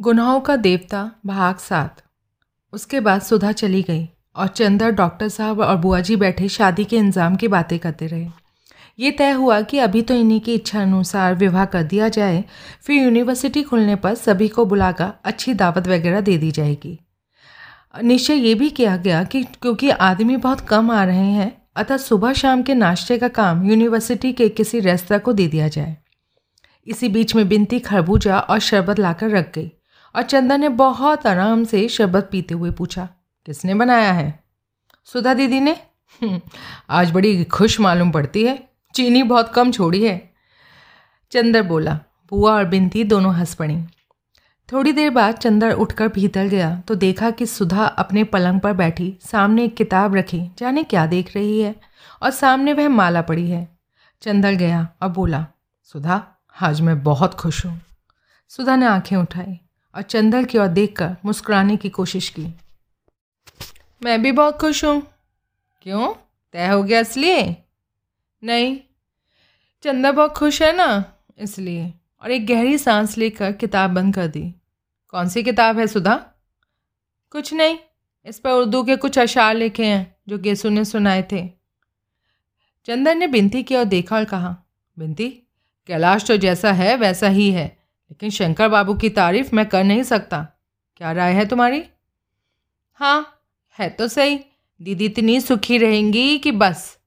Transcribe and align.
गुनाहों 0.00 0.40
का 0.40 0.54
देवता 0.56 1.10
भाग 1.26 1.56
सात। 1.56 2.02
उसके 2.72 3.00
बाद 3.00 3.22
सुधा 3.22 3.52
चली 3.52 3.82
गई 3.82 4.08
और 4.36 4.46
चंदर, 4.46 4.90
डॉक्टर 4.90 5.28
साहब 5.28 5.60
और 5.60 5.76
बुआ 5.76 6.00
जी 6.00 6.16
बैठे 6.16 6.48
शादी 6.48 6.84
के 6.84 6.96
इंजाम 6.96 7.36
की 7.36 7.48
बातें 7.48 7.78
करते 7.78 8.06
रहे। 8.06 8.26
ये 8.98 9.10
तय 9.10 9.30
हुआ 9.30 9.60
कि 9.60 9.78
अभी 9.78 10.02
तो 10.02 10.14
इन्हीं 10.14 10.40
की 10.40 10.54
इच्छा 10.54 10.82
अनुसार 10.82 11.34
विवाह 11.34 11.64
कर 11.64 11.82
दिया 11.82 12.08
जाए, 12.08 12.44
फिर 12.82 13.02
यूनिवर्सिटी 13.02 13.62
खुलने 13.62 13.96
पर 13.96 14.14
सभी 14.14 14.48
को 14.48 14.64
बुलाकर 14.64 15.12
अच्छी 15.24 15.54
दावत 15.54 15.88
वगैरह 15.88 16.20
दे 16.20 16.36
दी 16.38 16.50
जाएगी। 16.50 16.98
निश्चय 18.02 18.34
ये 18.34 18.54
भी 18.54 18.68
किया 18.70 18.96
गया 18.96 19.22
कि 19.24 19.42
क्योंकि 19.42 19.90
आदमी 19.90 20.36
बहुत 20.36 20.60
कम 20.60 20.90
आ 20.90 21.04
रहे 21.04 21.30
हैं, 21.30 21.62
अतः 21.76 21.96
सुबह 21.96 22.32
शाम 22.32 22.62
के 22.62 22.74
नाश्ते 22.74 23.18
का 23.18 23.28
काम 23.28 23.64
यूनिवर्सिटी 23.64 24.32
के 24.32 24.48
किसी 24.48 24.80
रेस्तरा 24.80 25.18
को 25.18 25.32
दे 25.32 25.48
दिया 25.48 25.68
जाए। 25.68 25.96
इसी 26.86 27.08
बीच 27.08 27.34
में 27.34 27.48
बिनती 27.48 27.78
खरबूजा 27.78 28.38
और 28.38 28.58
शरबत 28.58 28.98
लाकर 28.98 29.30
रख 29.30 29.52
गई। 29.54 29.70
और 30.18 30.24
चंदन 30.24 30.60
ने 30.60 30.68
बहुत 30.68 31.26
आराम 31.26 31.64
से 31.64 31.88
शरबत 31.88 32.28
पीते 32.32 32.54
हुए 32.54 32.70
पूछा 32.70 33.08
किसने 33.46 33.74
बनाया 33.74 34.12
है? 34.12 34.44
सुधा 35.04 35.34
दीदी 35.34 35.60
ने। 35.60 35.72
हम्म, 36.22 36.40
आज 36.90 37.10
बड़ी 37.10 37.44
खुश 37.44 37.80
मालूम 37.80 38.10
पड़ती 38.10 38.42
है। 38.44 38.68
चीनी 38.94 39.22
बहुत 39.22 39.52
कम 39.54 39.70
छोड़ी 39.72 40.02
है। 40.04 40.32
चंदर 41.30 41.62
बोला 41.62 41.94
बुआ 42.30 42.54
और 42.54 42.64
बिनती 42.64 43.04
दोनों 43.04 43.34
हंस 43.34 43.54
पड़ी। 43.54 43.76
थोड़ी 44.72 44.92
देर 44.92 45.10
बाद 45.10 45.34
चंदर 45.34 45.72
उठकर 45.72 46.08
भीतर 46.08 46.46
गया 46.46 46.74
तो 46.80 46.94
देखा 46.94 47.30
कि 47.30 47.46
सुधा 47.46 47.84
अपने 47.84 48.24
पलंग 48.24 48.60
पर 48.60 48.72
बैठी 48.72 49.18
सामने 49.22 49.64
एक 49.64 49.76
किताब 49.76 50.14
रखी 50.14 50.42
जाने 50.58 50.82
क्या 50.82 51.06
देख 51.06 51.34
रही 51.36 51.60
है 51.60 51.74
और 52.22 52.30
सामने 52.30 52.72
वह 52.72 52.88
माला 52.88 53.22
पड़ी 53.22 53.48
है। 53.50 53.78
चंदर 54.22 54.52
गया 54.52 54.88
और 55.02 55.08
बोला 55.08 55.46
सुधा 55.84 56.22
आज 56.62 56.80
मैं 56.80 57.02
बहुत 57.02 57.34
खुश 57.34 57.64
हूँ। 57.66 57.80
सुधा 58.48 58.76
ने 58.76 58.86
आँखें 58.86 59.16
उठाई। 59.16 59.60
और 59.94 60.02
चंदर 60.02 60.44
की 60.44 60.58
ओर 60.58 60.66
देखकर 60.66 61.16
मुस्कुराने 61.24 61.76
की 61.76 61.88
कोशिश 61.88 62.28
की। 62.28 62.54
मैं 64.02 64.22
भी 64.22 64.32
बहुत 64.32 64.60
खुश 64.60 64.84
हूँ। 64.84 65.02
क्यों? 65.82 66.14
तय 66.52 66.68
हो 66.68 66.82
गया 66.82 67.00
इसलिए? 67.00 67.56
नहीं 68.44 68.80
चंदा 69.82 70.12
बहुत 70.12 70.32
खुश 70.32 70.62
है 70.62 70.76
ना, 70.76 71.04
इसलिए। 71.38 71.94
और 72.22 72.30
एक 72.30 72.46
गहरी 72.46 72.78
सांस 72.78 73.18
लेकर 73.18 73.52
किताब 73.52 73.90
बंद 73.90 74.14
कर 74.14 74.26
दी। 74.26 74.54
कौन 75.08 75.28
सी 75.28 75.42
किताब 75.42 75.78
है 75.78 75.86
सुधा? 75.86 76.26
कुछ 77.30 77.52
नहीं, 77.54 77.78
इस 78.24 78.38
पर 78.38 78.50
उर्दू 78.50 78.84
के 78.84 78.96
कुछ 78.96 79.18
अशार 79.18 79.54
लिखे 79.54 79.86
हैं, 79.86 80.16
जो 80.28 80.38
गेसू 80.38 80.68
ने 80.68 80.84
सुनाए 80.84 81.22
थे। 81.32 81.48
चंदन 82.84 83.18
ने 83.18 83.26
बिनती 83.26 83.62
की 83.62 83.76
और 83.76 83.84
देखा 83.84 84.16
और 84.16 84.24
कहा, 84.24 84.56
बिनती, 84.98 85.28
कैलाश 85.86 86.26
तो 86.26 86.36
जैसा 86.36 86.72
है, 86.72 86.96
वैसा 86.96 87.28
ही 87.28 87.50
है। 87.50 87.77
लेकिन 88.10 88.30
शंकर 88.30 88.68
बाबू 88.68 88.94
की 88.94 89.10
तारीफ़ 89.10 89.54
मैं 89.56 89.68
कर 89.68 89.84
नहीं 89.84 90.02
सकता। 90.02 90.48
क्या 90.96 91.12
राय 91.12 91.32
है 91.32 91.46
तुम्हारी? 91.46 91.84
हाँ 92.92 93.40
है 93.78 93.90
तो 93.90 94.08
सही। 94.08 94.40
दीदी 94.82 95.06
इतनी 95.06 95.40
सुखी 95.40 95.78
रहेंगी 95.78 96.38
कि 96.38 96.52
बस। 96.52 96.98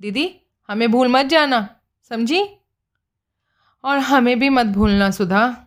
दीदी, 0.00 0.40
हमें 0.68 0.90
भूल 0.90 1.08
मत 1.08 1.26
जाना, 1.26 1.76
समझी? 2.08 2.44
और 3.84 3.98
हमें 3.98 4.38
भी 4.38 4.48
मत 4.48 4.66
भूलना, 4.66 5.10
सुधा। 5.10 5.66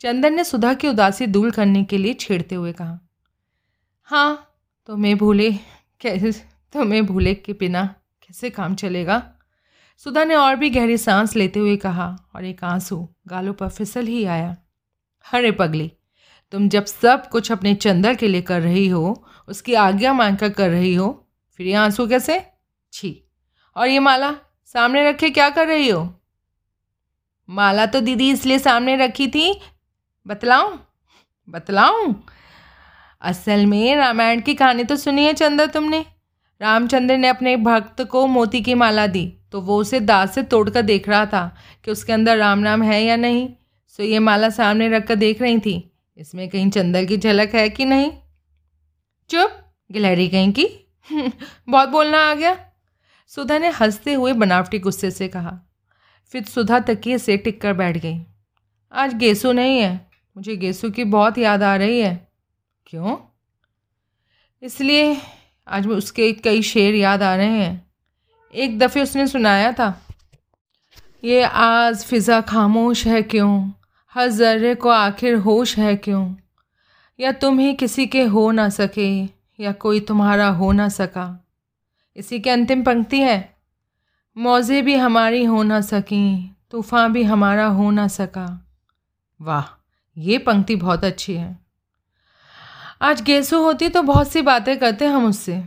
चंदन 0.00 0.34
ने 0.34 0.44
सुधा 0.44 0.74
की 0.74 0.88
उदासी 0.88 1.26
दूर 1.26 1.50
करने 1.50 1.84
के 1.84 1.98
लिए 1.98 2.14
छेड़ते 2.14 2.54
हुए 2.54 2.72
कहा। 2.72 3.00
हाँ 4.02 4.56
तुम्हें 4.86 5.18
भूले, 5.18 5.52
कैसे, 6.00 6.32
तुम्हें 6.72 7.06
भूले 7.06 7.34
के 7.34 7.52
बिना 7.52 7.84
कैसे 8.22 8.50
काम 8.50 8.74
चलेगा? 8.74 9.35
सुधा 9.96 10.24
ने 10.24 10.34
और 10.34 10.56
भी 10.56 10.70
गहरी 10.70 10.96
सांस 10.96 11.36
लेते 11.36 11.60
हुए 11.60 11.76
कहा, 11.76 12.16
और 12.36 12.44
एक 12.44 12.64
आँसू 12.64 13.08
गालों 13.26 13.54
पर 13.54 13.68
फिसल 13.68 14.06
ही 14.06 14.24
आया। 14.24 14.56
अरे 15.32 15.50
पगली, 15.50 15.92
तुम 16.50 16.68
जब 16.68 16.84
सब 16.84 17.28
कुछ 17.28 17.52
अपने 17.52 17.74
चंदर 17.74 18.14
के 18.14 18.28
लिए 18.28 18.42
कर 18.42 18.60
रही 18.60 18.88
हो, 18.88 19.26
उसकी 19.48 19.74
आज्ञा 19.74 20.12
मांगकर 20.12 20.50
कर 20.50 20.70
रही 20.70 20.94
हो, 20.94 21.28
फिर 21.56 21.66
ये 21.66 21.74
आँसू 21.74 22.06
कैसे? 22.06 22.46
छी, 22.92 23.24
और 23.76 23.88
ये 23.88 23.98
माला 23.98 24.34
सामने 24.64 25.10
रखे 25.10 25.30
क्या 25.30 25.50
कर 25.50 25.66
रही 25.66 25.88
हो? 25.88 26.22
माला 27.48 27.86
तो 27.86 28.00
दीदी 28.00 28.30
इसलिए 28.30 28.58
सामने 28.58 28.96
रखी 28.96 29.28
थी, 29.28 29.60
बतलाऊं? 30.26 30.78
बतलाऊं? 31.48 32.14
असल 33.22 33.66
में 33.66 33.96
रामायण 33.96 34.40
की 34.40 34.54
कहानी 34.54 34.84
तो 34.84 34.96
सुनी 34.96 35.24
है 35.24 35.34
चंद्र 35.34 35.66
तुमने। 35.66 36.04
रामचंद्र 36.60 37.16
ने 37.16 37.28
अपने 37.28 37.56
भक्त 37.56 38.02
को 38.02 38.26
मोती 38.26 38.60
की 38.62 38.74
माला 38.74 39.06
दी 39.06 39.32
तो 39.52 39.60
वो 39.60 39.80
उसे 39.80 40.00
दांत 40.00 40.30
से 40.30 40.42
तोड़कर 40.42 40.82
देख 40.82 41.08
रहा 41.08 41.26
था 41.26 41.56
कि 41.84 41.90
उसके 41.90 42.12
अंदर 42.12 42.36
राम 42.36 42.58
नाम 42.58 42.82
है 42.82 43.04
या 43.04 43.16
नहीं। 43.16 43.48
सो 43.88 44.02
ये 44.02 44.18
माला 44.18 44.50
सामने 44.50 44.88
रख 44.88 45.06
कर 45.06 45.14
देख 45.14 45.42
रही 45.42 45.58
थी। 45.58 45.92
इसमें 46.16 46.48
कहीं 46.48 46.70
चंदर 46.70 47.04
की 47.04 47.16
झलक 47.16 47.54
है 47.54 47.70
कि 47.70 47.84
नहीं? 47.84 48.12
चुप, 49.30 49.72
गिलहरी 49.92 50.28
कहीं 50.28 50.52
की? 50.52 50.92
बहुत 51.68 51.88
बोलना 51.88 52.18
आ 52.30 52.34
गया। 52.34 52.66
सुधा 53.26 53.58
ने 53.58 53.68
हँसते 53.68 54.12
हुए 54.12 54.32
बनावटी 54.32 54.78
गुस्से 54.78 55.10
से 55.10 55.28
कहा। 55.28 55.60
फिर 56.26 56.44
सुधा 56.44 56.78
तकिए 56.80 57.18
से 57.18 57.36
टिक 57.36 57.60
कर 57.60 57.72
बैठ 57.72 57.98
गई। 57.98 58.26
आज 58.92 59.14
गेसू 59.14 59.52
नहीं 59.52 59.78
है। 59.78 60.10
मुझे 60.36 60.56
गेसू 60.56 60.90
की 60.90 61.04
बहुत 61.04 61.38
याद 61.38 61.62
आ 61.62 61.76
रही 61.76 62.00
है। 62.00 62.28
क्यों? 62.86 63.16
इसलिए 64.62 65.18
आज 65.66 65.86
उसके 65.88 66.32
कई 66.34 66.62
शेर 66.62 66.94
याद 66.94 67.22
आ 67.22 67.34
रहे 67.36 67.46
हैं। 67.46 67.86
एक 68.54 68.78
दफ़े 68.78 69.02
उसने 69.02 69.26
सुनाया 69.26 69.72
था, 69.72 69.88
ये 71.24 71.42
आज 71.42 72.04
फ़िज़ा 72.04 72.40
खामोश 72.40 73.06
है 73.06 73.22
क्यों? 73.24 73.70
हर 74.14 74.28
ज़र्रे 74.28 74.74
को 74.74 74.88
आखिर 74.88 75.34
होश 75.36 75.76
है 75.78 75.94
क्यों? 75.96 76.34
या 77.18 77.32
तुम 77.32 77.58
ही 77.58 77.72
किसी 77.74 78.06
के 78.06 78.22
हो 78.24 78.50
ना 78.50 78.68
सके, 78.68 79.10
या 79.60 79.72
कोई 79.72 80.00
तुम्हारा 80.00 80.48
हो 80.48 80.70
ना 80.72 80.88
सका? 80.88 81.28
इसी 82.16 82.40
के 82.40 82.50
अंतिम 82.50 82.82
पंक्ति 82.82 83.20
है, 83.20 83.56
मौज़े 84.36 84.82
भी 84.82 84.94
हमारी 84.94 85.44
हो 85.44 85.62
ना 85.62 85.80
सकी, 85.80 86.56
तूफ़ान 86.70 87.12
भी 87.12 87.22
हमारा 87.22 87.66
हो 87.66 87.90
ना 87.90 88.08
सका। 88.08 88.48
वाह, 89.40 89.64
ये 90.16 90.38
पंक्ति 90.38 90.76
बहुत 90.76 91.04
अच्छी 91.04 91.34
है। 91.34 91.65
आज 93.00 93.20
गेसू 93.22 93.60
होती 93.62 93.88
तो 93.88 94.02
बहुत 94.02 94.30
सी 94.32 94.42
बातें 94.42 94.78
करते 94.78 95.06
हम 95.06 95.26
उससे। 95.26 95.62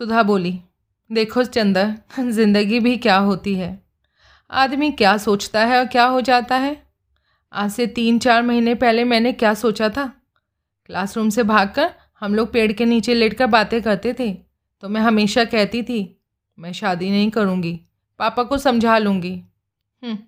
सुधा 0.00 0.22
बोली 0.22 0.52
देखो 1.10 1.44
चंदर 1.44 1.94
ज़िंदगी 2.30 2.80
भी 2.80 2.96
क्या 2.96 3.16
होती 3.18 3.54
है? 3.54 3.78
आदमी 4.50 4.90
क्या 4.92 5.16
सोचता 5.16 5.64
है 5.66 5.78
और 5.78 5.86
क्या 5.86 6.04
हो 6.04 6.20
जाता 6.20 6.56
है? 6.56 6.76
आज 7.52 7.70
से 7.70 7.86
तीन 7.86 8.18
चार 8.18 8.42
महीने 8.42 8.74
पहले 8.74 9.04
मैंने 9.04 9.32
क्या 9.32 9.54
सोचा 9.54 9.88
था? 9.88 10.06
क्लासरूम 10.86 11.28
से 11.30 11.42
भागकर 11.42 11.90
हम 12.20 12.34
लोग 12.34 12.52
पेड़ 12.52 12.70
के 12.72 12.84
नीचे 12.84 13.14
लेटकर 13.14 13.46
बातें 13.48 13.80
करते 13.82 14.14
थे 14.18 14.32
तो 14.82 14.88
मैं 14.88 15.00
हमेशा 15.00 15.44
कहती 15.44 15.82
थी 15.82 16.00
मैं 16.58 16.72
शादी 16.72 17.10
नहीं 17.10 17.30
करूँगी 17.30 17.78
पापा 18.20 18.42
को 18.42 18.58
समझा 18.58 18.98
लूँगी। 18.98 19.34
हम्म, 20.02 20.18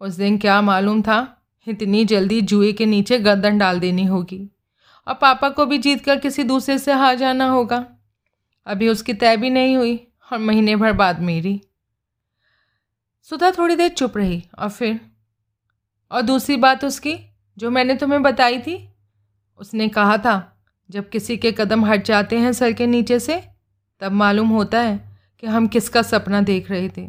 उस 0.00 0.14
दिन 0.14 0.38
क्या 0.38 0.60
मालूम 0.62 1.02
था 1.02 1.26
इतनी 1.66 2.04
जल्दी 2.04 2.40
जुए 2.42 2.72
के 2.72 2.86
नीचे 2.86 3.18
गर्दन 3.18 3.58
डाल 3.58 3.80
देनी 3.80 4.04
होगी। 4.04 4.48
और 5.10 5.16
पापा 5.16 5.48
को 5.48 5.66
भी 5.66 5.78
जीत 5.78 6.04
कर 6.04 6.18
किसी 6.18 6.42
दूसरे 6.42 6.78
से 6.78 6.92
हार 6.92 7.14
जाना 7.14 7.48
होगा। 7.48 7.86
अभी 8.66 8.88
उसकी 8.88 9.14
तय 9.14 9.36
भी 9.36 9.50
नहीं 9.50 9.76
हुई 9.76 10.08
और 10.32 10.38
महीने 10.38 10.76
भर 10.76 10.92
बाद 10.92 11.20
मेरी। 11.20 11.62
सुधा 13.22 13.50
थोड़ी 13.50 13.76
देर 13.76 13.88
चुप 13.88 14.16
रही 14.16 14.44
और 14.58 14.68
फिर, 14.68 15.00
और 16.10 16.22
दूसरी 16.22 16.56
बात 16.56 16.84
उसकी, 16.84 17.18
जो 17.58 17.70
मैंने 17.70 17.96
तुम्हें 17.96 18.22
बताई 18.22 18.58
थी, 18.58 18.88
उसने 19.58 19.88
कहा 19.88 20.18
था, 20.18 20.62
जब 20.90 21.08
किसी 21.08 21.36
के 21.36 21.52
कदम 21.52 21.84
हट 21.84 22.04
जाते 22.04 22.38
हैं 22.38 22.52
सर 22.52 22.72
के 22.72 22.86
नीचे 22.86 23.20
से, 23.20 23.44
तब 24.00 24.12
मालूम 24.12 24.48
होता 24.48 24.80
है 24.80 25.18
कि 25.40 25.46
हम 25.46 25.66
किसका 25.66 26.02
सपना 26.02 26.40
देख 26.40 26.70
रहे 26.70 26.88
थे। 26.88 27.06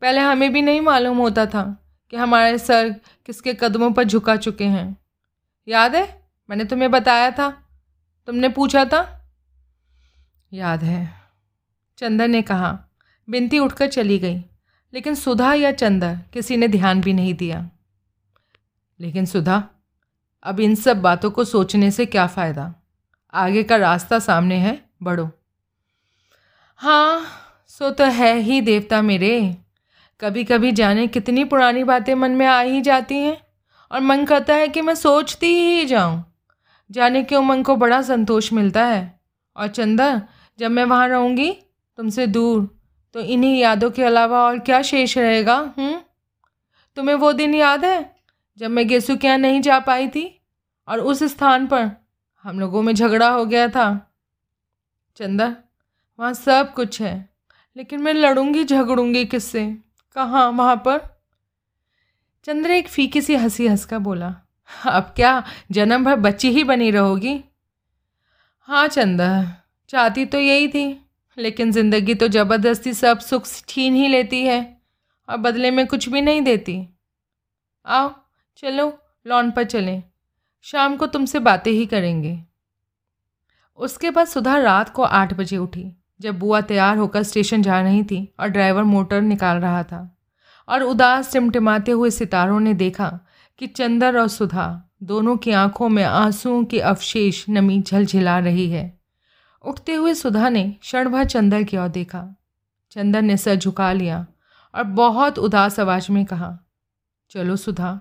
पहले 0.00 0.20
हमें 0.20 0.52
भी 0.52 0.62
नहीं 0.62 0.80
मालूम 0.80 1.18
होता 1.18 1.46
था 1.46 1.86
कि 2.10 2.16
हमारे 2.16 2.58
सर 2.58 2.90
किसके 3.26 3.54
कदमों 3.54 3.92
पर 3.92 4.04
झुका 4.04 4.36
चुके 4.36 4.64
हैं। 4.64 4.96
याद 5.68 5.96
है? 5.96 6.25
मैंने 6.50 6.64
तुम्हें 6.64 6.90
बताया 6.90 7.30
था। 7.30 7.50
तुमने 8.26 8.48
पूछा 8.48 8.84
था? 8.84 9.28
याद 10.52 10.82
है। 10.82 11.08
चंदर 11.98 12.28
ने 12.28 12.42
कहा, 12.42 12.78
बिनती 13.28 13.58
उठकर 13.58 13.88
चली 13.88 14.18
गई, 14.18 14.36
लेकिन 14.94 15.14
सुधा 15.14 15.54
या 15.54 15.72
चंदर 15.72 16.18
किसी 16.32 16.56
ने 16.56 16.68
ध्यान 16.68 17.00
भी 17.00 17.12
नहीं 17.12 17.34
दिया। 17.34 17.70
लेकिन 19.00 19.26
सुधा, 19.26 19.62
अब 20.42 20.60
इन 20.60 20.74
सब 20.74 21.02
बातों 21.02 21.30
को 21.30 21.44
सोचने 21.44 21.90
से 21.90 22.06
क्या 22.06 22.26
फ़ायदा? 22.26 22.74
आगे 23.34 23.62
का 23.62 23.76
रास्ता 23.76 24.18
सामने 24.18 24.56
है, 24.56 24.90
बढ़ो। 25.02 25.30
हाँ 26.76 27.26
सो 27.66 27.90
तो 27.90 28.04
है 28.04 28.38
ही 28.38 28.60
देवता 28.60 29.02
मेरे। 29.02 29.56
कभी 30.20 30.44
कभी 30.44 30.72
जाने 30.72 31.06
कितनी 31.06 31.44
पुरानी 31.44 31.84
बातें 31.84 32.14
मन 32.14 32.30
में 32.30 32.46
आ 32.46 32.60
ही 32.60 32.80
जाती 32.80 33.14
हैं, 33.14 33.36
और 33.90 34.00
मन 34.00 34.24
करता 34.24 34.54
है 34.54 34.68
कि 34.68 34.80
मैं 34.80 34.94
सोचती 34.94 35.46
ही 35.46 35.84
जाऊँ। 35.84 36.24
जाने 36.90 37.22
क्यों 37.22 37.42
मन 37.42 37.62
को 37.62 37.76
बड़ा 37.76 38.00
संतोष 38.02 38.52
मिलता 38.52 38.84
है। 38.84 39.20
और 39.56 39.68
चंदा, 39.68 40.22
जब 40.58 40.70
मैं 40.70 40.84
वहाँ 40.84 41.08
रहूँगी, 41.08 41.50
तुमसे 41.98 42.26
दूर 42.26 42.74
तो 43.14 43.20
इन्हीं 43.20 43.58
यादों 43.60 43.90
के 43.90 44.02
अलावा 44.04 44.42
और 44.42 44.58
क्या 44.58 44.80
शेष 44.82 45.16
रहेगा 45.18 45.56
हूँ 45.78 46.04
तुम्हें 46.96 47.14
वो 47.16 47.32
दिन 47.32 47.54
याद 47.54 47.84
है, 47.84 48.16
जब 48.58 48.70
मैं 48.70 48.86
गेसु 48.88 49.16
के 49.16 49.26
यहाँ 49.26 49.38
नहीं 49.38 49.60
जा 49.60 49.78
पाई 49.78 50.08
थी, 50.08 50.24
और 50.88 51.00
उस 51.00 51.22
स्थान 51.24 51.66
पर 51.66 51.90
हम 52.44 52.60
लोगों 52.60 52.82
में 52.82 52.94
झगड़ा 52.94 53.28
हो 53.28 53.44
गया 53.44 53.68
था। 53.68 53.86
चंदा, 55.16 55.46
वहाँ 56.18 56.32
सब 56.34 56.72
कुछ 56.74 57.00
है, 57.02 57.28
लेकिन 57.76 58.02
मैं 58.02 58.14
लड़ूँगी, 58.14 58.64
झगड़ूँगी 58.64 59.24
किससे? 59.24 59.66
कहाँ? 60.16 60.50
वहाँ 60.50 60.76
पर? 60.76 61.00
चंद्र 62.44 62.70
एक 62.70 62.88
फीकी 62.88 63.22
सी 63.22 63.36
हँसी 63.36 63.66
हंस 63.66 63.84
का 63.84 63.98
बोला 63.98 64.34
अब 64.86 65.12
क्या 65.16 65.42
जन्म 65.70 66.04
भर 66.04 66.16
बच्ची 66.16 66.50
ही 66.50 66.64
बनी 66.64 66.90
रहोगी? 66.90 67.38
हाँ 68.68 68.86
चंदा, 68.88 69.56
चाहती 69.90 70.24
तो 70.24 70.38
यही 70.38 70.68
थी, 70.68 70.86
लेकिन 71.38 71.72
ज़िंदगी 71.72 72.14
तो 72.14 72.28
ज़बरदस्ती 72.28 72.92
सब 72.94 73.18
सुख 73.18 73.46
छीन 73.68 73.94
ही 73.94 74.08
लेती 74.08 74.44
है, 74.44 74.60
और 75.28 75.36
बदले 75.36 75.70
में 75.70 75.86
कुछ 75.86 76.08
भी 76.08 76.20
नहीं 76.20 76.42
देती। 76.42 76.76
आओ, 77.86 78.10
चलो, 78.56 78.92
लॉन 79.26 79.50
पर 79.50 79.64
चलें। 79.64 80.02
शाम 80.62 80.96
को 80.96 81.06
तुमसे 81.06 81.38
बातें 81.38 81.70
ही 81.70 81.86
करेंगे। 81.86 82.38
उसके 83.78 84.10
बाद 84.10 84.26
सुधा 84.26 84.56
रात 84.58 84.88
को 84.88 85.02
आठ 85.02 85.34
बजे 85.34 85.56
उठी, 85.56 85.92
जब 86.20 86.38
बुआ 86.38 86.60
तैयार 86.60 86.96
होकर 86.98 87.22
स्टेशन 87.22 87.62
जा 87.62 87.80
रही 87.80 88.02
थी 88.02 88.28
और 88.40 88.48
ड्राइवर 88.48 88.82
मोटर 88.82 89.20
निकाल 89.20 89.58
रहा 89.58 89.82
था, 89.82 90.18
और 90.68 90.82
उदास 90.82 91.32
टिमटिमाते 91.32 91.92
हुए 91.92 92.10
सितारों 92.10 92.60
ने 92.60 92.74
देखा 92.74 93.18
कि 93.58 93.66
चंदर 93.66 94.18
और 94.18 94.28
सुधा 94.28 94.82
दोनों 95.02 95.36
की 95.36 95.50
आँखों 95.50 95.88
में 95.88 96.04
आंसुओं 96.04 96.64
के 96.64 96.80
अवशेष 96.80 97.44
नमी 97.48 97.80
झलझिला 97.82 98.38
रही 98.38 98.68
है। 98.70 99.00
उठते 99.64 99.94
हुए 99.94 100.14
सुधा 100.14 100.48
ने 100.48 100.64
क्षण 100.80 101.08
भर 101.08 101.24
चंदर 101.24 101.62
की 101.62 101.76
ओर 101.76 101.88
देखा। 101.88 102.36
चंदर 102.90 103.22
ने 103.22 103.36
सर 103.36 103.54
झुका 103.54 103.92
लिया 103.92 104.26
और 104.74 104.82
बहुत 104.82 105.38
उदास 105.38 105.80
आवाज़ 105.80 106.12
में 106.12 106.24
कहा, 106.24 106.58
चलो 107.30 107.56
सुधा, 107.56 108.00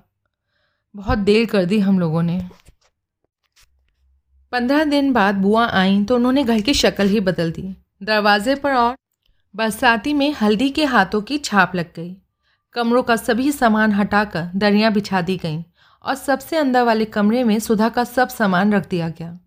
बहुत 0.95 1.17
देर 1.17 1.45
कर 1.45 1.65
दी 1.65 1.79
हम 1.79 1.99
लोगों 1.99 2.23
ने। 2.23 2.49
पंद्रह 4.51 4.83
दिन 4.83 5.13
बाद 5.13 5.35
बुआ 5.35 5.65
आई 5.67 6.03
तो 6.03 6.15
उन्होंने 6.15 6.43
घर 6.43 6.61
की 6.61 6.73
शक्ल 6.73 7.07
ही 7.07 7.19
बदल 7.19 7.51
दी। 7.51 7.75
दरवाजे 8.03 8.55
पर 8.55 8.73
और 8.73 8.95
बरसाती 9.55 10.13
में 10.13 10.31
हल्दी 10.33 10.69
के 10.69 10.85
हाथों 10.85 11.21
की 11.21 11.37
छाप 11.37 11.75
लग 11.75 11.93
गई। 11.95 12.15
कमरों 12.75 13.03
का 13.03 13.15
सभी 13.15 13.51
सामान 13.51 13.91
हटाकर 13.91 14.49
दरियाँ 14.55 14.93
बिछा 14.93 15.21
दी 15.21 15.37
गईं 15.37 15.63
और 16.03 16.15
सबसे 16.15 16.57
अंदर 16.57 16.81
वाले 16.81 17.05
कमरे 17.05 17.43
में 17.43 17.59
सुधा 17.59 17.89
का 17.89 18.03
सब 18.03 18.27
सामान 18.27 18.73
रख 18.73 18.89
दिया 18.89 19.09
गया। 19.09 19.39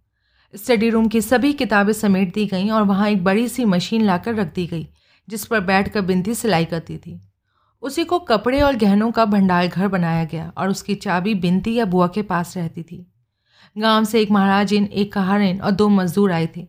स्टडी 0.55 0.91
रूम 0.91 1.09
की 1.09 1.21
सभी 1.21 1.53
किताबें 1.53 1.93
समेट 1.93 2.35
दी 2.35 2.47
गईं 2.47 2.71
और 2.71 2.83
वहाँ 2.83 3.11
एक 3.11 3.25
बड़ी 3.25 3.49
सी 3.49 3.65
मशीन 3.65 4.03
लाकर 4.03 4.35
रख 4.35 4.55
दी 4.55 4.67
गई, 4.67 4.89
जिस 5.29 5.45
पर 5.45 5.61
बैठकर 5.61 6.01
बिनती 6.01 6.35
सिलाई 6.35 6.65
करती 6.65 6.97
थी। 6.97 7.21
उसी 7.83 8.05
को 8.05 8.19
कपड़े 8.19 8.61
और 8.61 8.77
गहनों 8.77 9.11
का 9.11 9.25
भंडार 9.25 9.67
घर 9.67 9.89
बनाया 9.89 10.25
गया 10.25 10.53
और 10.59 10.69
उसकी 10.69 10.95
चाबी 10.95 11.35
बिनती 11.35 11.75
या 11.75 11.85
बुआ 11.85 12.07
के 12.07 12.23
पास 12.23 12.57
रहती 12.57 12.83
थी। 12.83 13.13
गाँव 13.79 14.05
से 14.05 14.21
एक 14.21 14.31
महाराजिन 14.31 14.85
एक 14.85 15.13
कहारिन 15.13 15.61
और 15.61 15.71
दो 15.71 15.89
मजदूर 15.89 16.33
आए 16.33 16.49
थे। 16.57 16.67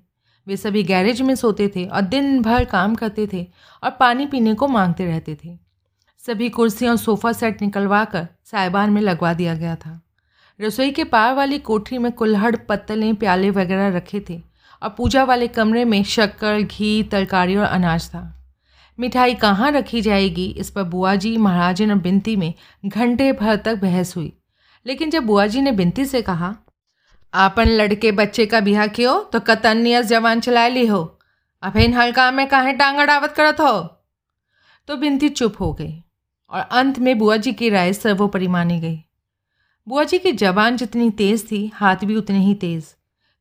वे 0.48 0.58
सभी 0.58 0.84
गैरेज 0.84 1.22
में 1.22 1.36
सोते 1.36 1.72
थे 1.76 1.86
और 1.86 2.02
दिन 2.02 2.42
भर 2.42 2.66
काम 2.66 2.96
करते 2.96 3.28
थे 3.34 3.48
और 3.84 3.90
पानी 3.90 4.26
पीने 4.26 4.54
को 4.54 4.68
मांगते 4.68 5.06
रहते 5.06 5.38
थे। 5.46 5.69
सभी 6.25 6.50
कुर्सियाँ 6.50 6.92
और 6.92 6.98
सोफ़ा 6.98 7.31
सेट 7.31 7.62
निकलवा 7.62 8.06
कर 8.06 8.27
साइबान 8.45 8.89
में 8.89 9.01
लगवा 9.01 9.33
दिया 9.33 9.56
गया 9.56 9.75
था। 9.75 10.01
रसोई 10.62 10.92
के 10.92 11.04
पार 11.04 11.33
वाली 11.33 11.60
कोठरी 11.60 11.98
में 11.98 12.12
कुल्हड़, 12.12 12.56
पत्तलें, 12.56 13.16
प्याले 13.16 13.50
वगैरह 13.50 13.98
रखे 13.98 14.25
थे। 14.30 14.42
और 14.83 14.89
पूजा 14.89 15.24
वाले 15.24 15.48
कमरे 15.48 15.86
में 15.86 16.04
शक्कर, 16.04 16.62
घी, 16.62 17.04
तरकारी 17.04 17.56
और 17.56 17.66
अनाज 17.66 18.10
था। 18.10 18.51
मिठाई 19.00 19.33
कहाँ 19.33 19.71
रखी 19.71 20.01
जाएगी, 20.01 20.45
इस 20.45 20.69
पर 20.69 20.83
बुआ 20.83 21.16
जी 21.16 21.38
महाराजन 21.38 21.92
और 21.92 21.98
बिनती 21.98 22.36
में 22.36 22.54
घंटे 22.86 23.33
भर 23.33 23.56
तक 23.56 23.75
बहस 23.75 24.18
हुई। 24.18 24.33
लेकिन 24.86 25.10
जब 25.10 25.24
बुआ 25.24 25.48
जी 25.48 25.62
ने 25.62 25.71
बिनती 25.71 26.06
से 26.06 26.21
कहा, 26.21 26.56
आपन 27.33 27.66
लड़के 27.66 28.12
बच्चे 28.12 28.45
का 28.45 28.60
बिहा 28.60 28.88
कियो 28.88 29.19
तो 29.19 29.39
कतन 29.39 29.77
नियस 29.77 30.06
जवान 30.06 30.39
चलाए 30.39 30.69
ली 30.69 30.88
हो। 30.88 31.19
अब 31.63 31.77
इन 31.77 31.94
हल्का 31.94 32.31
में 32.31 32.48
कहाँ 32.48 32.74
टांग 32.74 32.98
अड़ावत 32.98 33.31
करत 33.31 33.60
हो? 33.60 33.81
तो 34.88 34.98
बिनती 34.98 35.30
चुप 35.30 35.56
हो 35.60 35.74
गई। 35.74 36.04
और 36.51 36.62
अंत 36.62 37.00
में 37.00 37.18
बुआ 37.18 37.38
जी 37.38 37.54
की 37.54 37.69
राय 37.69 37.94
सर्वोपरि 37.94 38.48
मानी 38.48 38.80
गई। 38.80 39.00
बुआ 39.88 40.04
जी 40.04 40.19
की 40.19 40.31
जबान 40.31 40.78
जितनी 40.78 41.10
तेज़ 41.10 41.46
थी, 41.51 41.72
हाथ 41.75 41.96
भी 41.96 42.16
उतने 42.16 42.40
ही 42.40 42.54
तेज़। 42.54 42.86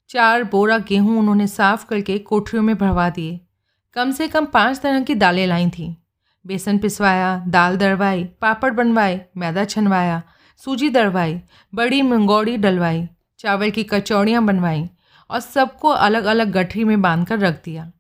चार 0.09 0.45
बोरा 0.45 0.79
गेहूँ 0.79 1.19
उन्होंने 1.19 1.47
साफ़ 1.47 1.87
करके 1.87 2.19
कोठरियों 2.19 2.63
में 2.63 2.79
भरवा 2.79 3.11
दिए। 3.11 3.41
कम 3.95 4.11
से 4.11 4.29
कम 4.29 4.45
पाँच 4.45 4.81
तरह 4.81 5.01
की 5.01 5.15
दालें 5.15 5.47
लाई 5.47 5.71
थीं। 5.71 5.95
बेसन 6.47 6.79
पिसवाया, 6.79 7.45
दाल 7.49 7.77
दरवाई, 7.77 8.25
पापड़ 8.25 8.73
बनवाए, 8.73 9.27
मैदा 9.37 9.65
छनवाया, 9.65 10.23
सूजी 10.57 10.91
दरवाई, 10.91 11.41
बड़ी 11.75 12.03
मंगौड़ी 12.03 12.57
डलवाई, 12.57 13.09
चावल 13.39 13.71
की 13.71 13.85
कचौड़ियाँ 13.85 14.45
बनवाई 14.45 14.89
और 15.31 15.41
सबको 15.41 15.89
अलग 15.89 16.25
अलग 16.25 16.51
गठरी 16.51 16.85
में 16.85 17.03
बाँध 17.03 17.27
कर 17.29 17.39
रख 17.39 17.65
दिया। 17.65 17.93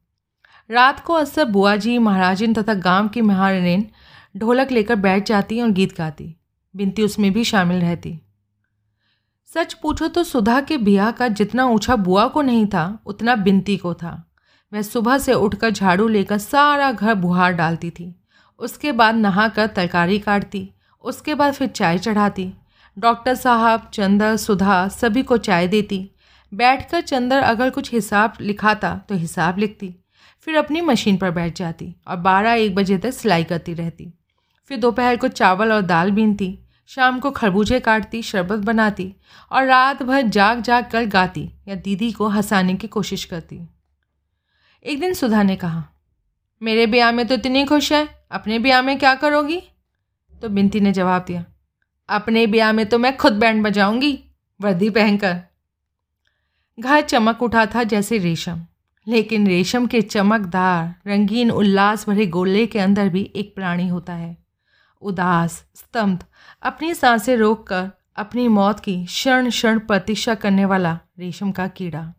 रात 0.70 1.00
को 1.00 1.12
अक्सर 1.12 1.44
बुआ 1.44 1.76
जी, 1.76 1.98
महाराजिन 1.98 2.54
तथा 2.54 2.74
गाँव 2.74 3.08
की 3.08 3.20
महारानीन 3.20 3.90
ढोलक 4.36 4.70
लेकर 4.70 4.96
बैठ 4.96 5.26
जाती 5.26 5.60
और 5.60 5.70
गीत 5.70 5.96
गाती। 5.96 6.34
बिनती 6.76 7.02
उसमें 7.02 7.32
भी 7.32 7.44
शामिल 7.44 7.80
रहती। 7.80 8.18
सच 9.54 9.74
पूछो 9.74 10.08
तो 10.08 10.24
सुधा 10.24 10.60
के 10.60 10.76
ब्याह 10.76 11.10
का 11.10 11.28
जितना 11.28 11.66
ऊँचा 11.66 11.96
बुआ 11.96 12.26
को 12.28 12.42
नहीं 12.42 12.66
था, 12.66 12.98
उतना 13.06 13.36
बिनती 13.36 13.76
को 13.76 13.94
था। 13.94 14.30
वह 14.72 14.82
सुबह 14.82 15.18
से 15.18 15.32
उठकर 15.32 15.70
झाड़ू 15.70 16.08
लेकर 16.08 16.38
सारा 16.38 16.92
घर 16.92 17.14
बुहार 17.14 17.52
डालती 17.52 17.90
थी। 17.90 18.14
उसके 18.58 18.92
बाद 18.92 19.14
नहाकर 19.14 19.66
तरकारी 19.66 20.18
काटती, 20.18 20.70
उसके 21.04 21.34
बाद 21.34 21.54
फिर 21.54 21.68
चाय 21.68 21.98
चढ़ाती। 21.98 22.52
डॉक्टर 22.98 23.34
साहब, 23.34 23.90
चंदर, 23.94 24.36
सुधा 24.36 24.88
सभी 24.88 25.22
को 25.22 25.36
चाय 25.36 25.68
देती। 25.68 26.10
बैठकर 26.52 27.00
चंदर 27.00 27.38
अगर 27.38 27.70
कुछ 27.70 27.92
हिसाब 27.92 28.34
लिखाता 28.40 28.94
तो 29.08 29.14
हिसाब 29.14 29.58
लिखती। 29.58 29.94
फिर 30.40 30.56
अपनी 30.56 30.80
मशीन 30.80 31.16
पर 31.16 31.30
बैठ 31.30 31.56
जाती 31.56 31.94
और 32.08 32.16
बारह 32.16 32.52
एक 32.52 32.74
बजे 32.74 32.98
तक 32.98 33.10
सिलाई 33.10 33.44
करती 33.44 33.74
रहती। 33.74 34.12
फिर 34.70 34.78
दोपहर 34.78 35.16
को 35.16 35.28
चावल 35.28 35.72
और 35.72 35.82
दाल 35.82 36.10
बीनती, 36.10 36.58
शाम 36.86 37.18
को 37.20 37.30
खरबूजे 37.30 37.80
काटती, 37.80 38.22
शरबत 38.22 38.58
बनाती 38.58 39.14
और 39.52 39.64
रात 39.64 40.02
भर 40.02 40.22
जाग 40.22 40.60
जाग 40.60 40.90
कर 40.90 41.04
गाती 41.04 41.50
या 41.68 41.74
दीदी 41.74 42.10
को 42.12 42.28
हंसाने 42.28 42.74
की 42.74 42.86
कोशिश 42.86 43.24
करती। 43.24 43.60
एक 44.84 45.00
दिन 45.00 45.14
सुधा 45.14 45.42
ने 45.42 45.56
कहा, 45.56 45.84
मेरे 46.62 46.86
ब्याह 46.86 47.12
में 47.12 47.26
तो 47.26 47.34
इतनी 47.34 47.64
खुश 47.64 47.92
है, 47.92 48.06
अपने 48.30 48.58
ब्याह 48.58 48.82
में 48.82 48.98
क्या 48.98 49.14
करोगी? 49.14 49.60
तो 50.32 50.48
बिनती 50.48 50.80
ने 50.80 50.92
जवाब 50.92 51.24
दिया, 51.26 51.44
अपने 52.08 52.46
ब्याह 52.46 52.72
में 52.72 52.84
तो 52.86 52.98
मैं 52.98 53.16
खुद 53.16 53.32
बैंड 53.32 53.64
बजाऊँगी, 53.64 54.18
वर्दी 54.60 54.90
पहनकर। 54.90 55.40
घर 56.78 57.00
चमक 57.00 57.42
उठा 57.42 57.64
था 57.66 57.82
जैसे 57.82 58.18
रेशम, 58.18 58.60
लेकिन 59.06 59.46
रेशम 59.46 59.86
के 59.86 60.02
चमकदार, 60.02 60.94
रंगीन, 61.06 61.50
उल्लास 61.50 62.08
भरे 62.08 62.26
गोले 62.26 62.66
के 62.66 62.78
अंदर 62.78 63.08
भी 63.08 63.30
एक 63.36 63.54
प्राणी 63.54 63.88
होता 63.88 64.12
है। 64.12 64.36
उदास, 65.00 65.64
स्तंभ, 65.74 66.24
अपनी 66.62 66.94
साँसें 66.94 67.36
रोककर 67.36 67.90
अपनी 68.16 68.48
मौत 68.48 68.80
की 68.80 69.04
क्षण 69.04 69.50
क्षण 69.50 69.78
प्रतीक्षा 69.78 70.34
करने 70.34 70.64
वाला 70.64 70.98
रेशम 71.18 71.52
का 71.52 71.68
कीड़ा। 71.68 72.14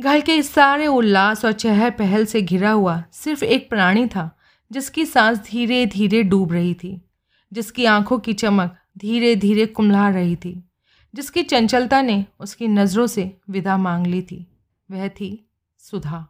घर 0.00 0.20
के 0.20 0.36
इस 0.36 0.50
सारे 0.50 0.86
उल्लास 0.86 1.44
और 1.44 1.52
चहल 1.52 1.90
पहल 1.90 2.26
से 2.26 2.42
घिरा 2.42 2.70
हुआ 2.70 3.04
सिर्फ़ 3.12 3.44
एक 3.44 3.70
प्राणी 3.70 4.06
था, 4.06 4.38
जिसकी 4.72 5.06
सांस 5.06 5.38
धीरे 5.38 5.86
धीरे 5.86 6.22
डूब 6.22 6.52
रही 6.52 6.74
थी, 6.74 7.08
जिसकी 7.52 7.84
आँखों 7.84 8.18
की 8.18 8.32
चमक 8.32 8.76
धीरे 8.98 9.36
धीरे 9.36 9.66
कुमला 9.66 10.08
रही 10.08 10.36
थी, 10.36 10.70
जिसकी 11.14 11.42
चंचलता 11.42 12.02
ने 12.02 12.26
उसकी 12.40 12.68
नज़रों 12.68 13.06
से 13.06 13.36
विदा 13.50 13.76
मांग 13.76 14.06
ली 14.06 14.22
थी। 14.22 14.46
वह 14.90 15.08
थी 15.08 15.50
सुधा। 15.78 16.28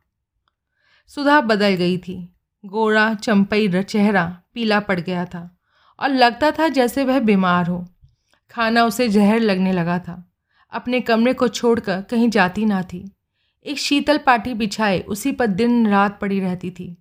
सुधा 1.08 1.40
बदल 1.40 1.68
गई 1.68 1.98
थी। 1.98 2.36
गोरा, 2.64 3.14
चंपई 3.14 3.82
चेहरा 3.82 4.42
पीला 4.54 4.80
पड़ 4.80 5.00
गया 5.00 5.24
था 5.24 5.58
और 6.00 6.08
लगता 6.08 6.50
था 6.50 6.68
जैसे 6.68 7.04
वह 7.04 7.20
बीमार 7.20 7.66
हो। 7.66 7.88
खाना 8.50 8.84
उसे 8.84 9.08
जहर 9.08 9.40
लगने 9.40 9.72
लगा 9.72 9.98
था। 9.98 10.32
अपने 10.72 11.00
कमरे 11.00 11.34
को 11.34 11.48
छोड़कर 11.48 12.02
कहीं 12.02 12.30
जाती 12.30 12.64
ना 12.64 12.82
थी। 12.82 13.12
एक 13.64 13.78
शीतल 13.78 14.18
पाटी 14.18 14.54
बिछाए 14.54 15.00
उसी 15.00 15.32
पर 15.32 15.46
दिन 15.46 15.88
रात 15.88 16.18
पड़ी 16.20 16.40
रहती 16.40 16.70
थी। 16.70 16.96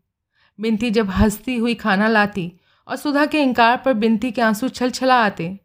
बिनती 0.60 0.92
जब 0.92 1.10
हंसती 1.10 1.58
हुई 1.58 1.74
खाना 1.74 2.08
लाती 2.08 2.54
और 2.88 2.96
सुधा 2.96 3.26
के 3.26 3.44
इनकार 3.44 3.78
पर 3.78 3.94
बिनती 3.94 4.32
के 4.32 4.42
आँसू 4.42 4.70
छल 4.70 4.92
छला 4.92 5.26
आते, 5.26 5.60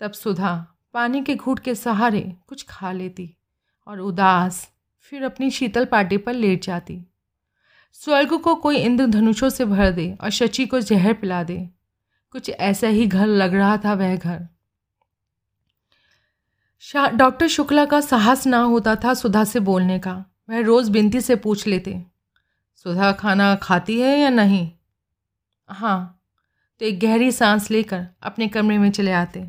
तब 0.00 0.12
सुधा 0.12 0.74
पानी 0.92 1.24
के 1.24 1.34
घूट 1.34 1.58
के 1.58 1.74
सहारे 1.74 2.36
कुछ 2.46 2.66
खा 2.68 2.92
लेती 2.92 3.36
और 3.86 4.00
उदास 4.00 4.70
फिर 5.00 5.22
अपनी 5.22 5.50
शीतल 5.50 5.84
पाटी 5.84 6.16
पर 6.16 6.32
लेट 6.32 6.64
जाती। 6.64 7.07
स्वर्ग 8.02 8.36
को 8.38 8.54
कोई 8.54 8.76
इंद्रधनुषों 8.76 9.48
से 9.48 9.64
भर 9.64 9.90
दे 9.90 10.12
और 10.20 10.30
शची 10.30 10.66
को 10.66 10.80
जहर 10.80 11.12
पिला 11.12 11.42
दे। 11.42 11.58
कुछ 12.34 12.50
ऐसा 12.50 12.88
ही 12.88 13.06
घर 13.06 13.26
लग 13.26 13.54
रहा 13.54 13.76
था 13.76 13.94
वह 13.94 14.16
घर। 14.16 14.46
डॉक्टर 17.12 17.48
शुक्ला 17.48 17.84
का 17.84 18.00
साहस 18.00 18.46
ना 18.46 18.58
होता 18.58 18.94
था 18.96 19.14
सुधा 19.14 19.44
से 19.44 19.60
बोलने 19.60 19.98
का। 19.98 20.12
वह 20.50 20.60
रोज़ 20.60 20.90
बिनती 20.90 21.20
से 21.20 21.36
पूछ 21.36 21.66
लेते, 21.66 22.02
सुधा 22.86 23.10
खाना 23.12 23.54
खाती 23.54 24.00
है 24.00 24.18
या 24.18 24.30
नहीं? 24.30 24.70
हाँ। 25.68 26.14
तो 26.80 26.86
एक 26.86 27.00
गहरी 27.00 27.30
सांस 27.32 27.70
लेकर 27.70 28.06
अपने 28.22 28.48
कमरे 28.48 28.78
में 28.78 28.90
चले 28.90 29.12
आते। 29.12 29.44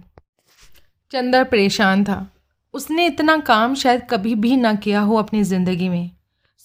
चंदर 1.12 1.44
परेशान 1.44 2.03
था। 2.03 2.25
उसने 2.74 3.06
इतना 3.06 3.38
काम 3.38 3.75
शायद 3.75 4.08
कभी 4.10 4.36
भी 4.36 4.56
ना 4.58 4.74
किया 4.75 5.01
हो 5.01 5.15
अपनी 5.15 5.44
ज़िंदगी 5.44 5.89
में। 5.89 6.12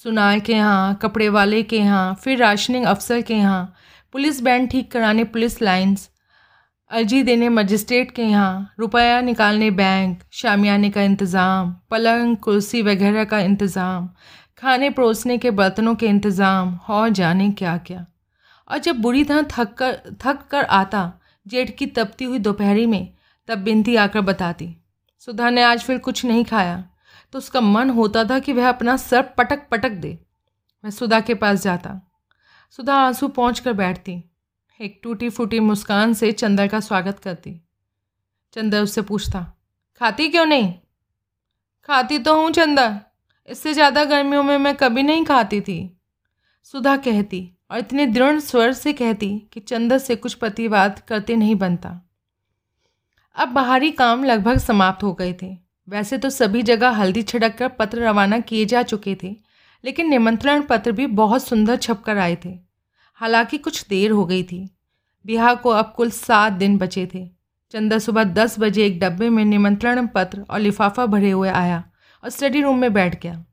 सुनार 0.04 0.40
के 0.40 0.52
यहाँ, 0.52 0.94
कपड़े 1.02 1.28
वाले 1.28 1.62
के 1.62 1.78
यहाँ, 1.78 2.14
फिर 2.14 2.38
राशनिंग 2.38 2.84
अफसर 2.86 3.20
के 3.20 3.34
यहाँ। 3.34 3.74
पुलिस 4.14 4.40
बैंड 4.42 4.68
ठीक 4.70 4.90
कराने 4.92 5.24
पुलिस 5.24 5.60
लाइंस। 5.62 6.08
अर्जी 6.90 7.22
देने 7.22 7.48
मजिस्ट्रेट 7.48 8.10
के 8.10 8.22
यहाँ, 8.22 8.74
रुपया 8.78 9.20
निकालने 9.20 9.70
बैंक, 9.70 10.22
शामियाने 10.32 10.90
का 10.90 11.02
इंतज़ाम, 11.02 11.74
पलंग, 11.90 12.36
कुर्सी 12.36 12.82
वगैरह 12.82 13.24
का 13.24 13.40
इंतज़ाम, 13.40 14.08
खाने 14.58 14.90
परोसने 14.90 15.38
के 15.38 15.50
बर्तनों 15.52 15.94
के 15.94 16.06
इंतज़ाम, 16.06 16.78
और 16.88 17.08
जाने 17.10 17.50
क्या 17.50 17.76
क्या 17.78 18.06
और 18.70 18.78
जब 18.78 19.00
बुरी 19.00 19.24
तरह 19.24 19.46
थक 19.50 19.74
कर 19.74 20.00
थक 20.22 20.46
कर 20.50 20.64
आता, 20.64 21.12
जेठ 21.46 21.76
की 21.76 21.86
तपती 21.88 22.24
हुई 22.24 22.38
दोपहरी 22.38 22.86
में, 22.86 23.08
तब 23.48 23.58
बिनती 23.58 23.96
आकर 23.96 24.20
बताती, 24.22 24.74
सुधा 25.20 25.50
ने 25.50 25.62
आज 25.62 25.82
फिर 25.82 25.98
कुछ 25.98 26.24
नहीं 26.24 26.44
खाया। 26.44 26.82
तो 27.32 27.38
उसका 27.38 27.60
मन 27.60 27.90
होता 27.90 28.24
था 28.24 28.38
कि 28.38 28.52
वह 28.52 28.68
अपना 28.68 28.96
सर 28.96 29.22
पटक 29.38 29.68
पटक 29.70 29.92
दे। 29.92 30.18
मैं 30.84 30.90
सुधा 30.90 31.20
के 31.20 31.34
पास 31.34 31.62
जाता। 31.62 32.00
सुधा 32.78 32.94
आँसू 32.96 33.28
पहुँच 33.30 33.60
कर 33.60 33.72
बैठती। 33.72 34.22
एक 34.80 34.98
टूटी 35.02 35.28
फूटी 35.30 35.60
मुस्कान 35.60 36.14
से 36.14 36.30
चंदर 36.32 36.68
का 36.68 36.80
स्वागत 36.80 37.18
करती। 37.18 37.60
चंदर 38.56 38.82
उससे 38.82 39.02
पूछता, 39.02 39.40
खाती 40.00 40.28
क्यों 40.28 40.44
नहीं? 40.46 40.72
खाती 41.88 42.18
तो 42.18 42.34
हूँ 42.36 42.50
चंदर। 42.50 42.94
इससे 43.48 43.72
ज़्यादा 43.74 44.04
गर्मियों 44.04 44.42
में 44.42 44.56
मैं 44.58 44.74
कभी 44.76 45.02
नहीं 45.02 45.24
खाती 45.24 45.60
थी। 45.60 45.98
सुधा 46.62 46.96
कहती 46.96 47.50
और 47.70 47.78
इतने 47.78 48.06
दृढ़ 48.06 48.38
स्वर 48.40 48.72
से 48.72 48.92
कहती 48.92 49.28
कि 49.52 49.60
चंदर 49.60 49.98
से 49.98 50.16
कुछ 50.16 50.34
प्रतिवाद 50.34 51.00
करते 51.08 51.36
नहीं 51.36 51.54
बनता। 51.54 52.00
अब 53.36 53.48
बाहरी 53.48 53.90
काम 53.90 54.24
लगभग 54.24 54.58
समाप्त 54.58 55.02
हो 55.02 55.12
गए 55.12 55.32
थे। 55.32 55.56
वैसे 55.88 56.18
तो 56.18 56.30
सभी 56.30 56.62
जगह 56.62 56.90
हल्दी 56.90 57.22
छिड़क 57.22 57.54
कर 57.58 57.68
पत्र 57.68 58.02
रवाना 58.02 58.38
किए 58.40 58.64
जा 58.64 58.82
चुके 58.82 59.16
थे, 59.22 59.36
लेकिन 59.84 60.08
निमंत्रण 60.10 60.62
पत्र 60.62 60.92
भी 60.92 61.06
बहुत 61.06 61.46
सुंदर 61.46 61.76
छप 61.76 62.02
कर 62.02 62.18
आए 62.18 62.36
थे। 62.44 62.58
हालाँकि 63.14 63.58
कुछ 63.58 63.86
देर 63.88 64.10
हो 64.10 64.24
गई 64.24 64.42
थी। 64.42 64.68
बिहार 65.24 65.56
को 65.56 65.70
अब 65.70 65.92
कुल 65.96 66.10
सात 66.10 66.52
दिन 66.52 66.78
बचे 66.78 67.08
थे। 67.14 67.28
चंदा 67.70 67.98
सुबह 67.98 68.24
दस 68.24 68.56
बजे 68.58 68.86
एक 68.86 68.98
डब्बे 69.00 69.30
में 69.30 69.44
निमंत्रण 69.44 70.06
पत्र 70.06 70.44
और 70.50 70.60
लिफाफा 70.60 71.06
भरे 71.06 71.30
हुए 71.30 71.48
आया 71.48 71.82
और 72.24 72.30
स्टडी 72.30 72.60
रूम 72.60 72.78
में 72.78 72.92
बैठ 72.92 73.22
गया। 73.22 73.44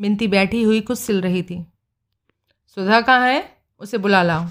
बिनती 0.00 0.28
बैठी 0.28 0.62
हुई 0.62 0.80
कुछ 0.80 0.98
सिल 0.98 1.20
रही 1.20 1.42
थी। 1.42 1.64
सुधा 2.76 3.00
कहाँ 3.00 3.28
है? 3.28 3.56
उसे 3.80 3.98
बुला 3.98 4.22
लाओ। 4.22 4.46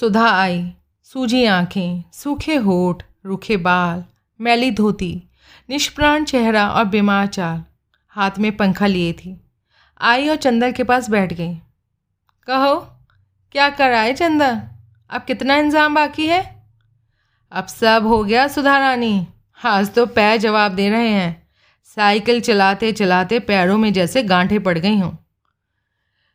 सुधा 0.00 0.30
आई, 0.30 0.72
सूजी 1.02 1.44
आँखें, 1.44 2.04
सूखे 2.12 2.54
होठ, 2.54 3.02
रूखे 3.24 3.56
बाल, 3.56 4.04
मैली 4.40 4.70
धोती, 4.70 5.22
निष्प्राण 5.70 6.24
चेहरा 6.24 6.70
और 6.70 6.84
बीमार 6.84 7.26
चाल, 7.26 7.64
हाथ 8.08 8.30
में 8.38 8.56
पंखा 8.56 8.86
लिए 8.86 9.12
थी। 9.12 9.40
आई 10.00 10.28
और 10.28 10.36
चंदर 10.36 10.72
के 10.72 10.84
पास 10.84 11.10
बैठ 11.10 11.32
गई। 11.32 11.54
कहो, 12.46 12.76
क्या 13.52 13.70
कराए 13.70 14.12
चंदर? 14.12 14.60
अब 15.10 15.22
कितना 15.22 15.56
इंजाम 15.56 15.94
बाकी 15.94 16.26
है? 16.26 16.66
अब 17.52 17.66
सब 17.66 18.04
हो 18.06 18.24
गया 18.24 18.48
सुधा 18.48 18.78
रानी। 18.78 19.26
आज 19.64 19.94
तो 19.94 20.06
पैर 20.06 20.36
जवाब 20.36 20.72
दे 20.72 20.88
रहे 20.88 21.08
हैं। 21.08 21.48
साइकिल 21.84 22.40
चलाते 22.40 22.92
चलाते 22.92 23.38
पैरों 23.38 23.78
में 23.78 23.92
जैसे 23.92 24.22
गांठें 24.22 24.62
पड़ 24.62 24.78
गई 24.78 24.98
हों। 24.98 25.12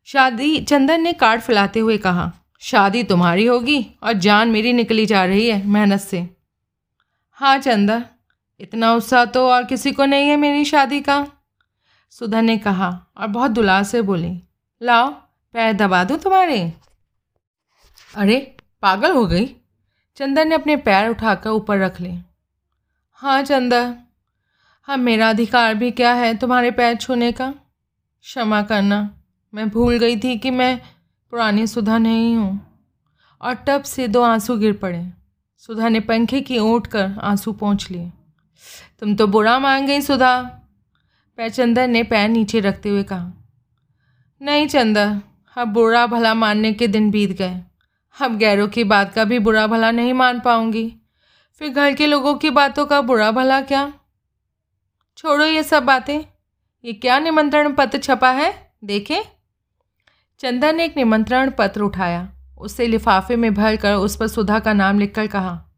शादी 0.06 0.62
चंदन 0.62 1.02
ने 1.02 1.14
कार्ड 1.14 1.42
फैलाते 1.42 1.80
हुए 1.80 1.98
कहा 1.98 2.34
शादी 2.62 3.04
तुम्हारी 3.04 3.46
होगी 3.46 3.86
और 4.04 4.14
जान 4.14 4.50
मेरी 4.50 4.74
निकली 4.74 5.06
जा 5.06 5.24
रही 5.26 5.50
है 5.50 5.66
मेहनत 5.68 6.00
से। 6.00 6.28
हाँ 7.32 7.58
चंदा, 7.58 8.02
इतना 8.60 8.94
उत्साह 8.94 9.26
तो 9.26 9.48
और 9.50 9.64
किसी 9.64 9.92
को 9.92 10.06
नहीं 10.06 10.30
है 10.30 10.36
मेरी 10.38 10.66
शादी 10.66 11.02
का। 11.02 11.26
सुधा 12.10 12.42
ने 12.42 12.58
कहा 12.58 12.90
और 13.18 13.28
बहुत 13.28 13.52
दुलार 13.52 13.84
से 13.84 14.02
बोली, 14.02 14.32
लाओ, 14.82 15.10
पैर 15.54 15.74
दबा 15.74 16.04
दूँ 16.04 16.18
तुम्हारे? 16.18 16.62
अरे, 18.16 18.38
पागल 18.82 19.12
हो 19.12 19.26
गई। 19.26 19.46
चंदन 20.18 20.48
ने 20.48 20.56
अपने 20.56 20.76
पैर 20.78 21.10
उठाकर 21.10 21.50
ऊपर 21.50 21.80
रख 21.80 22.00
लिए 22.02 22.24
हाँ 23.22 23.42
चंदा 23.44 23.82
हाँ 24.88 24.98
मेरा 24.98 25.30
अधिकार 25.30 25.74
भी 25.76 25.92
क्या 25.92 26.14
है 26.14 26.38
तुम्हारे 26.38 26.72
पैर 26.72 26.96
छूने 26.96 27.32
का? 27.32 27.54
क्षमा 28.22 28.62
करना, 28.62 29.10
मैं 29.54 29.70
भूल 29.70 29.98
गई 29.98 30.18
थी 30.18 30.38
कि 30.38 30.52
मैं 30.52 30.80
पुरानी 31.32 31.68
सुधा 31.68 31.98
नहीं 31.98 32.36
हूँ। 32.36 32.80
और 33.42 33.54
टब 33.54 33.84
से 33.84 34.08
दो 34.08 34.22
आँसू 34.22 34.58
गिर 34.58 34.74
पड़े। 34.74 35.08
सुधा 35.58 35.90
ने 35.90 36.00
पंखे 36.00 36.42
की 36.42 36.60
ओट 36.60 36.88
कर 36.88 37.12
आँसू 37.22 37.52
पहुँच 37.52 37.92
लिए। 37.92 38.12
तुम 39.00 39.16
तो 39.16 39.28
बुरा 39.28 39.60
मान 39.60 39.88
गई 39.88 40.02
सुधा, 40.02 40.42
पैचंदर 41.38 41.88
ने 41.88 42.04
पैर 42.04 42.30
नीचे 42.30 42.60
रखते 42.60 42.90
हुए 42.90 43.04
कहा। 43.04 43.32
नहीं 44.42 44.68
चंदर, 44.68 45.22
अब 45.58 45.68
बुरा 45.68 46.08
भला 46.08 46.34
मानने 46.34 46.74
के 46.74 46.88
दिन 46.88 47.12
बीत 47.12 47.32
गए। 47.32 47.62
अब 48.22 48.38
गैरों 48.38 48.68
की 48.68 48.84
बात 48.84 49.14
का 49.14 49.24
भी 49.24 49.40
बुरा 49.40 49.68
भला 49.68 49.92
नहीं 49.92 50.14
मान 50.14 50.40
पाऊँगी। 50.40 50.96
फिर 51.60 51.70
घर 51.70 51.94
के 51.94 52.08
लोगों 52.08 52.36
की 52.36 52.50
बातों 52.50 52.86
का 52.86 53.02
बुरा 53.02 53.32
भला 53.32 53.62
क्या? 53.62 53.94
छोड़ो 55.18 55.46
ये 55.46 55.64
सब 55.64 55.84
बातें। 55.84 56.20
ये 56.86 56.94
क्या 56.94 57.20
निमंत्रण 57.20 57.74
पत्र 57.74 57.98
छपा 57.98 58.32
है? 58.32 58.74
देखें। 58.84 59.41
चंदन 60.42 60.76
ने 60.76 60.86
एक 60.86 60.96
निमंत्रण 60.98 61.50
पत्र 61.50 61.82
उठाया। 61.82 62.28
उसे 62.58 62.88
लिफाफे 62.88 63.36
में 63.36 63.54
भर 63.54 63.76
कर 63.76 63.94
उस 63.96 64.16
पर 64.16 64.28
सुधा 64.28 64.60
का 64.60 64.74
नाम 64.74 65.00
लिखकर 65.00 65.28
कहा, 65.28 65.70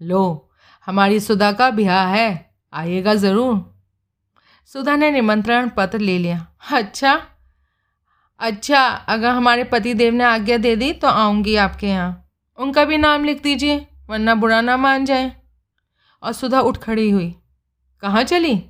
लो, 0.00 0.50
हमारी 0.86 1.20
सुधा 1.20 1.50
का 1.52 1.70
ब्याह 1.70 2.08
है, 2.08 2.50
आइएगा 2.72 3.14
ज़रूर। 3.14 3.80
सुधा 4.66 4.96
ने 4.96 5.10
निमंत्रण 5.10 5.68
पत्र 5.68 5.98
ले 5.98 6.18
लिया। 6.18 6.46
अच्छा 6.72 7.20
अच्छा 8.40 8.84
अगर 8.86 9.28
हमारे 9.28 9.64
पति 9.64 9.94
देव 9.94 10.14
ने 10.14 10.24
आज्ञा 10.24 10.56
दे 10.56 10.76
दी 10.76 10.92
तो 10.92 11.08
आऊँगी 11.08 11.56
आपके 11.56 11.86
यहाँ। 11.86 12.30
उनका 12.58 12.84
भी 12.84 12.98
नाम 12.98 13.24
लिख 13.24 13.42
दीजिए, 13.42 13.86
वरना 14.10 14.34
बुरा 14.34 14.60
ना 14.60 14.76
मान 14.76 15.04
जाए। 15.04 15.32
और 16.22 16.32
सुधा 16.32 16.60
उठ 16.60 16.78
खड़ी 16.78 17.10
हुई। 17.10 17.34
कहाँ 18.02 18.22
चली? 18.24 18.62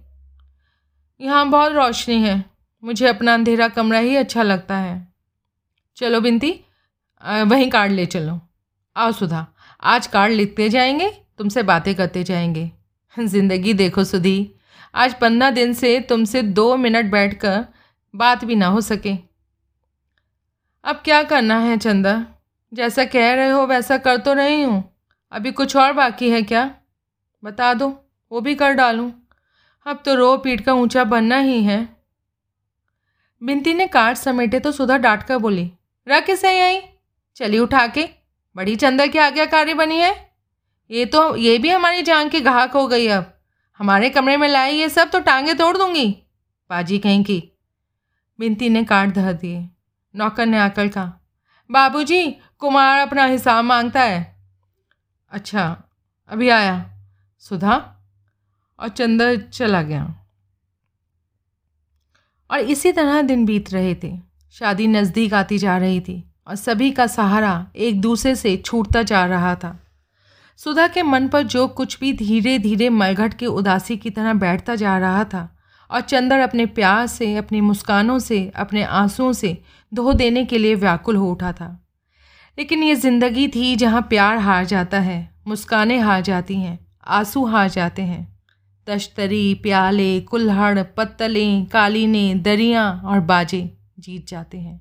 यहाँ 1.20 1.48
बहुत 1.50 1.72
रोशनी 1.72 2.22
है। 2.22 2.44
मुझे 2.82 3.06
अपना 3.06 3.34
अंधेरा 3.34 3.68
कमरा 3.68 3.98
ही 3.98 4.16
अच्छा 4.16 4.42
लगता 4.42 4.76
है। 4.76 5.09
चलो 6.00 6.20
बिनती 6.20 6.50
वहीं 7.22 7.68
कार्ड 7.70 7.92
ले, 7.92 8.04
चलो। 8.06 8.40
आओ 8.96 9.12
सुधा, 9.12 9.46
आज 9.82 10.06
कार्ड 10.06 10.32
लिखते 10.32 10.68
जाएँगे, 10.68 11.08
तुमसे 11.38 11.62
बातें 11.62 11.94
करते 11.94 12.22
जाएँगे। 12.24 12.70
ज़िंदगी 13.16 13.72
देखो 13.74 14.04
सुधी, 14.04 14.54
आज 14.94 15.14
पंद्रह 15.14 15.50
दिन 15.50 15.72
से 15.72 15.98
तुमसे 16.00 16.42
दो 16.42 16.76
मिनट 16.76 17.10
बैठकर 17.10 17.64
बात 18.14 18.44
भी 18.44 18.54
ना 18.56 18.66
हो 18.66 18.80
सके। 18.80 19.12
अब 20.84 21.00
क्या 21.04 21.22
करना 21.22 21.58
है 21.58 21.76
चंदा? 21.76 22.14
जैसा 22.72 23.04
कह 23.04 23.32
रहे 23.34 23.48
हो 23.48 23.66
वैसा 23.66 23.98
कर 23.98 24.16
तो 24.16 24.32
रही 24.32 24.62
हूँ। 24.62 24.82
अभी 25.32 25.52
कुछ 25.52 25.76
और 25.76 25.92
बाकी 25.92 26.30
है 26.30 26.42
क्या? 26.42 26.64
बता 27.42 27.72
दो, 27.74 27.88
वो 28.32 28.40
भी 28.40 28.54
कर 28.54 28.72
डालूँ। 28.72 29.12
अब 29.86 30.02
तो 30.04 30.14
रो 30.14 30.36
पीट 30.36 30.60
का 30.60 30.72
ऊँचा 30.74 31.04
बनना 31.04 31.38
ही 31.38 31.62
है। 31.62 31.78
बिनती 33.42 33.74
ने 33.74 33.86
कार्ड 33.88 34.16
समेटे 34.16 34.60
तो 34.60 34.72
सुधा 34.72 34.96
डांट 34.96 35.22
कर 35.22 35.38
बोली 35.38 35.70
रख 36.08 36.26
किसे 36.26 36.58
यहीं। 36.58 36.82
चली 37.36 37.58
उठा 37.58 37.86
के। 37.86 38.08
बड़ी 38.56 38.76
चंदा 38.76 39.06
की 39.06 39.18
आज्ञाकारी 39.18 39.74
बनी 39.74 39.98
है। 39.98 40.34
ये 40.90 41.06
तो 41.06 41.36
ये 41.36 41.58
भी 41.58 41.70
हमारी 41.70 42.02
जान 42.02 42.28
की 42.28 42.40
घाक 42.40 42.72
हो 42.72 42.88
गई 42.88 43.08
अब। 43.08 43.40
हमारे 43.78 44.10
कमरे 44.10 44.36
में 44.36 44.48
लाई 44.48 44.76
ये 44.76 44.88
सब 44.88 45.10
तो 45.10 45.20
टांगे 45.20 45.54
तोड़ 45.54 45.76
दूँगी। 45.76 46.22
बाजी 46.70 46.98
कहीं 46.98 47.24
की। 47.24 47.52
बिनती 48.38 48.68
ने 48.68 48.84
काट 48.84 49.08
धर 49.08 49.32
दिए। 49.32 49.68
नौकर 50.16 50.46
ने 50.46 50.58
आकर 50.58 50.88
कहा, 50.88 51.12
बाबूजी, 51.70 52.36
कुमार 52.58 52.98
अपना 52.98 53.24
हिसाब 53.24 53.64
माँगता 53.64 54.02
है। 54.02 54.36
अच्छा 55.30 55.82
अभी 56.28 56.48
आया। 56.48 56.98
सुधा? 57.38 57.96
और 58.78 58.88
चंदर 58.88 59.36
चला 59.36 59.82
गया। 59.82 60.26
और 62.50 62.58
इसी 62.58 62.92
तरह 62.92 63.22
दिन 63.22 63.44
बीत 63.44 63.72
रहे 63.72 63.94
थे। 63.94 64.29
शादी 64.54 64.86
नज़दीक 64.86 65.34
आती 65.34 65.58
जा 65.58 65.76
रही 65.78 66.00
थी 66.00 66.24
और 66.48 66.54
सभी 66.54 66.90
का 66.90 67.06
सहारा 67.06 67.66
एक 67.76 68.00
दूसरे 68.00 68.34
से 68.34 68.56
छूटता 68.56 69.02
जा 69.02 69.24
रहा 69.26 69.54
था। 69.54 69.78
सुधा 70.58 70.86
के 70.86 71.02
मन 71.02 71.28
पर 71.28 71.42
जो 71.42 71.66
कुछ 71.68 71.98
भी 72.00 72.12
धीरे 72.12 72.58
धीरे 72.58 72.88
मलघट 72.88 73.34
की 73.34 73.46
उदासी 73.46 73.96
की 73.96 74.10
तरह 74.10 74.34
बैठता 74.34 74.74
जा 74.74 74.98
रहा 74.98 75.24
था 75.24 75.48
और 75.90 76.00
चंदर 76.00 76.38
अपने 76.38 76.66
प्यार 76.66 77.06
से, 77.06 77.34
अपनी 77.36 77.60
मुस्कानों 77.60 78.18
से, 78.18 78.52
अपने 78.56 78.82
आंसुओं 78.82 79.32
से 79.32 79.56
धो 79.94 80.12
देने 80.12 80.44
के 80.44 80.58
लिए 80.58 80.74
व्याकुल 80.74 81.16
हो 81.16 81.30
उठा 81.30 81.52
था। 81.52 81.86
लेकिन 82.58 82.82
ये 82.82 82.94
ज़िंदगी 82.94 83.48
थी 83.48 83.76
जहाँ 83.76 84.02
प्यार 84.02 84.38
हार 84.38 84.64
जाता 84.64 85.00
है, 85.00 85.34
मुस्कानें 85.48 85.98
हार 86.00 86.20
जाती 86.20 86.54
हैं, 86.54 86.78
आँसू 87.06 87.44
हार 87.46 87.68
जाते 87.68 88.02
हैं। 88.02 88.38
तश्तरी, 88.86 89.54
प्याले, 89.54 90.20
कुल्हड़, 90.20 90.82
पत्तलें, 90.96 91.66
कालीनें, 91.66 92.42
दरियाँ 92.42 93.02
और 93.04 93.20
बाजे। 93.20 93.79
जीत 94.00 94.26
जाते 94.28 94.58
हैं। 94.58 94.80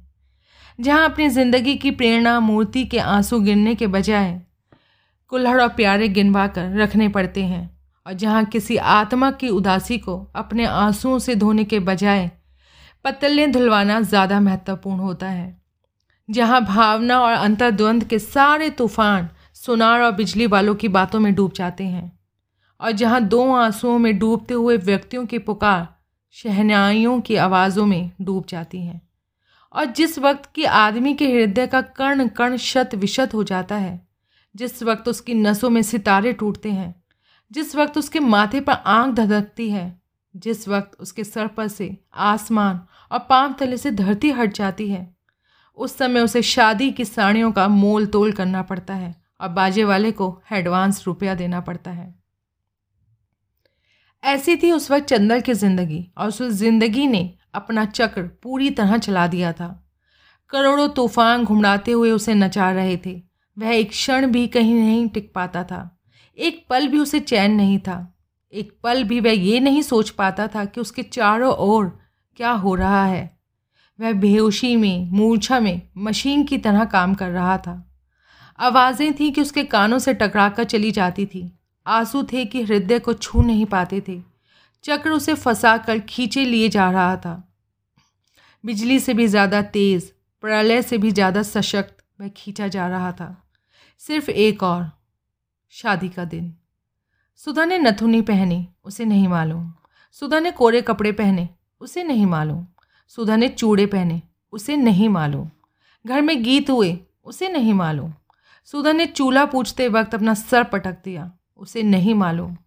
जहाँ 0.79 1.05
अपनी 1.05 1.27
ज़िंदगी 1.29 1.75
की 1.75 1.91
प्रेरणा 1.91 2.39
मूर्ति 2.39 2.85
के 2.85 2.99
आँसू 2.99 3.39
गिरने 3.39 3.75
के 3.75 3.87
बजाय 3.87 4.39
कुल्हड़ 5.31 5.61
और 5.61 5.67
प्यारे 5.69 6.07
गिनवा 6.09 6.47
कर 6.47 6.75
रखने 6.77 7.07
पड़ते 7.09 7.43
हैं 7.43 7.69
और 8.05 8.13
जहाँ 8.13 8.43
किसी 8.45 8.77
आत्मा 8.77 9.31
की 9.31 9.49
उदासी 9.49 9.97
को 9.97 10.17
अपने 10.35 10.65
आंसुओं 10.65 11.17
से 11.19 11.35
धोने 11.35 11.63
के 11.63 11.79
बजाय 11.81 12.29
पतले 13.05 13.47
धुलवाना 13.47 13.99
ज़्यादा 14.01 14.39
महत्वपूर्ण 14.39 14.99
होता 14.99 15.27
है। 15.27 15.57
जहाँ 16.29 16.63
भावना 16.65 17.19
और 17.19 17.33
अंतर्द्वंद 17.33 18.03
के 18.03 18.19
सारे 18.19 18.69
तूफ़ान 18.69 19.29
सुनार 19.55 20.01
और 20.01 20.11
बिजली 20.11 20.47
वालों 20.47 20.75
की 20.75 20.87
बातों 20.87 21.19
में 21.19 21.33
डूब 21.35 21.51
जाते 21.53 21.83
हैं 21.83 22.11
और 22.79 22.91
जहाँ 22.91 23.21
दो 23.23 23.51
आंसुओं 23.53 23.97
में 23.99 24.17
डूबते 24.19 24.53
हुए 24.53 24.77
व्यक्तियों 24.79 25.25
की 25.25 25.37
पुकार 25.39 25.87
शहनाइयों 26.35 27.19
की 27.21 27.35
आवाज़ों 27.37 27.85
में 27.85 28.11
डूब 28.21 28.45
जाती 28.49 28.81
हैं। 28.81 29.01
और 29.73 29.85
जिस 29.85 30.19
वक्त 30.19 30.49
कि 30.55 30.63
आदमी 30.63 31.13
के 31.13 31.27
हृदय 31.31 31.67
का 31.67 31.81
कर्ण 31.81 32.27
कर्ण 32.27 32.57
शत 32.57 32.95
विशत 32.95 33.33
हो 33.33 33.43
जाता 33.43 33.75
है, 33.75 34.07
जिस 34.55 34.83
वक्त 34.83 35.07
उसकी 35.07 35.33
नसों 35.33 35.69
में 35.69 35.81
सितारे 35.81 36.33
टूटते 36.33 36.71
हैं, 36.71 37.03
जिस 37.51 37.75
वक्त 37.75 37.97
उसके 37.97 38.19
माथे 38.19 38.59
पर 38.59 38.73
आँख 38.73 39.13
धधकती 39.15 39.69
है, 39.69 40.01
जिस 40.35 40.67
वक्त 40.67 40.99
उसके 40.99 41.23
सर 41.23 41.47
पर 41.47 41.67
से 41.67 41.97
आसमान 42.13 42.79
और 43.11 43.19
पाँव 43.19 43.55
तले 43.59 43.77
से 43.77 43.91
धरती 43.91 44.31
हट 44.31 44.53
जाती 44.53 44.89
है, 44.89 45.15
उस 45.77 45.97
समय 45.97 46.21
उसे 46.21 46.41
शादी 46.41 46.91
की 46.91 47.05
साड़ियों 47.05 47.51
का 47.51 47.67
मोल 47.67 48.05
तोल 48.05 48.31
करना 48.31 48.61
पड़ता 48.61 48.93
है 48.93 49.15
और 49.41 49.49
बाजे 49.49 49.83
वाले 49.83 50.11
को 50.11 50.41
एडवांस 50.51 51.03
रुपया 51.07 51.35
देना 51.35 51.59
पड़ता 51.61 51.91
है। 51.91 52.13
ऐसी 54.23 54.55
थी 54.55 54.71
उस 54.71 54.89
वक्त 54.91 55.05
चंदर 55.05 55.41
की 55.41 55.53
ज़िंदगी 55.53 56.05
और 56.17 56.27
उस 56.27 56.41
ज़िंदगी 56.41 57.07
ने 57.07 57.33
अपना 57.53 57.85
चक्र 57.85 58.21
पूरी 58.21 58.69
तरह 58.69 58.97
चला 58.97 59.27
दिया 59.27 59.53
था। 59.53 59.89
करोड़ों 60.49 60.89
तूफ़ान 60.89 61.43
घुमड़ाते 61.43 61.91
हुए 61.91 62.11
उसे 62.11 62.33
नचा 62.33 62.71
रहे 62.71 62.97
थे। 62.97 63.21
वह 63.59 63.69
एक 63.69 63.89
क्षण 63.89 64.31
भी 64.31 64.47
कहीं 64.47 64.73
नहीं 64.73 65.07
टिक 65.07 65.33
पाता 65.33 65.63
था। 65.63 65.99
एक 66.37 66.65
पल 66.69 66.87
भी 66.87 66.99
उसे 66.99 67.19
चैन 67.19 67.51
नहीं 67.51 67.79
था। 67.79 68.15
एक 68.53 68.77
पल 68.83 69.03
भी 69.03 69.19
वह 69.19 69.31
ये 69.31 69.59
नहीं 69.59 69.81
सोच 69.81 70.09
पाता 70.09 70.47
था 70.47 70.65
कि 70.65 70.81
उसके 70.81 71.03
चारों 71.03 71.53
ओर 71.53 71.99
क्या 72.35 72.51
हो 72.51 72.75
रहा 72.75 73.05
है। 73.05 73.39
वह 74.01 74.13
बेहोशी 74.13 74.75
में, 74.75 75.11
मूर्छा 75.11 75.59
में, 75.59 75.81
मशीन 75.97 76.43
की 76.43 76.57
तरह 76.57 76.85
काम 76.85 77.13
कर 77.13 77.29
रहा 77.29 77.57
था। 77.57 77.91
आवाज़ें 78.59 79.13
थीं 79.13 79.31
कि 79.31 79.41
उसके 79.41 79.63
कानों 79.63 79.99
से 79.99 80.13
टकरा 80.13 80.49
कर 80.49 80.63
चली 80.63 80.91
जाती 80.91 81.25
थी। 81.25 81.59
आँसू 81.87 82.23
थे 82.23 82.45
कि 82.45 82.63
हृदय 82.63 82.99
को 82.99 83.13
छू 83.13 83.41
नहीं 83.41 83.65
पाते 83.65 84.03
थे। 84.07 84.28
चक्र 84.83 85.09
उसे 85.09 85.33
फंसा 85.33 85.77
कर 85.77 85.99
खींचे 85.99 86.45
लिए 86.45 86.69
जा 86.69 86.91
रहा 86.91 87.17
था। 87.17 87.51
बिजली 88.65 88.99
से 88.99 89.13
भी 89.13 89.27
ज़्यादा 89.27 89.61
तेज़, 89.61 90.11
प्रलय 90.41 90.81
से 90.81 90.97
भी 90.97 91.11
ज़्यादा 91.11 91.43
सशक्त 91.43 92.03
वह 92.21 92.27
खींचा 92.27 92.67
जा 92.67 92.87
रहा 92.87 93.11
था। 93.11 93.43
सिर्फ़ 93.97 94.29
एक 94.31 94.63
और, 94.63 94.91
शादी 95.69 96.09
का 96.09 96.25
दिन। 96.25 96.55
सुधा 97.35 97.65
ने 97.65 97.77
नथुनी 97.77 98.21
पहनी, 98.21 98.67
उसे 98.83 99.05
नहीं 99.05 99.27
मालूम। 99.27 99.73
सुधा 100.11 100.39
ने 100.39 100.51
कोरे 100.51 100.81
कपड़े 100.81 101.11
पहने, 101.11 101.49
उसे 101.79 102.03
नहीं 102.03 102.25
मालूम। 102.25 102.65
सुधा 103.07 103.35
ने 103.35 103.47
चूड़े 103.47 103.85
पहने, 103.85 104.21
उसे 104.51 104.77
नहीं 104.77 105.09
मालूम। 105.09 105.49
घर 106.05 106.21
में 106.21 106.43
गीत 106.43 106.69
हुए, 106.69 106.99
उसे 107.25 107.49
नहीं 107.49 107.73
मालूम। 107.73 108.13
सुधा 108.65 108.91
ने 108.91 109.05
चूल्हा 109.05 109.45
पूछते 109.45 109.87
वक्त 109.87 110.15
अपना 110.15 110.33
सर 110.33 110.63
पटक 110.63 110.97
दिया, 111.03 111.31
उसे 111.57 111.83
नहीं 111.83 112.13
मालूम। 112.13 112.57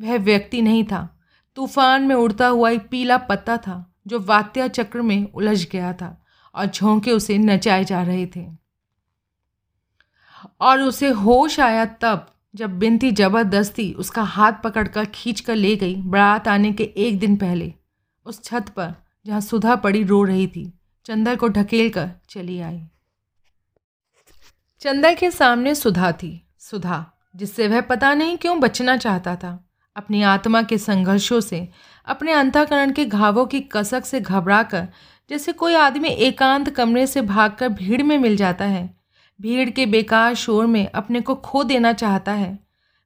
वह 0.00 0.18
व्यक्ति 0.18 0.62
नहीं 0.62 0.84
था 0.84 1.15
तूफ़ान 1.56 2.02
में 2.02 2.14
उड़ता 2.14 2.46
हुआ 2.46 2.70
एक 2.70 2.88
पीला 2.88 3.16
पत्ता 3.18 3.56
था, 3.56 3.94
जो 4.06 4.20
वात्या 4.20 4.68
चक्र 4.68 5.02
में 5.02 5.32
उलझ 5.32 5.68
गया 5.68 5.92
था 5.92 6.24
और 6.54 6.66
झोंके 6.66 7.12
उसे 7.12 7.38
नचाए 7.38 7.84
जा 7.84 8.02
रहे 8.02 8.26
थे। 8.26 8.46
और 10.60 10.80
उसे 10.80 11.08
होश 11.08 11.60
आया 11.60 11.84
तब, 11.84 12.26
जब 12.54 12.78
बिनती 12.78 13.10
ज़बरदस्ती 13.12 13.92
उसका 13.92 14.22
हाथ 14.22 14.52
पकड़कर 14.64 15.04
खींच 15.04 15.40
कर 15.40 15.56
ले 15.56 15.76
गई 15.76 15.94
बारात 15.96 16.48
आने 16.48 16.72
के 16.72 16.84
एक 16.96 17.18
दिन 17.18 17.36
पहले, 17.36 17.74
उस 18.26 18.42
छत 18.44 18.68
पर 18.68 18.94
जहाँ 19.26 19.40
सुधा 19.40 19.76
पड़ी 19.76 20.02
रो 20.02 20.22
रही 20.24 20.46
थी, 20.46 20.72
चंदर 21.06 21.36
को 21.36 21.48
ढकेल 21.48 21.90
कर 21.90 22.10
चली 22.28 22.60
आई। 22.60 22.80
चंदर 24.80 25.14
के 25.14 25.30
सामने 25.30 25.74
सुधा 25.74 26.12
थी, 26.12 26.46
सुधा, 26.58 27.04
जिससे 27.36 27.68
वह 27.68 27.80
पता 27.80 28.14
नहीं 28.14 28.36
क्यों 28.36 28.60
बचना 28.60 28.96
चाहता 28.96 29.36
था। 29.36 29.65
अपनी 29.96 30.22
आत्मा 30.22 30.62
के 30.62 30.78
संघर्षों 30.78 31.40
से, 31.40 31.68
अपने 32.06 32.32
अंतःकरण 32.32 32.92
के 32.92 33.04
घावों 33.04 33.46
की 33.46 33.60
कसक 33.60 34.04
से 34.04 34.20
घबराकर, 34.20 34.88
जैसे 35.30 35.52
कोई 35.52 35.74
आदमी 35.74 36.08
एकांत 36.08 36.70
कमरे 36.70 37.06
से 37.06 37.20
भागकर 37.20 37.68
भीड़ 37.68 38.02
में 38.02 38.18
मिल 38.18 38.36
जाता 38.36 38.64
है। 38.64 38.96
भीड़ 39.40 39.70
के 39.70 39.86
बेकार 39.86 40.34
शोर 40.34 40.66
में 40.66 40.90
अपने 40.90 41.20
को 41.20 41.34
खो 41.34 41.64
देना 41.64 41.92
चाहता 41.92 42.32
है। 42.32 42.58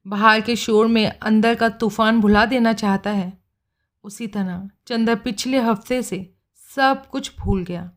बाहर 0.06 0.40
के 0.40 0.56
शोर 0.56 0.86
में 0.86 1.06
अंदर 1.06 1.54
का 1.54 1.68
तूफ़ान 1.68 2.20
भुला 2.20 2.44
देना 2.46 2.72
चाहता 2.72 3.10
है। 3.10 3.38
उसी 4.04 4.26
तरह 4.26 4.70
चंद्र 4.86 5.14
पिछले 5.14 5.58
हफ़्ते 5.58 6.02
से 6.02 6.34
सब 6.76 7.06
कुछ 7.06 7.32
भूल 7.40 7.64
गया। 7.64 7.90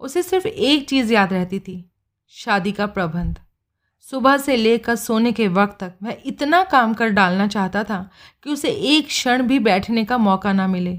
उसे 0.00 0.22
सिर्फ़ 0.22 0.46
एक 0.46 0.88
चीज़ 0.88 1.12
याद 1.12 1.32
रहती 1.32 1.60
थी, 1.60 1.90
शादी 2.28 2.72
का 2.72 2.86
प्रबंध। 2.86 3.38
सुबह 4.10 4.36
से 4.36 4.56
लेकर 4.56 4.96
सोने 4.96 5.32
के 5.32 5.46
वक्त 5.48 5.76
तक 5.80 5.94
वह 6.02 6.16
इतना 6.26 6.62
काम 6.64 6.94
कर 6.94 7.08
डालना 7.08 7.46
चाहता 7.46 7.82
था 7.84 7.98
कि 8.42 8.50
उसे 8.50 8.68
एक 8.68 9.06
क्षण 9.06 9.42
भी 9.42 9.58
बैठने 9.58 10.04
का 10.04 10.18
मौका 10.18 10.52
ना 10.52 10.66
मिले। 10.66 10.98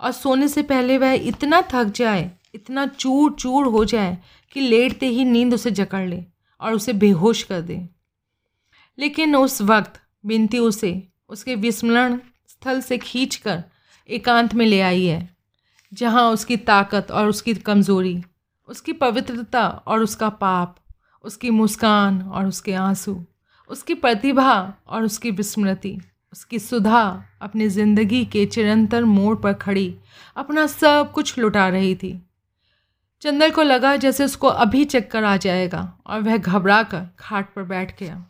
और 0.00 0.12
सोने 0.12 0.48
से 0.48 0.62
पहले 0.62 0.98
वह 0.98 1.12
इतना 1.12 1.62
थक 1.62 1.84
जाए, 1.84 2.30
इतना 2.54 2.86
चूर 2.86 3.32
चूर 3.32 3.66
हो 3.66 3.84
जाए 3.84 4.18
कि 4.52 4.60
लेटते 4.60 5.06
ही 5.06 5.24
नींद 5.24 5.54
उसे 5.54 5.70
जकड़ 5.70 6.06
ले 6.08 6.22
और 6.60 6.72
उसे 6.72 6.92
बेहोश 6.92 7.42
कर 7.42 7.60
दे। 7.60 7.80
लेकिन 8.98 9.36
उस 9.36 9.60
वक्त 9.62 10.00
बिनती 10.26 10.58
उसे 10.58 10.92
उसके 11.28 11.54
विस्मरण 11.54 12.18
स्थल 12.48 12.80
से 12.80 12.98
खींचकर 12.98 13.62
एकांत 14.08 14.54
में 14.54 14.66
ले 14.66 14.80
आई 14.80 15.04
है, 15.06 15.36
जहाँ 15.92 16.30
उसकी 16.30 16.56
ताकत 16.56 17.10
और 17.10 17.28
उसकी 17.28 17.54
कमज़ोरी, 17.54 18.22
उसकी 18.68 18.92
पवित्रता 18.92 19.66
और 19.86 20.02
उसका 20.02 20.28
पाप 20.28 20.76
उसकी 21.24 21.50
मुस्कान 21.50 22.22
और 22.22 22.46
उसके 22.46 22.72
आँसू, 22.72 23.24
उसकी 23.70 23.94
प्रतिभा 23.94 24.74
और 24.86 25.02
उसकी 25.02 25.30
विस्मृति, 25.30 25.98
उसकी 26.32 26.58
सुधा 26.58 27.24
अपनी 27.42 27.68
ज़िंदगी 27.68 28.24
के 28.24 28.46
चिरंतर 28.46 29.04
मोड़ 29.04 29.36
पर 29.36 29.52
खड़ी, 29.52 29.94
अपना 30.36 30.66
सब 30.66 31.12
कुछ 31.14 31.38
लुटा 31.38 31.68
रही 31.68 31.94
थी। 31.94 32.20
चंदर 33.22 33.50
को 33.50 33.62
लगा 33.62 33.96
जैसे 33.96 34.24
उसको 34.24 34.46
अभी 34.46 34.84
चक्कर 34.84 35.24
आ 35.24 35.36
जाएगा 35.36 35.98
और 36.06 36.20
वह 36.20 36.36
घबरा 36.36 36.82
कर 36.82 37.06
खाट 37.18 37.54
पर 37.54 37.62
बैठ 37.62 37.98
गया। 38.00 38.24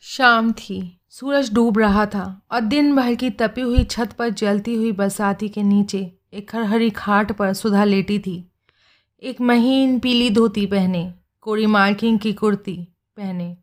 शाम 0.00 0.52
थी, 0.52 1.00
सूरज 1.08 1.52
डूब 1.54 1.78
रहा 1.78 2.06
था 2.06 2.42
और 2.52 2.60
दिन 2.60 2.94
भर 2.96 3.14
की 3.14 3.30
तपी 3.30 3.60
हुई 3.60 3.84
छत 3.84 4.12
पर 4.12 4.28
जलती 4.30 4.74
हुई 4.74 4.92
बरसाती 4.92 5.48
के 5.48 5.62
नीचे 5.62 6.12
एक 6.32 6.54
हरहरी 6.54 6.90
खाट 6.90 7.32
पर 7.32 7.52
सुधा 7.52 7.84
लेटी 7.84 8.18
थी। 8.18 8.47
एक 9.22 9.40
महीन 9.40 9.98
पीली 9.98 10.30
धोती 10.30 10.66
पहने, 10.66 11.14
कोरी 11.40 11.66
मार्किंग 11.66 12.18
की 12.18 12.32
कुर्ती 12.32 12.88
पहने। 13.16 13.56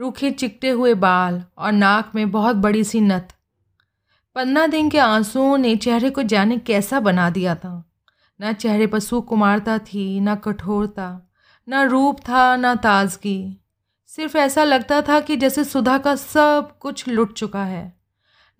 रूखे 0.00 0.30
चिकटे 0.30 0.70
हुए 0.70 0.94
बाल 0.94 1.44
और 1.58 1.72
नाक 1.72 2.12
में 2.14 2.30
बहुत 2.30 2.56
बड़ी 2.56 2.84
सी 2.84 3.00
नथ। 3.00 3.36
पंद्रह 4.34 4.66
दिन 4.66 4.90
के 4.90 4.98
आंसुओं 4.98 5.58
ने 5.58 5.76
चेहरे 5.76 6.10
को 6.10 6.22
जाने 6.22 6.58
कैसा 6.58 7.00
बना 7.00 7.30
दिया 7.30 7.54
था। 7.54 7.90
न 8.42 8.52
चेहरे 8.52 8.86
पर 8.86 8.98
सुकुमारता 8.98 9.78
थी, 9.78 10.20
न 10.20 10.34
कठोरता, 10.34 11.30
न 11.68 11.74
रूप 11.88 12.20
था, 12.20 12.56
न 12.56 12.74
ताजगी। 12.74 13.60
सिर्फ़ 14.06 14.38
ऐसा 14.38 14.64
लगता 14.64 15.02
था 15.02 15.20
कि 15.20 15.36
जैसे 15.36 15.64
सुधा 15.64 15.98
का 15.98 16.16
सब 16.16 16.78
कुछ 16.80 17.08
लुट 17.08 17.32
चुका 17.32 17.64
है। 17.64 18.00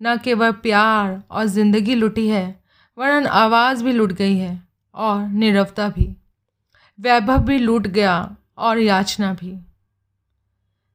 न 0.03 0.17
केवल 0.17 0.51
प्यार 0.51 1.23
और 1.31 1.45
ज़िंदगी 1.45 1.95
लुटी 1.95 2.27
है, 2.27 2.63
वरन 2.97 3.25
आवाज़ 3.27 3.83
भी 3.83 3.91
लुट 3.91 4.11
गई 4.11 4.37
है। 4.37 4.68
और 4.99 5.27
निरवता 5.27 5.89
भी। 5.89 6.15
वैभव 6.99 7.37
भी 7.37 7.59
लूट 7.59 7.87
गया 7.87 8.35
और 8.57 8.77
याचना 8.77 9.33
भी। 9.33 9.59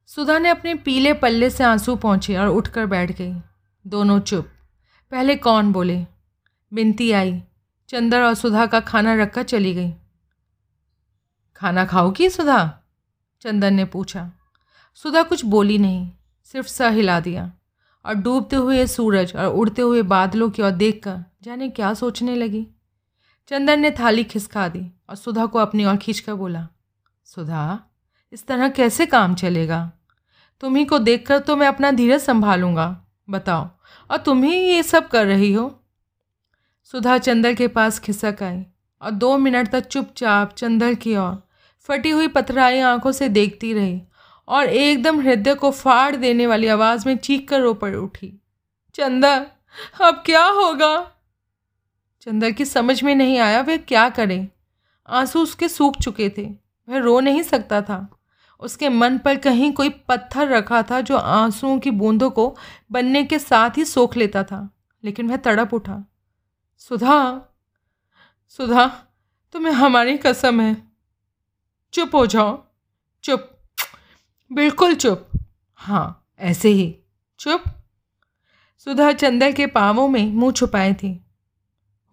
सुधा 0.07 0.37
ने 0.37 0.49
अपने 0.49 0.75
पीले 0.75 1.13
पल्ले 1.13 1.49
से 1.49 1.63
आँसू 1.63 1.95
पहुँचे 1.95 2.37
और 2.37 2.47
उठकर 2.47 2.85
बैठ 2.85 3.11
गई। 3.11 3.41
दोनों 3.87 4.19
चुप। 4.19 4.47
पहले 5.11 5.35
कौन 5.35 5.71
बोले? 5.71 6.05
बिनती 6.73 7.11
आई। 7.11 7.43
चंदर 7.89 8.21
और 8.21 8.33
सुधा 8.33 8.65
का 8.65 8.79
खाना 8.79 9.15
रखकर 9.15 9.43
चली 9.43 9.73
गई। 9.73 9.93
खाना 11.55 11.85
खाओगी 11.85 12.29
सुधा? 12.29 12.79
चंदन 13.41 13.73
ने 13.73 13.85
पूछा। 13.85 14.31
सुधा 14.93 15.23
कुछ 15.23 15.45
बोली 15.45 15.77
नहीं, 15.77 16.11
सिर्फ़ 16.43 16.67
सह 16.67 16.89
हिला 16.89 17.19
दिया 17.19 17.53
और 18.05 18.13
डूबते 18.13 18.55
हुए 18.55 18.87
सूरज 18.87 19.35
और 19.35 19.45
उड़ते 19.45 19.81
हुए 19.81 20.01
बादलों 20.01 20.49
की 20.49 20.61
ओर 20.61 20.71
देखकर 20.71 21.25
जाने 21.43 21.69
क्या 21.69 21.93
सोचने 21.93 22.35
लगी। 22.35 22.67
चंदन 23.47 23.79
ने 23.79 23.91
थाली 23.91 24.23
खिसका 24.23 24.67
दी 24.67 24.91
और 25.09 25.15
सुधा 25.15 25.45
को 25.45 25.59
अपनी 25.59 25.85
ओर 25.85 25.97
खींच 25.97 26.19
कर 26.19 26.33
बोला, 26.33 26.67
सुधा, 27.25 27.79
इस 28.33 28.45
तरह 28.47 28.69
कैसे 28.69 29.05
काम 29.05 29.35
चलेगा? 29.35 29.91
तुम्ही 30.59 30.85
को 30.85 30.99
देखकर 30.99 31.39
तो 31.39 31.55
मैं 31.55 31.67
अपना 31.67 31.91
धीरज 31.91 32.21
संभालूँगा, 32.21 33.05
बताओ, 33.29 33.69
और 34.11 34.17
तुम 34.17 34.43
ही 34.43 34.55
ये 34.55 34.83
सब 34.83 35.07
कर 35.07 35.25
रही 35.25 35.53
हो? 35.53 35.81
सुधा 36.83 37.17
चंदर 37.17 37.53
के 37.53 37.67
पास 37.67 37.99
खिसक 37.99 38.43
आई 38.43 38.65
और 39.01 39.11
दो 39.11 39.37
मिनट 39.37 39.71
तक 39.71 39.85
चुपचाप 39.85 40.53
चंदर 40.53 40.93
की 40.93 41.15
ओर 41.15 41.47
फटी 41.89 42.09
हुई 42.09 42.27
पथराई 42.27 42.79
आँखों 42.79 43.11
से 43.11 43.29
देखती 43.29 43.73
रही 43.73 44.01
और 44.47 44.65
एकदम 44.65 45.21
हृदय 45.21 45.55
को 45.55 45.71
फाड़ 45.71 46.15
देने 46.15 46.47
वाली 46.47 46.67
आवाज़ 46.67 47.07
में 47.07 47.17
चीख 47.17 47.49
कर 47.49 47.61
रो 47.61 47.73
पड़ 47.73 47.95
उठी 47.95 48.41
चंदर 48.95 49.45
अब 50.01 50.23
क्या 50.25 50.45
होगा? 50.45 51.11
चंदर 52.25 52.51
की 52.51 52.65
समझ 52.65 53.03
में 53.03 53.15
नहीं 53.15 53.39
आया 53.39 53.61
वह 53.61 53.77
क्या 53.77 54.09
करे। 54.09 54.47
आँसू 55.09 55.39
उसके 55.39 55.69
सूख 55.69 55.97
चुके 56.01 56.29
थे। 56.29 56.45
वह 56.89 56.97
रो 56.97 57.19
नहीं 57.19 57.43
सकता 57.43 57.81
था। 57.81 58.17
उसके 58.59 58.89
मन 58.89 59.17
पर 59.17 59.37
कहीं 59.37 59.73
कोई 59.73 59.89
पत्थर 59.89 60.47
रखा 60.47 60.83
था 60.83 61.01
जो 61.01 61.17
आंसुओं 61.17 61.79
की 61.79 61.91
बूंदों 61.91 62.29
को 62.29 62.57
बनने 62.91 63.23
के 63.23 63.39
साथ 63.39 63.69
ही 63.77 63.85
सोख 63.85 64.17
लेता 64.17 64.43
था, 64.43 64.69
लेकिन 65.03 65.29
वह 65.29 65.37
तड़प 65.37 65.73
उठा। 65.73 66.11
सुधा 66.77 67.41
सुधा, 68.49 69.03
तुम्हें 69.53 69.73
हमारी 69.73 70.17
कसम 70.17 70.61
है। 70.61 70.91
चुप 71.93 72.15
हो 72.15 72.25
जाओ। 72.25 72.65
चुप। 73.23 73.51
बिल्कुल 74.53 74.95
चुप। 74.95 75.29
हाँ 75.75 76.27
ऐसे 76.39 76.69
ही। 76.69 76.99
चुप? 77.39 77.63
सुधा 78.77 79.11
चंदर 79.11 79.51
के 79.51 79.67
पावों 79.67 80.07
में 80.07 80.33
मुँह 80.33 80.51
छुपाए 80.51 80.93
थी। 80.93 81.24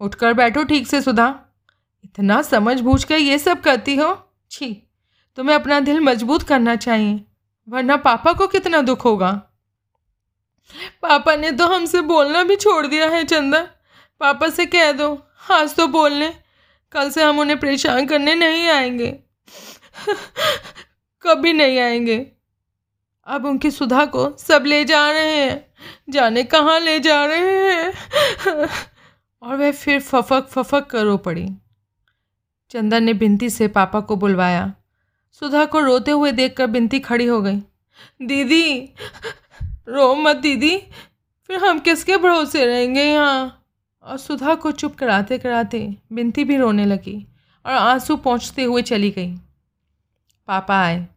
उठकर 0.01 0.33
बैठो 0.33 0.63
ठीक 0.63 0.87
से, 0.87 1.01
सुधा। 1.01 1.27
इतना 2.05 2.41
समझ 2.41 2.79
बूझ 2.81 3.03
कर 3.03 3.15
ये 3.15 3.37
सब 3.39 3.61
करती 3.61 3.95
हो? 3.95 4.29
छी, 4.51 4.73
तुम्हें 5.37 5.55
अपना 5.55 5.79
दिल 5.79 5.99
मज़बूत 5.99 6.43
करना 6.43 6.75
चाहिए, 6.75 7.23
वरना 7.67 7.97
पापा 7.97 8.33
को 8.33 8.47
कितना 8.47 8.81
दुख 8.81 9.05
होगा। 9.05 9.31
पापा 11.01 11.35
ने 11.35 11.51
तो 11.51 11.67
हमसे 11.67 12.01
बोलना 12.01 12.43
भी 12.43 12.55
छोड़ 12.55 12.85
दिया 12.87 13.09
है 13.09 13.23
चंदा 13.23 13.59
पापा 14.21 14.49
से 14.49 14.65
कह 14.65 14.91
दो, 14.91 15.07
आज 15.51 15.75
तो 15.75 15.87
बोल 15.87 16.11
लें, 16.11 16.33
कल 16.91 17.09
से 17.09 17.23
हम 17.23 17.39
उन्हें 17.39 17.59
परेशान 17.59 18.05
करने 18.05 18.35
नहीं 18.35 18.67
आएँगे। 18.69 19.11
कभी 21.23 21.53
नहीं 21.53 21.79
आएँगे। 21.79 22.17
अब 23.27 23.45
उनकी 23.45 23.71
सुधा 23.71 24.05
को 24.05 24.29
सब 24.37 24.63
ले 24.65 24.83
जा 24.85 25.09
रहे 25.11 25.35
हैं, 25.35 25.65
जाने 26.09 26.43
कहाँ 26.43 26.79
ले 26.79 26.99
जा 26.99 27.25
रहे 27.25 27.71
हैं। 27.73 28.69
और 29.43 29.55
वह 29.55 29.71
फिर 29.71 29.99
फफक 29.99 30.47
फफक 30.47 30.85
कर 30.85 31.03
रो 31.03 31.17
पड़ी। 31.17 31.47
चंदन 32.69 33.03
ने 33.03 33.13
बिनती 33.13 33.49
से 33.49 33.67
पापा 33.67 33.99
को 33.99 34.15
बुलवाया। 34.15 34.73
सुधा 35.31 35.65
को 35.65 35.79
रोते 35.79 36.11
हुए 36.11 36.31
देखकर 36.31 36.67
बिनती 36.67 36.99
खड़ी 36.99 37.25
हो 37.25 37.41
गई। 37.41 37.55
दीदी, 38.21 38.93
रो 39.87 40.15
मत 40.15 40.35
दीदी, 40.35 40.77
फिर 41.47 41.65
हम 41.65 41.79
किसके 41.79 42.17
भरोसे 42.17 42.65
रहेंगे 42.65 43.03
यहाँ? 43.03 43.59
और 44.03 44.17
सुधा 44.17 44.55
को 44.55 44.71
चुप 44.71 44.95
कराते 44.95 45.37
कराते 45.37 45.95
बिनती 46.13 46.43
भी 46.43 46.57
रोने 46.57 46.85
लगी 46.85 47.27
और 47.65 47.71
आँसू 47.71 48.15
पहुँचते 48.17 48.63
हुए 48.63 48.81
चली 48.81 49.11
गई। 49.11 49.35
पापा 50.47 50.81
आए। 50.81 51.07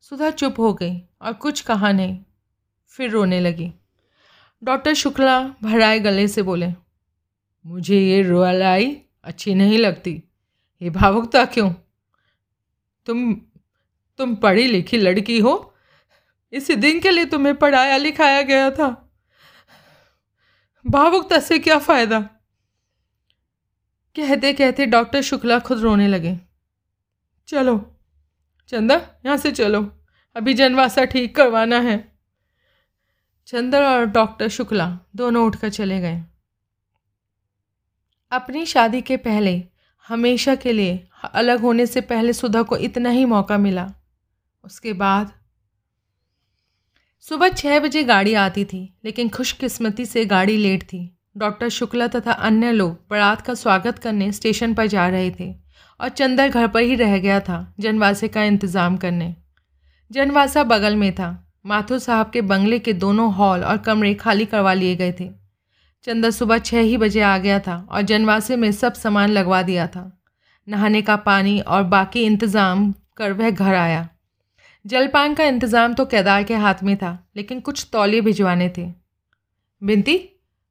सुधा 0.00 0.30
चुप 0.30 0.58
हो 0.58 0.72
गई 0.74 0.96
और 1.22 1.32
कुछ 1.32 1.60
कहा 1.60 1.92
नहीं, 1.92 2.18
फिर 2.86 3.10
रोने 3.10 3.40
लगी। 3.40 3.72
डॉक्टर 4.62 4.94
शुक्ला 4.94 5.40
भराए 5.62 5.98
गले 5.98 6.28
से 6.28 6.42
बोले 6.42 6.72
मुझे 7.66 8.00
ये 8.00 8.22
रोलाई 8.22 9.02
अच्छी 9.24 9.54
नहीं 9.54 9.78
लगती। 9.78 10.22
ये 10.82 10.90
भावुकता 10.90 11.44
क्यों? 11.44 11.72
तुम 13.06 13.34
तुम 14.18 14.34
पढ़ी 14.34 14.66
लिखी 14.66 14.96
लड़की 14.96 15.38
हो। 15.38 15.74
इसी 16.52 16.74
दिन 16.74 17.00
के 17.00 17.10
लिए 17.10 17.24
तुम्हें 17.24 17.56
पढ़ाया 17.56 17.96
लिखाया 17.96 18.42
गया 18.42 18.70
था। 18.70 19.12
भावुकता 20.86 21.38
से 21.40 21.58
क्या 21.58 21.78
फ़ायदा? 21.78 22.20
कहते 24.16 24.52
कहते 24.52 24.86
डॉक्टर 24.86 25.20
शुक्ला 25.20 25.58
खुद 25.58 25.78
रोने 25.78 26.08
लगे। 26.08 26.38
चलो, 27.48 28.00
चंदा, 28.68 28.94
यहाँ 29.26 29.36
से 29.36 29.52
चलो। 29.52 30.04
अभी 30.36 30.54
जनवासा 30.54 31.04
ठीक 31.04 31.36
करवाना 31.36 31.80
है। 31.80 32.18
चंदर 33.46 33.84
और 33.84 34.06
डॉक्टर 34.06 34.48
शुक्ला 34.48 34.98
दोनों 35.16 35.46
उठकर 35.46 35.70
चले 35.70 36.00
गए। 36.00 36.22
अपनी 38.32 38.66
शादी 38.66 39.00
के 39.00 39.16
पहले, 39.16 39.62
हमेशा 40.08 40.54
के 40.54 40.72
लिए, 40.72 41.06
अलग 41.34 41.60
होने 41.60 41.86
से 41.86 42.00
पहले 42.00 42.32
सुधा 42.32 42.62
को 42.62 42.76
इतना 42.76 43.10
ही 43.10 43.24
मौका 43.24 43.58
मिला। 43.58 43.92
उसके 44.64 44.92
बाद, 44.92 45.32
सुबह 47.20 47.48
छः 47.48 47.80
बजे 47.80 48.04
गाड़ी 48.04 48.34
आती 48.34 48.64
थी, 48.64 48.94
लेकिन 49.04 49.28
खुशकिस्मती 49.28 50.06
से 50.06 50.24
गाड़ी 50.24 50.56
लेट 50.56 50.82
थी। 50.82 51.18
डॉक्टर 51.36 51.68
शुक्ला 51.68 52.06
तथा 52.06 52.32
अन्य 52.32 52.72
लोग 52.72 52.92
बारात 53.10 53.40
का 53.40 53.54
स्वागत 53.54 53.98
करने 53.98 54.32
स्टेशन 54.32 54.74
पर 54.74 54.86
जा 54.86 55.08
रहे 55.08 55.30
थे 55.30 55.54
और 56.00 56.08
चंदर 56.08 56.48
घर 56.48 56.66
पर 56.68 56.80
ही 56.80 56.94
रह 56.94 57.18
गया 57.18 57.40
था, 57.40 57.74
जनवासे 57.80 58.28
का 58.28 58.44
इंतज़ाम 58.44 58.96
करने। 58.96 59.34
जनवासा 60.10 60.64
बगल 60.64 60.96
में 60.96 61.12
था। 61.14 61.54
माथुर 61.66 61.98
साहब 61.98 62.30
के 62.30 62.40
बंगले 62.40 62.78
के 62.78 62.92
दोनों 62.92 63.32
हॉल 63.32 63.64
और 63.64 63.76
कमरे 63.76 64.14
खाली 64.14 64.46
करवा 64.46 64.72
लिए 64.72 64.96
गए 64.96 65.12
थे। 65.12 65.41
चंदर 66.04 66.30
सुबह 66.30 66.58
छः 66.58 66.80
ही 66.80 66.96
बजे 66.96 67.20
आ 67.20 67.36
गया 67.38 67.58
था 67.60 67.76
और 67.90 68.02
जनवासे 68.02 68.56
में 68.56 68.70
सब 68.72 68.92
सामान 68.94 69.30
लगवा 69.30 69.62
दिया 69.62 69.86
था। 69.86 70.10
नहाने 70.68 71.02
का 71.02 71.16
पानी 71.18 71.58
और 71.60 71.82
बाकी 71.84 72.22
इंतज़ाम 72.22 72.92
कर 73.16 73.32
वह 73.32 73.50
घर 73.50 73.74
आया। 73.74 74.08
जलपान 74.84 75.34
का 75.34 75.44
इंतज़ाम 75.44 75.94
तो 75.94 76.04
केदार 76.06 76.42
के 76.42 76.54
हाथ 76.54 76.82
में 76.82 76.96
था, 76.96 77.18
लेकिन 77.36 77.60
कुछ 77.60 77.86
तौलिए 77.92 78.20
भिजवाने 78.20 78.68
थे। 78.78 78.86
बिनती 79.82 80.18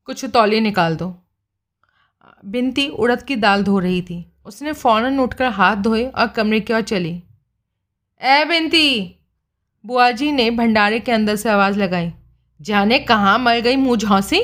कुछ 0.07 0.25
तौलिए 0.25 0.59
निकाल 0.59 0.95
दो। 0.95 1.13
बिनती 2.45 2.87
उड़द 2.89 3.23
की 3.23 3.35
दाल 3.37 3.63
धो 3.63 3.79
रही 3.79 4.01
थी। 4.01 4.25
उसने 4.45 4.73
फ़ौरन 4.73 5.19
उठकर 5.19 5.49
हाथ 5.51 5.75
धोए 5.77 6.05
और 6.05 6.27
कमरे 6.27 6.59
की 6.59 6.73
ओर 6.73 6.81
चली। 6.83 7.21
ए 8.21 8.45
बिनती 8.45 9.15
बुआ 9.85 10.11
जी 10.11 10.31
ने 10.31 10.49
भंडारे 10.51 10.99
के 10.99 11.11
अंदर 11.11 11.35
से 11.35 11.49
आवाज़ 11.49 11.77
लगाई। 11.79 12.11
जाने 12.59 12.99
कहाँ 13.01 13.37
मर 13.39 13.59
गई 13.59 13.75
मुँह 13.77 13.97
झौंसी? 13.97 14.43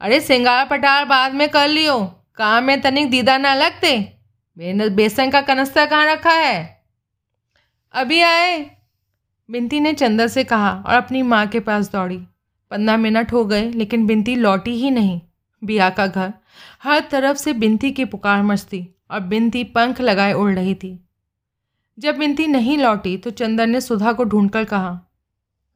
अरे 0.00 0.20
सिंगार 0.20 0.66
पटार 0.66 1.04
बाद 1.04 1.34
में 1.34 1.48
कर 1.48 1.68
लियो। 1.68 1.98
काम 2.34 2.64
में 2.64 2.80
तनिक 2.80 3.10
दीदा 3.10 3.38
ना 3.38 3.54
लगते। 3.54 4.18
मैंने 4.58 4.88
बेसन 4.88 5.30
का 5.30 5.40
कनस्ता 5.40 5.86
कहाँ 5.86 6.06
रखा 6.06 6.30
है? 6.30 6.84
अभी 7.92 8.20
आए। 8.20 8.70
बिनती 9.50 9.80
ने 9.80 9.92
चंदा 9.92 10.26
से 10.26 10.44
कहा 10.44 10.84
और 10.86 10.94
अपनी 10.94 11.22
माँ 11.22 11.46
के 11.46 11.60
पास 11.60 11.92
दौड़ी। 11.92 12.16
पंद्रह 12.70 12.96
मिनट 12.96 13.32
हो 13.32 13.44
गए, 13.44 13.70
लेकिन 13.70 14.06
बिनती 14.06 14.36
लौटी 14.36 14.70
ही 14.70 14.90
नहीं। 14.90 15.20
बिया 15.64 15.90
का 15.90 16.06
घर। 16.06 16.32
हर 16.82 17.00
तरफ़ 17.00 17.36
से 17.36 17.52
बिनती 17.52 17.90
की 17.90 18.04
पुकार 18.04 18.42
मचती 18.42 18.88
और 19.10 19.20
बिनती 19.20 19.64
पंख 19.64 20.00
लगाए 20.00 20.32
उड़ 20.32 20.52
रही 20.52 20.74
थी। 20.74 21.08
जब 21.98 22.18
बिनती 22.18 22.46
नहीं 22.46 22.78
लौटी 22.78 23.16
तो 23.16 23.30
चंदन 23.30 23.70
ने 23.70 23.80
सुधा 23.80 24.12
को 24.12 24.24
ढूंढकर 24.24 24.64
कहा, 24.64 25.00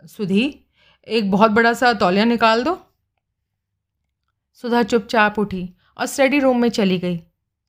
सुधी, 0.05 0.61
एक 1.09 1.31
बहुत 1.31 1.51
बड़ा 1.51 1.73
सा 1.73 1.93
तौलिया 1.93 2.25
निकाल 2.25 2.65
दो। 2.65 2.87
सुधा 4.55 4.83
चुपचाप 4.83 5.39
उठी 5.39 5.75
और 5.99 6.07
स्टडी 6.07 6.39
रूम 6.39 6.61
में 6.61 6.69
चली 6.69 6.99
गई। 6.99 7.17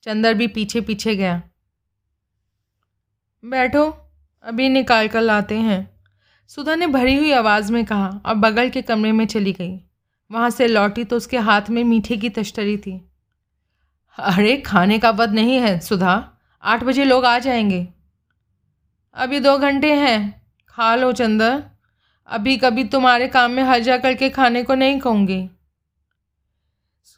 चंदर 0.04 0.34
भी 0.34 0.48
पीछे 0.48 0.82
पीछे 0.82 1.16
गया। 1.16 1.42
बैठो, 3.46 4.12
अभी 4.44 4.70
निकाल 4.70 5.08
कर 5.08 5.22
लाते 5.22 5.56
हैं। 5.56 6.02
सुधा 6.48 6.76
ने 6.76 6.88
भरी 6.88 7.16
हुई 7.16 7.32
आवाज़ 7.32 7.74
में 7.74 7.86
कहा 7.86 8.22
और 8.26 8.34
बगल 8.34 8.70
के 8.70 8.82
कमरे 8.82 9.12
में 9.12 9.26
चली 9.26 9.54
गई। 9.54 9.78
वहाँ 10.32 10.50
से 10.50 10.68
लौटी 10.68 11.04
तो 11.04 11.18
उसके 11.18 11.38
हाथ 11.38 11.62
में 11.70 11.84
मीठे 11.84 12.18
की 12.18 12.30
तश्तरी 12.30 12.78
थी। 12.78 13.12
अरे, 14.20 14.58
खाने 14.58 15.00
का 15.00 15.10
वध 15.10 15.30
नहीं 15.30 15.56
है, 15.56 15.80
सुधा। 15.80 16.38
आठ 16.64 16.84
बजे 16.84 17.04
लोग 17.04 17.26
आ 17.26 17.40
जाएँगे। 17.40 17.88
अभी 19.14 19.40
दो 19.40 19.58
घंटे 19.58 19.94
हैं। 19.94 20.52
खा 20.70 20.96
लो, 20.96 21.12
चंदर। 21.12 21.64
अभी 22.28 22.58
कभी 22.58 22.84
तुम्हारे 22.84 23.28
काम 23.28 23.52
में 23.52 23.64
हर्जा 23.64 23.98
करके 23.98 24.30
खाने 24.30 24.64
को 24.64 24.76
नहीं 24.76 25.00
कहूँगी। 25.00 25.50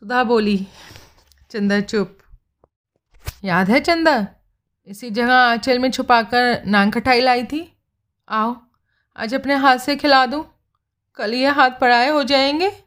सुधा 0.02 0.24
बोली 0.24 0.68
चंदा 1.52 1.80
चुप। 1.82 2.18
याद 3.44 3.70
है 3.70 3.80
चंदा 3.80 4.28
इसी 4.88 5.10
जगह 5.10 5.34
आंचल 5.34 5.80
में 5.80 5.92
छुपाकर 5.92 6.66
नान 6.66 6.92
खटाई 6.92 7.22
लाई 7.22 7.44
थी? 7.44 7.78
आओ, 8.30 8.62
आज 9.18 9.34
अपने 9.34 9.56
हाथ 9.56 9.78
से 9.78 9.96
खिला 9.96 10.26
दूँ। 10.26 10.46
कल 11.16 11.34
ये 11.34 11.48
हाथ 11.48 11.70
पड़ाए 11.70 12.10
हो 12.10 12.24
जाएँगे? 12.24 12.84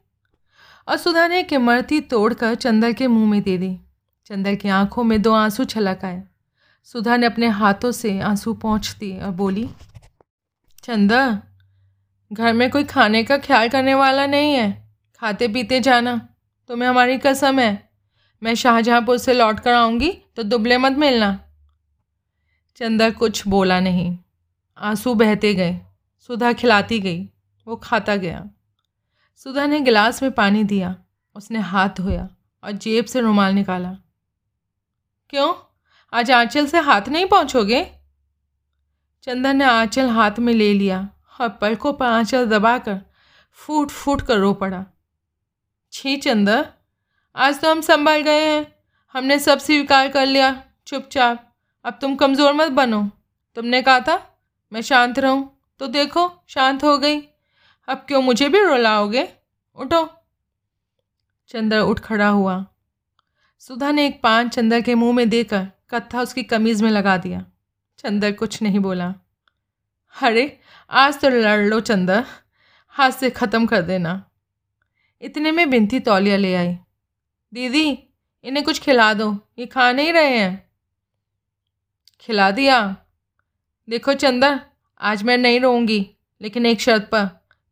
और 0.89 0.97
सुधा 0.97 1.29
ने 1.29 1.43
किमरती 1.43 2.01
तोड़कर 2.01 2.55
चंदर 2.55 2.93
के 2.93 3.07
मुँह 3.07 3.31
में 3.31 3.43
दे 3.43 3.59
दी। 3.59 3.81
चंदर 4.27 4.55
की 4.55 4.69
आँखों 4.69 5.05
में 5.05 5.23
दो 5.23 5.33
आँसू 5.33 5.65
छलक 5.65 6.05
आए। 6.05 6.25
सुधा 6.85 7.17
ने 7.17 7.27
अपने 7.27 7.49
हाथों 7.49 7.93
से 7.93 8.21
आँसू 8.21 8.55
पहुँच 8.55 8.97
दिए 9.01 9.21
और 9.21 9.31
बोली 9.31 9.71
चंदा 10.85 11.43
घर 12.33 12.53
में 12.53 12.71
कोई 12.71 12.85
खाने 12.85 13.25
का 13.25 13.39
ख्याल 13.39 13.69
करने 13.69 13.95
वाला 13.95 14.27
नहीं 14.27 14.55
है। 14.55 14.97
खाते 15.21 15.49
पीते 15.49 15.81
जाना। 15.81 16.30
तुम्हें 16.71 16.89
हमारी 16.89 17.19
कसम 17.19 17.59
है। 17.59 17.91
मैं 18.43 18.55
शाहजहाँपुर 18.55 19.19
से 19.19 19.33
लौट 19.33 19.61
कर 19.61 19.73
आऊँगी 19.73 20.11
तो 20.37 20.43
दुबले 20.43 20.79
मत 20.79 20.93
मिलना। 20.93 21.41
चंदा 22.77 23.11
कुछ 23.11 23.49
बोला 23.49 23.81
नहीं। 23.81 24.19
आँसू 24.79 25.15
बहते 25.15 25.55
गए। 25.55 25.81
सुधा 26.21 26.53
खिलाती 26.53 27.01
गई। 27.01 27.29
वो 27.67 27.77
खाता 27.77 28.17
गया। 28.17 28.51
सुधा 29.37 29.67
ने 29.67 29.81
गिलास 29.81 30.23
में 30.23 30.33
पानी 30.33 30.65
दिया। 30.65 30.97
उसने 31.35 31.59
हाथ 31.59 31.89
धोया 31.89 32.29
और 32.65 32.73
जेब 32.73 33.05
से 33.05 33.21
रुमाल 33.21 33.55
निकाला। 33.55 33.93
क्यों? 35.31 35.55
आज 36.13 36.31
आंचल 36.31 36.67
से 36.67 36.79
हाथ 36.79 37.03
नहीं 37.09 37.27
पहुँचोगे? 37.27 37.91
चंदन 39.23 39.57
ने 39.57 39.65
आंचल 39.65 40.09
हाथ 40.09 40.39
में 40.39 40.53
ले 40.53 40.75
लिया 40.75 41.09
और 41.41 41.49
पलकों 41.49 41.93
पर 41.93 42.07
आंचल 42.07 42.47
दबाकर 42.47 43.01
फूट 43.53 43.91
फूट 43.91 44.23
कर 44.23 44.39
रो 44.39 44.53
पड़ा। 44.53 44.85
छी 45.93 46.17
चंदर 46.17 46.69
आज 47.37 47.61
तो 47.61 47.71
हम 47.71 47.81
संभल 47.81 48.21
गए 48.21 48.45
हैं। 48.47 48.75
हमने 49.13 49.39
सब 49.39 49.59
स्वीकार 49.59 50.09
कर 50.09 50.27
लिया। 50.27 50.65
चुपचाप। 50.87 51.55
अब 51.85 51.99
तुम 52.01 52.17
कमज़ोर 52.17 52.53
मत 52.53 52.69
बनो। 52.69 53.11
तुमने 53.55 53.83
कहा 53.83 54.01
था, 54.01 54.41
मैं 54.73 54.83
शांत 54.83 55.19
रहूँ। 55.19 55.61
तो 55.79 55.87
देखो, 55.87 56.45
शांत 56.49 56.85
हो 56.85 56.99
गई। 56.99 57.21
अब 57.89 58.05
क्यों 58.09 58.23
मुझे 58.23 58.49
भी 58.49 58.61
रुलाओगे? 58.61 59.29
उठो। 59.77 60.11
चंदर 61.49 61.79
उठ 61.79 62.01
खड़ा 62.01 62.29
हुआ। 62.29 62.67
सुधा 63.59 63.91
ने 63.91 64.07
एक 64.07 64.23
पान 64.23 64.49
चंदर 64.49 64.81
के 64.81 64.95
मुँह 64.95 65.17
में 65.17 65.29
देकर 65.29 65.67
कत्था 65.91 66.21
उसकी 66.21 66.43
कमीज़ 66.43 66.85
में 66.85 66.91
लगा 66.91 67.17
दिया। 67.17 67.45
चंदर 67.99 68.33
कुछ 68.33 68.63
नहीं 68.63 68.79
बोला। 68.79 69.15
अरे, 70.23 70.61
आज 70.91 71.21
तो 71.21 71.29
लड़ 71.29 71.61
लो 71.61 71.81
चंदर। 71.81 72.25
हाथ 72.89 73.11
से 73.11 73.31
ख़त्म 73.31 73.67
कर 73.67 73.83
देना। 73.83 74.30
इतने 75.23 75.53
में 75.53 75.71
बिनती 75.71 76.01
तौलिया 76.01 76.37
ले 76.37 76.55
आई। 76.55 76.75
दीदी, 77.55 77.99
इन्हें 78.45 78.65
कुछ 78.65 78.81
खिला 78.81 79.15
दो, 79.15 79.49
ये 79.59 79.67
खा 79.67 79.93
नहीं 79.93 80.13
रहे 80.13 80.39
हैं। 80.39 80.71
खिला 82.21 82.51
दिया। 82.51 82.97
देखो 83.89 84.15
चंदर 84.15 84.61
आज 85.01 85.23
मैं 85.23 85.39
नहीं 85.39 85.61
रहूँगी 85.61 86.17
लेकिन 86.41 86.67
एक 86.67 86.81
शर्त 86.81 87.03
पर। 87.03 87.29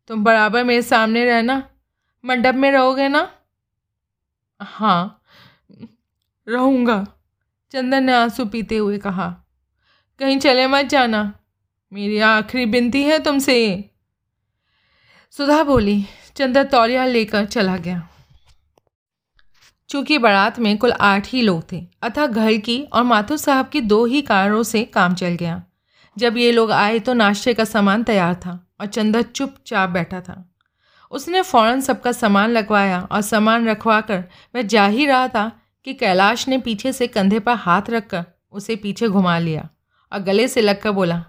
तुम 0.07 0.23
बराबर 0.23 0.63
मेरे 0.63 0.81
सामने 0.81 1.25
रहना। 1.25 1.69
मंडप 2.25 2.55
में 2.55 2.71
रहोगे 2.71 3.07
ना? 3.07 3.31
हाँ 4.61 5.23
रहूँगा 6.47 7.05
चंदन 7.71 8.03
ने 8.03 8.13
आँसू 8.13 8.45
पीते 8.45 8.77
हुए 8.77 8.97
कहा। 8.97 9.29
कहीं 10.19 10.39
चले 10.39 10.67
मत 10.67 10.85
जाना। 10.85 11.39
मेरी 11.93 12.19
आखिरी 12.19 12.65
बिनती 12.65 13.03
है 13.03 13.19
तुमसे 13.19 13.88
सुधा 15.33 15.63
बोली 15.63 16.03
चंदन 16.35 16.63
तौलिया 16.63 17.05
लेकर 17.05 17.45
चला 17.45 17.75
गया। 17.77 18.07
चूँकि 19.89 20.17
बारात 20.17 20.59
में 20.59 20.77
कुल 20.77 20.91
आठ 20.91 21.27
ही 21.27 21.41
लोग 21.41 21.61
थे, 21.71 21.85
अतः 22.03 22.25
घर 22.25 22.57
की 22.57 22.81
और 22.83 23.03
माथुर 23.03 23.37
साहब 23.37 23.69
की 23.69 23.81
दो 23.81 24.05
ही 24.05 24.21
कारों 24.21 24.63
से 24.63 24.83
काम 24.83 25.15
चल 25.15 25.35
गया। 25.35 25.61
जब 26.17 26.37
ये 26.37 26.51
लोग 26.51 26.71
आए 26.71 26.99
तो 26.99 27.13
नाश्ते 27.13 27.53
का 27.53 27.63
सामान 27.63 28.03
तैयार 28.03 28.35
था 28.35 28.59
और 28.81 28.87
चंदा 28.87 29.21
चुपचाप 29.21 29.89
बैठा 29.89 30.21
था। 30.21 30.43
उसने 31.11 31.41
फ़ौरन 31.41 31.81
सबका 31.81 32.11
सामान 32.11 32.49
लगवाया 32.49 33.01
और 33.01 33.21
सामान 33.21 33.69
रखवा 33.69 34.01
कर 34.01 34.23
वह 34.55 34.61
जा 34.61 34.85
ही 34.87 35.05
रहा 35.05 35.27
था 35.27 35.51
कि 35.83 35.93
कैलाश 35.93 36.47
ने 36.47 36.57
पीछे 36.57 36.93
से 36.93 37.07
कंधे 37.07 37.39
पर 37.39 37.53
हाथ 37.53 37.89
रखकर 37.89 38.25
उसे 38.51 38.75
पीछे 38.75 39.07
घुमा 39.07 39.37
लिया 39.39 39.69
और 40.11 40.19
गले 40.19 40.47
से 40.47 40.61
लगकर 40.61 40.91
बोला, 40.91 41.19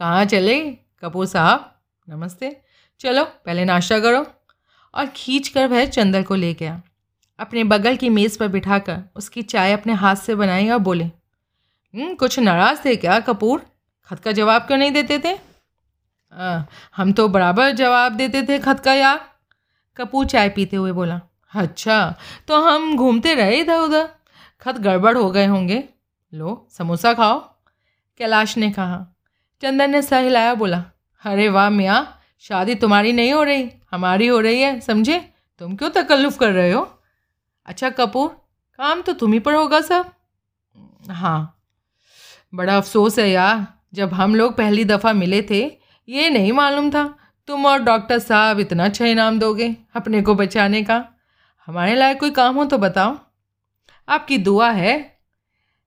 कहाँ 0.00 0.24
चले 0.24 0.60
कपूर 1.02 1.26
साहब? 1.26 1.74
नमस्ते। 2.08 2.67
चलो 3.00 3.24
पहले 3.24 3.64
नाश्ता 3.64 3.98
करो। 4.00 4.26
और 4.94 5.06
खींच 5.06 5.48
कर 5.48 5.66
वह 5.66 5.84
चंदर 5.86 6.22
को 6.22 6.34
ले 6.34 6.54
गया। 6.54 6.80
अपने 7.38 7.64
बगल 7.64 7.96
की 7.96 8.08
मेज़ 8.08 8.38
पर 8.38 8.48
बिठाकर 8.48 9.02
उसकी 9.16 9.42
चाय 9.42 9.72
अपने 9.72 9.92
हाथ 9.92 10.16
से 10.16 10.34
बनाई 10.34 10.68
और 10.68 10.78
बोले 10.78 11.04
हम्म, 11.04 12.14
कुछ 12.14 12.38
नाराज़ 12.38 12.84
थे 12.84 12.96
क्या 12.96 13.18
कपूर? 13.20 13.62
खत 14.08 14.18
का 14.18 14.32
जवाब 14.32 14.62
क्यों 14.62 14.78
नहीं 14.78 14.90
देते 14.92 15.18
थे? 15.18 15.38
आ, 16.32 16.62
हम 16.96 17.12
तो 17.12 17.28
बराबर 17.28 17.70
जवाब 17.72 18.12
देते 18.12 18.42
थे 18.42 18.58
खत 18.58 18.80
का 18.80 18.94
यार। 18.94 19.20
कपूर 19.96 20.26
चाय 20.26 20.48
पीते 20.48 20.76
हुए 20.76 20.92
बोला 20.92 21.20
अच्छा 21.54 22.14
तो 22.48 22.60
हम 22.62 22.96
घूमते 22.96 23.34
रहे 23.34 23.56
इधर 23.56 23.78
उधर? 23.78 24.08
खत 24.60 24.78
गड़बड़ 24.78 25.16
हो 25.18 25.30
गए 25.30 25.46
होंगे। 25.46 25.84
लो 26.34 26.66
समोसा 26.70 27.12
खाओ। 27.14 27.38
कैलाश 28.18 28.56
ने 28.56 28.70
कहा। 28.70 29.06
चंदन 29.62 29.90
ने 29.90 30.02
सह 30.02 30.18
हिलाया 30.18 30.54
बोला 30.54 30.84
अरे 31.24 31.48
वाह 31.48 31.70
मियाँ 31.70 32.17
शादी 32.38 32.74
तुम्हारी 32.74 33.12
नहीं 33.12 33.32
हो 33.32 33.42
रही, 33.42 33.70
हमारी 33.90 34.26
हो 34.26 34.40
रही 34.40 34.60
है, 34.60 34.80
समझे? 34.80 35.18
तुम 35.58 35.76
क्यों 35.76 35.90
तकल्लुफ़ 35.90 36.38
कर 36.38 36.52
रहे 36.52 36.72
हो? 36.72 36.88
अच्छा 37.66 37.90
कपूर, 37.90 38.28
काम 38.78 39.02
तो 39.02 39.12
तुम 39.12 39.32
ही 39.32 39.38
पर 39.38 39.54
होगा 39.54 39.80
सब। 39.80 40.12
हाँ 41.10 41.54
बड़ा 42.54 42.76
अफसोस 42.76 43.18
है 43.18 43.30
यार, 43.30 43.66
जब 43.94 44.14
हम 44.14 44.34
लोग 44.34 44.56
पहली 44.56 44.84
दफ़ा 44.84 45.12
मिले 45.12 45.42
थे, 45.42 45.60
ये 46.08 46.30
नहीं 46.30 46.52
मालूम 46.52 46.90
था, 46.90 47.18
तुम 47.46 47.66
और 47.66 47.82
डॉक्टर 47.82 48.18
साहब 48.18 48.60
इतना 48.60 48.84
अच्छा 48.84 49.06
इनाम 49.06 49.38
दोगे 49.38 49.76
अपने 49.94 50.22
को 50.22 50.34
बचाने 50.34 50.82
का। 50.82 51.04
हमारे 51.66 51.94
लायक 51.94 52.20
कोई 52.20 52.30
काम 52.30 52.54
हो 52.54 52.64
तो 52.64 52.78
बताओ। 52.78 53.18
आपकी 54.08 54.38
दुआ 54.38 54.70
है, 54.70 55.18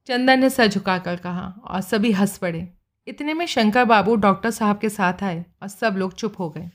चंदन 0.07 0.39
ने 0.39 0.49
सर 0.49 0.67
झुका 0.67 0.97
कर 0.97 1.15
कहा, 1.15 1.53
और 1.63 1.81
सभी 1.81 2.11
हंस 2.11 2.37
पड़े। 2.37 2.73
इतने 3.11 3.33
में 3.33 3.45
शंकर 3.45 3.85
बाबू 3.85 4.15
डॉक्टर 4.15 4.51
साहब 4.51 4.79
के 4.79 4.89
साथ 4.89 5.23
आए 5.23 5.45
और 5.61 5.67
सब 5.67 5.95
लोग 5.97 6.13
चुप 6.13 6.39
हो 6.39 6.49
गए। 6.49 6.69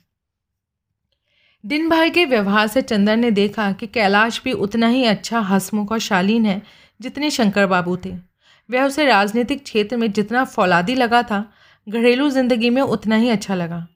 दिन 1.64 1.88
भर 1.88 2.08
के 2.08 2.24
व्यवहार 2.24 2.66
से 2.66 2.82
चंदन 2.82 3.18
ने 3.18 3.30
देखा 3.30 3.72
कि 3.72 3.86
कैलाश 3.86 4.42
भी 4.44 4.52
उतना 4.52 4.88
ही 4.88 5.04
अच्छा 5.04 5.40
हसमुख 5.40 5.92
और 5.92 5.98
शालीन 5.98 6.46
है 6.46 6.62
जितने 7.00 7.30
शंकर 7.30 7.66
बाबू 7.66 7.96
थे। 7.96 8.12
वह 8.70 8.82
उसे 8.82 9.06
राजनीतिक 9.06 9.64
क्षेत्र 9.64 9.96
में 9.96 10.12
जितना 10.12 10.44
फौलादी 10.44 10.94
लगा 10.94 11.22
था, 11.22 11.52
घरेलू 11.88 12.30
ज़िंदगी 12.30 12.70
में 12.70 12.82
उतना 12.82 13.16
ही 13.16 13.28
अच्छा 13.28 13.54
लगा। 13.54 13.86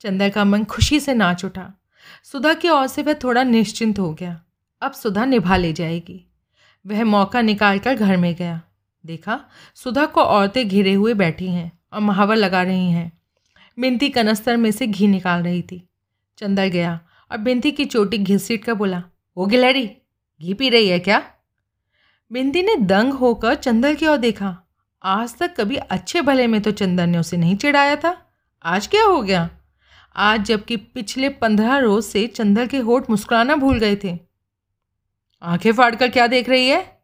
चंदर 0.00 0.28
का 0.28 0.44
मन 0.44 0.64
खुशी 0.64 1.00
से 1.00 1.14
नाच 1.14 1.44
उठा। 1.44 1.72
सुधा 2.24 2.54
की 2.54 2.68
ओर 2.68 2.86
से 2.86 3.02
वह 3.02 3.14
थोड़ा 3.14 3.42
निश्चिंत 3.42 3.98
हो 3.98 4.14
गया। 4.14 4.40
अब 4.82 4.92
सुधा 4.92 5.24
निभा 5.24 5.56
ले 5.56 5.72
जाएगी। 5.72 6.24
वह 6.86 7.04
मौका 7.04 7.40
निकाल 7.40 7.78
कर 7.78 7.94
घर 7.94 8.16
में 8.16 8.34
गया। 8.34 8.60
देखा, 9.04 9.40
सुधा 9.74 10.06
को 10.06 10.20
औरतें 10.20 10.68
घिरे 10.68 10.92
हुए 10.92 11.14
बैठी 11.14 11.48
हैं। 11.48 11.75
महावर 11.92 12.36
लगा 12.36 12.62
रही 12.62 12.90
हैं। 12.90 13.12
बिनती 13.78 14.08
कनस्तर 14.08 14.56
में 14.56 14.70
से 14.70 14.86
घी 14.86 15.06
निकाल 15.06 15.42
रही 15.42 15.62
थी। 15.62 15.88
चंदर 16.38 16.66
गया 16.66 17.00
और 17.32 17.38
बिनती 17.38 17.70
की 17.70 17.84
चोटी 17.84 18.18
घिसीट 18.18 18.64
कर 18.64 18.74
बोला 18.74 19.02
ओ 19.36 19.46
गिलहरी 19.46 19.86
घी 20.42 20.54
पी 20.54 20.68
रही 20.68 20.88
है 20.88 20.98
क्या? 20.98 21.30
बिंदी 22.32 22.62
ने 22.62 22.76
दंग 22.76 23.12
होकर 23.12 23.54
चंदर 23.54 23.94
की 23.94 24.06
ओर 24.06 24.16
देखा। 24.16 24.56
आज 25.02 25.36
तक 25.36 25.54
कभी 25.60 25.76
अच्छे 25.76 26.20
भले 26.20 26.46
में 26.46 26.60
तो 26.60 26.70
चंदर 26.70 27.06
ने 27.06 27.18
उसे 27.18 27.36
नहीं 27.36 27.56
चिढ़ाया 27.56 27.96
था। 27.96 28.30
आज 28.64 28.86
क्या 28.86 29.04
हो 29.04 29.22
गया? 29.22 29.50
आज 30.16 30.40
जबकि 30.40 30.76
पिछले 30.76 31.28
पंद्रह 31.28 31.76
रोज 31.76 32.04
से 32.04 32.26
चंदर 32.26 32.66
के 32.66 32.78
होठ 32.78 33.10
मुस्कुराना 33.10 33.56
भूल 33.56 33.78
गए 33.78 33.96
थे। 33.96 34.18
आँखें 35.42 35.72
फाड़ 35.72 35.94
कर 35.96 36.08
क्या 36.08 36.26
देख 36.26 36.48
रही 36.48 36.68
है? 36.68 37.02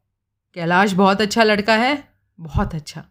कैलाश 0.54 0.92
बहुत 0.92 1.20
अच्छा 1.20 1.44
लड़का 1.44 1.76
है, 1.76 2.08
बहुत 2.40 2.74
अच्छा। 2.74 3.04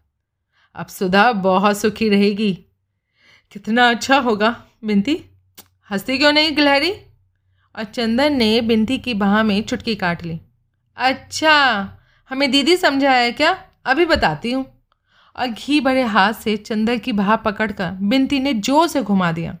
अब 0.76 0.86
सुधा 0.86 1.30
बहुत 1.32 1.78
सुखी 1.78 2.08
रहेगी। 2.08 2.52
कितना 3.52 3.88
अच्छा 3.90 4.18
होगा 4.18 4.54
बिनती 4.84 5.18
हंसती 5.90 6.18
क्यों 6.18 6.32
नहीं 6.32 6.54
गिलहरी? 6.56 6.92
और 7.74 7.84
चंदन 7.84 8.32
ने 8.32 8.60
बिनती 8.60 8.98
की 8.98 9.14
बाह 9.14 9.42
में 9.42 9.62
चुटकी 9.62 9.94
काट 9.94 10.24
ली। 10.24 10.38
अच्छा 10.96 11.52
हमें 12.30 12.50
दीदी 12.50 12.76
समझाया 12.76 13.30
क्या? 13.30 13.52
अभी 13.86 14.06
बताती 14.06 14.52
हूँ। 14.52 14.64
और 15.36 15.46
घी 15.46 15.80
भरे 15.80 16.02
हाथ 16.04 16.32
से 16.32 16.56
चंदन 16.56 16.98
की 16.98 17.12
बाह 17.12 17.34
पकड़कर 17.36 17.90
बिनती 18.02 18.40
ने 18.40 18.52
ज़ोर 18.54 18.88
से 18.88 19.02
घुमा 19.02 19.30
दिया। 19.32 19.56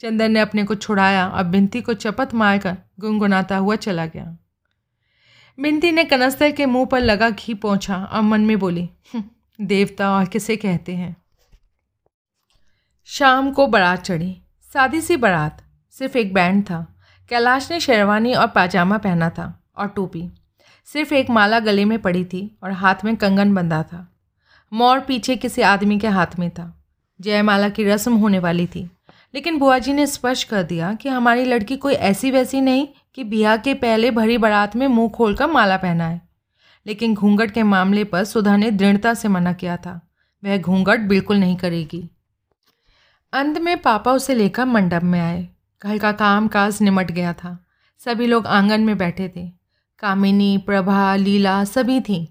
चंदन 0.00 0.32
ने 0.32 0.40
अपने 0.40 0.64
को 0.64 0.74
छुड़ाया 0.74 1.28
और 1.28 1.44
बिनती 1.44 1.80
को 1.80 1.94
चपत 1.94 2.34
मारकर 2.34 2.76
गुनगुनाता 3.00 3.56
हुआ 3.56 3.76
चला 3.76 4.06
गया। 4.06 4.36
बिनती 5.58 5.92
ने 5.92 6.04
कनस्तर 6.04 6.50
के 6.50 6.66
मुँह 6.66 6.86
पर 6.86 7.00
लगा 7.00 7.30
घी 7.30 7.54
पहुँचा 7.54 7.96
और 7.96 8.22
मन 8.22 8.40
में 8.40 8.58
बोली 8.58 8.88
हम्म, 9.14 9.24
देवता 9.60 10.24
किसे 10.24 10.56
कहते 10.56 10.94
हैं? 10.94 11.16
शाम 13.04 13.52
को 13.52 13.66
बारात 13.66 14.02
चढ़ी। 14.02 14.42
सादी 14.72 15.00
सी 15.00 15.16
बारात, 15.16 15.62
सिर्फ़ 15.90 16.18
एक 16.18 16.34
बैंड 16.34 16.64
था। 16.64 16.96
कैलाश 17.28 17.70
ने 17.70 17.80
शेरवानी 17.80 18.34
और 18.34 18.46
पाजामा 18.46 18.98
पहना 18.98 19.30
था 19.30 19.64
और 19.76 19.88
टोपी। 19.88 20.30
सिर्फ़ 20.84 21.14
एक 21.14 21.30
माला 21.30 21.60
गले 21.60 21.84
में 21.84 22.02
पड़ी 22.02 22.24
थी 22.24 22.58
और 22.62 22.70
हाथ 22.70 22.94
में 23.04 23.16
कंगन 23.16 23.54
बंधा 23.54 23.82
था। 23.82 24.12
मोर 24.72 25.00
पीछे 25.00 25.36
किसी 25.36 25.62
आदमी 25.62 25.98
के 25.98 26.08
हाथ 26.08 26.38
में 26.38 26.50
था। 26.50 26.84
जयमाला 27.20 27.68
की 27.68 27.84
रस्म 27.84 28.14
होने 28.14 28.38
वाली 28.38 28.66
थी। 28.66 28.90
लेकिन 29.34 29.58
बुआ 29.58 29.78
जी 29.78 29.92
ने 29.92 30.06
स्पष्ट 30.06 30.48
कर 30.48 30.62
दिया 30.62 30.94
कि 30.94 31.08
हमारी 31.08 31.44
लड़की 31.44 31.76
कोई 31.76 31.94
ऐसी 31.94 32.30
वैसी 32.30 32.60
नहीं 32.60 32.88
कि 33.14 33.24
बिया 33.24 33.56
के 33.56 33.74
पहले 33.74 34.10
भरी 34.10 34.38
बारात 34.38 34.76
में 34.76 34.86
मुँह 34.86 35.08
खोलकर 35.08 35.46
माला 35.46 35.76
पहना 35.76 36.08
है 36.08 36.25
लेकिन 36.86 37.14
घूंघट 37.14 37.50
के 37.50 37.62
मामले 37.62 38.04
पर 38.04 38.24
सुधा 38.24 38.56
ने 38.56 38.70
दृढ़ता 38.70 39.14
से 39.14 39.28
मना 39.28 39.52
किया 39.52 39.76
था। 39.76 40.10
वह 40.44 40.58
घूंघट 40.58 41.00
बिल्कुल 41.00 41.36
नहीं 41.36 41.56
करेगी। 41.56 42.10
अंत 43.32 43.58
में 43.58 43.82
पापा 43.82 44.12
उसे 44.12 44.34
लेकर 44.34 44.64
मंडप 44.64 45.02
में 45.02 45.20
आए। 45.20 45.48
घर 45.82 45.98
का 45.98 46.12
काम 46.12 46.48
काज 46.48 46.82
निमट 46.82 47.10
गया 47.10 47.32
था। 47.32 47.66
सभी 47.98 48.26
लोग 48.26 48.46
आँगन 48.46 48.80
में 48.80 48.98
बैठे 48.98 49.32
थे। 49.36 49.52
कामिनी, 49.98 50.58
प्रभा, 50.58 51.16
लीला 51.16 51.64
सभी 51.64 52.00
थीं। 52.00 52.26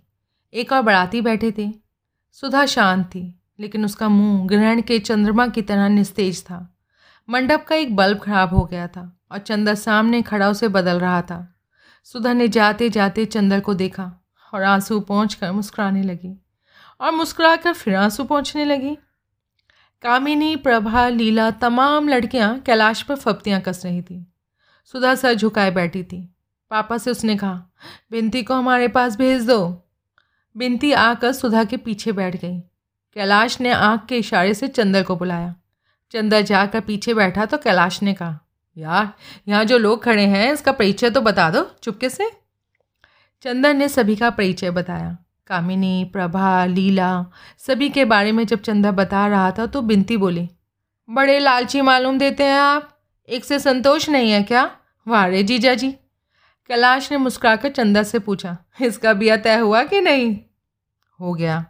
एक 0.53 0.71
और 0.71 0.81
बराती 0.81 1.21
बैठे 1.21 1.51
थे। 1.51 1.73
सुधा 2.31 2.65
शांत 2.65 3.05
थी, 3.05 3.39
लेकिन 3.59 3.85
उसका 3.85 4.09
मुँह 4.09 4.47
ग्रहण 4.47 4.81
के 4.81 4.99
चंद्रमा 4.99 5.47
की 5.47 5.61
तरह 5.61 5.87
निस्तेज 5.87 6.43
था। 6.43 6.77
मंडप 7.29 7.65
का 7.67 7.75
एक 7.75 7.95
बल्ब 7.95 8.19
खराब 8.19 8.53
हो 8.53 8.65
गया 8.65 8.87
था 8.87 9.19
और 9.31 9.37
चंदर 9.37 9.75
सामने 9.75 10.21
खड़ा 10.21 10.49
उसे 10.49 10.67
बदल 10.67 10.99
रहा 10.99 11.21
था। 11.21 11.55
सुधा 12.03 12.33
ने 12.33 12.47
जाते 12.47 12.89
जाते 12.89 13.25
चंदर 13.25 13.59
को 13.59 13.73
देखा। 13.73 14.24
और 14.55 14.63
आँसू 14.63 14.99
पहुँच 14.99 15.33
कर 15.33 15.51
मुस्कुराने 15.51 16.01
लगी 16.03 16.35
और 16.99 17.11
मुस्कुरा 17.11 17.55
कर 17.55 17.73
फिर 17.73 17.95
आँसू 17.95 18.23
पहुँचने 18.23 18.65
लगी। 18.65 18.97
कामिनी, 20.03 20.55
प्रभा, 20.55 21.07
लीला 21.07 21.49
तमाम 21.51 22.07
लड़कियाँ 22.09 22.59
कैलाश 22.59 23.01
पर 23.01 23.15
फप्तियाँ 23.15 23.59
कस 23.61 23.81
रही 23.85 24.01
थी। 24.01 24.25
सुधा 24.93 25.13
सर 25.15 25.33
झुकाए 25.33 25.71
बैठी 25.71 26.03
थी। 26.03 26.21
पापा 26.71 26.97
से 26.97 27.11
उसने 27.11 27.35
कहा 27.35 27.69
बिनती 28.11 28.43
को 28.43 28.53
हमारे 28.53 28.87
पास 28.87 29.17
भेज 29.17 29.45
दो। 29.47 29.59
बिनती 30.55 30.91
आकर 30.91 31.31
सुधा 31.31 31.63
के 31.63 31.77
पीछे 31.77 32.11
बैठ 32.11 32.35
गई। 32.35 32.59
कैलाश 33.15 33.59
ने 33.61 33.71
आँख 33.71 34.05
के 34.05 34.17
इशारे 34.17 34.53
से 34.53 34.67
चंदर 34.67 35.03
को 35.03 35.15
बुलाया। 35.15 35.53
चंदर 36.11 36.41
जाकर 36.41 36.81
पीछे 36.81 37.13
बैठा 37.13 37.45
तो 37.45 37.57
कैलाश 37.57 38.01
ने 38.03 38.13
कहा, 38.13 38.39
यार, 38.77 39.13
यहाँ 39.47 39.65
जो 39.65 39.77
लोग 39.77 40.03
खड़े 40.03 40.25
हैं, 40.25 40.51
इसका 40.53 40.71
परिचय 40.71 41.09
तो 41.09 41.21
बता 41.21 41.49
दो 41.49 41.63
चुपके 41.83 42.09
से। 42.09 42.31
चंदर 43.45 43.73
ने 43.73 43.87
सभी 43.89 44.15
का 44.15 44.29
परिचय 44.29 44.71
बताया। 44.71 45.17
कामिनी, 45.47 46.03
प्रभा, 46.13 46.65
लीला, 46.65 47.25
सभी 47.57 47.89
के 47.89 48.05
बारे 48.05 48.31
में 48.31 48.45
जब 48.47 48.61
चंदा 48.61 48.91
बता 48.91 49.27
रहा 49.27 49.51
था 49.51 49.65
तो 49.65 49.81
बिनती 49.81 50.17
बोली, 50.17 50.47
बड़े 51.09 51.37
लालची 51.39 51.81
मालूम 51.81 52.17
देते 52.19 52.43
हैं 52.43 52.57
आप। 52.59 52.89
एक 53.29 53.45
से 53.45 53.59
संतोष 53.59 54.09
नहीं 54.09 54.31
है 54.31 54.41
क्या? 54.43 54.69
वारे 55.07 55.43
जीजा 55.43 55.73
जी। 55.73 55.91
कैलाश 56.69 57.11
ने 57.11 57.17
मुस्कुराकर 57.17 57.69
चंदा 57.69 58.03
से 58.03 58.19
पूछा, 58.19 58.57
इसका 58.81 59.13
बिया 59.13 59.37
तय 59.37 59.57
हुआ 59.57 59.83
कि 59.83 60.01
नहीं? 60.01 60.37
हो 61.19 61.33
गया। 61.33 61.65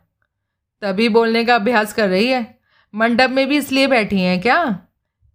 तभी 0.82 1.10
बोलने 1.10 1.46
का 1.46 1.56
अभ्यास 1.56 1.94
कर 1.94 2.10
रही 2.10 2.28
है। 2.28 2.60
मंडप 2.94 3.30
में 3.30 3.48
भी 3.48 3.58
इसलिए 3.58 3.88
बैठी 3.88 4.22
हैं 4.22 4.42
क्या? 4.42 4.64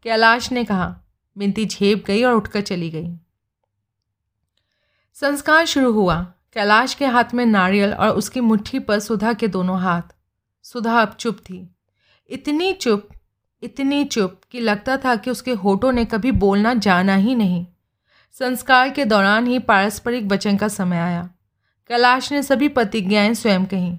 कैलाश 0.04 0.52
ने 0.52 0.64
कहा। 0.64 0.94
बिनती 1.36 1.66
झेप 1.66 2.04
गई 2.06 2.22
और 2.24 2.34
उठकर 2.34 2.60
चली 2.60 2.90
गई। 2.90 3.18
संस्कार 5.20 5.66
शुरू 5.66 5.92
हुआ। 5.92 6.22
कैलाश 6.52 6.94
के 6.94 7.06
हाथ 7.06 7.24
में 7.34 7.46
नारियल 7.46 7.94
और 7.94 8.08
उसकी 8.08 8.40
मुट्ठी 8.40 8.78
पर 8.78 8.98
सुधा 8.98 9.32
के 9.32 9.48
दोनों 9.48 9.80
हाथ। 9.80 10.02
सुधा 10.62 11.02
अब 11.02 11.16
चुप 11.18 11.38
थी। 11.38 11.74
इतनी 12.30 12.72
चुप 12.72 13.08
इतनी 13.62 14.04
चुप 14.04 14.40
कि 14.50 14.60
लगता 14.60 14.96
था 14.96 15.16
कि 15.16 15.30
उसके 15.30 15.52
होठों 15.52 15.92
ने 15.92 16.04
कभी 16.04 16.30
बोलना 16.30 16.74
जाना 16.74 17.14
ही 17.14 17.34
नहीं। 17.34 17.66
संस्कार 18.32 18.90
के 18.90 19.04
दौरान 19.04 19.46
ही 19.46 19.58
पारस्परिक 19.58 20.24
वचन 20.24 20.56
का 20.56 20.68
समय 20.68 20.98
आया। 20.98 21.30
कैलाश 21.88 22.32
ने 22.32 22.42
सभी 22.42 22.68
प्रतिज्ञाएँ 22.68 23.34
स्वयं 23.34 23.64
कहीं। 23.64 23.98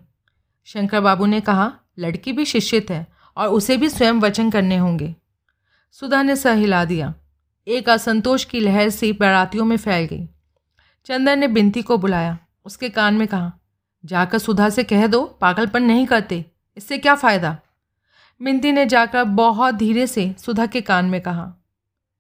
शंकर 0.66 1.00
बाबू 1.00 1.26
ने 1.26 1.42
कहा, 1.42 1.74
लड़की 2.00 2.34
भी 2.34 2.46
शिक्षित 2.46 2.92
है 2.92 3.08
और 3.38 3.48
उसे 3.48 3.78
भी 3.78 3.90
स्वयं 3.90 4.14
वचन 4.14 4.50
करने 4.50 4.78
होंगे। 4.78 5.16
सुधा 5.92 6.22
ने 6.22 6.36
सह 6.36 6.54
हिला 6.54 6.86
दिया। 6.86 7.14
एक 7.68 7.90
असंतोष 7.90 8.44
की 8.44 8.60
लहर 8.60 8.90
सी 8.90 9.14
बारातियों 9.14 9.66
में 9.66 9.78
फैल 9.78 10.06
गई। 10.06 10.28
चंदन 11.06 11.40
ने 11.40 11.48
बिनती 11.48 11.82
को 11.82 11.98
बुलाया। 11.98 12.38
उसके 12.66 12.90
कान 12.90 13.14
में 13.14 13.28
कहा, 13.28 13.54
जाकर 14.06 14.38
सुधा 14.38 14.70
से 14.70 14.84
कह 14.84 15.08
दो, 15.08 15.26
पागलपन 15.26 15.84
नहीं 15.84 16.06
करते। 16.06 16.46
इससे 16.78 16.98
क्या 16.98 17.16
फ़ायदा? 17.16 17.58
बिनती 18.42 18.72
ने 18.72 18.86
जाकर 18.86 19.24
बहुत 19.24 19.76
धीरे 19.76 20.08
से 20.08 20.36
सुधा 20.38 20.66
के 20.66 20.82
कान 20.82 21.06
में 21.06 21.22
कहा। 21.22 21.54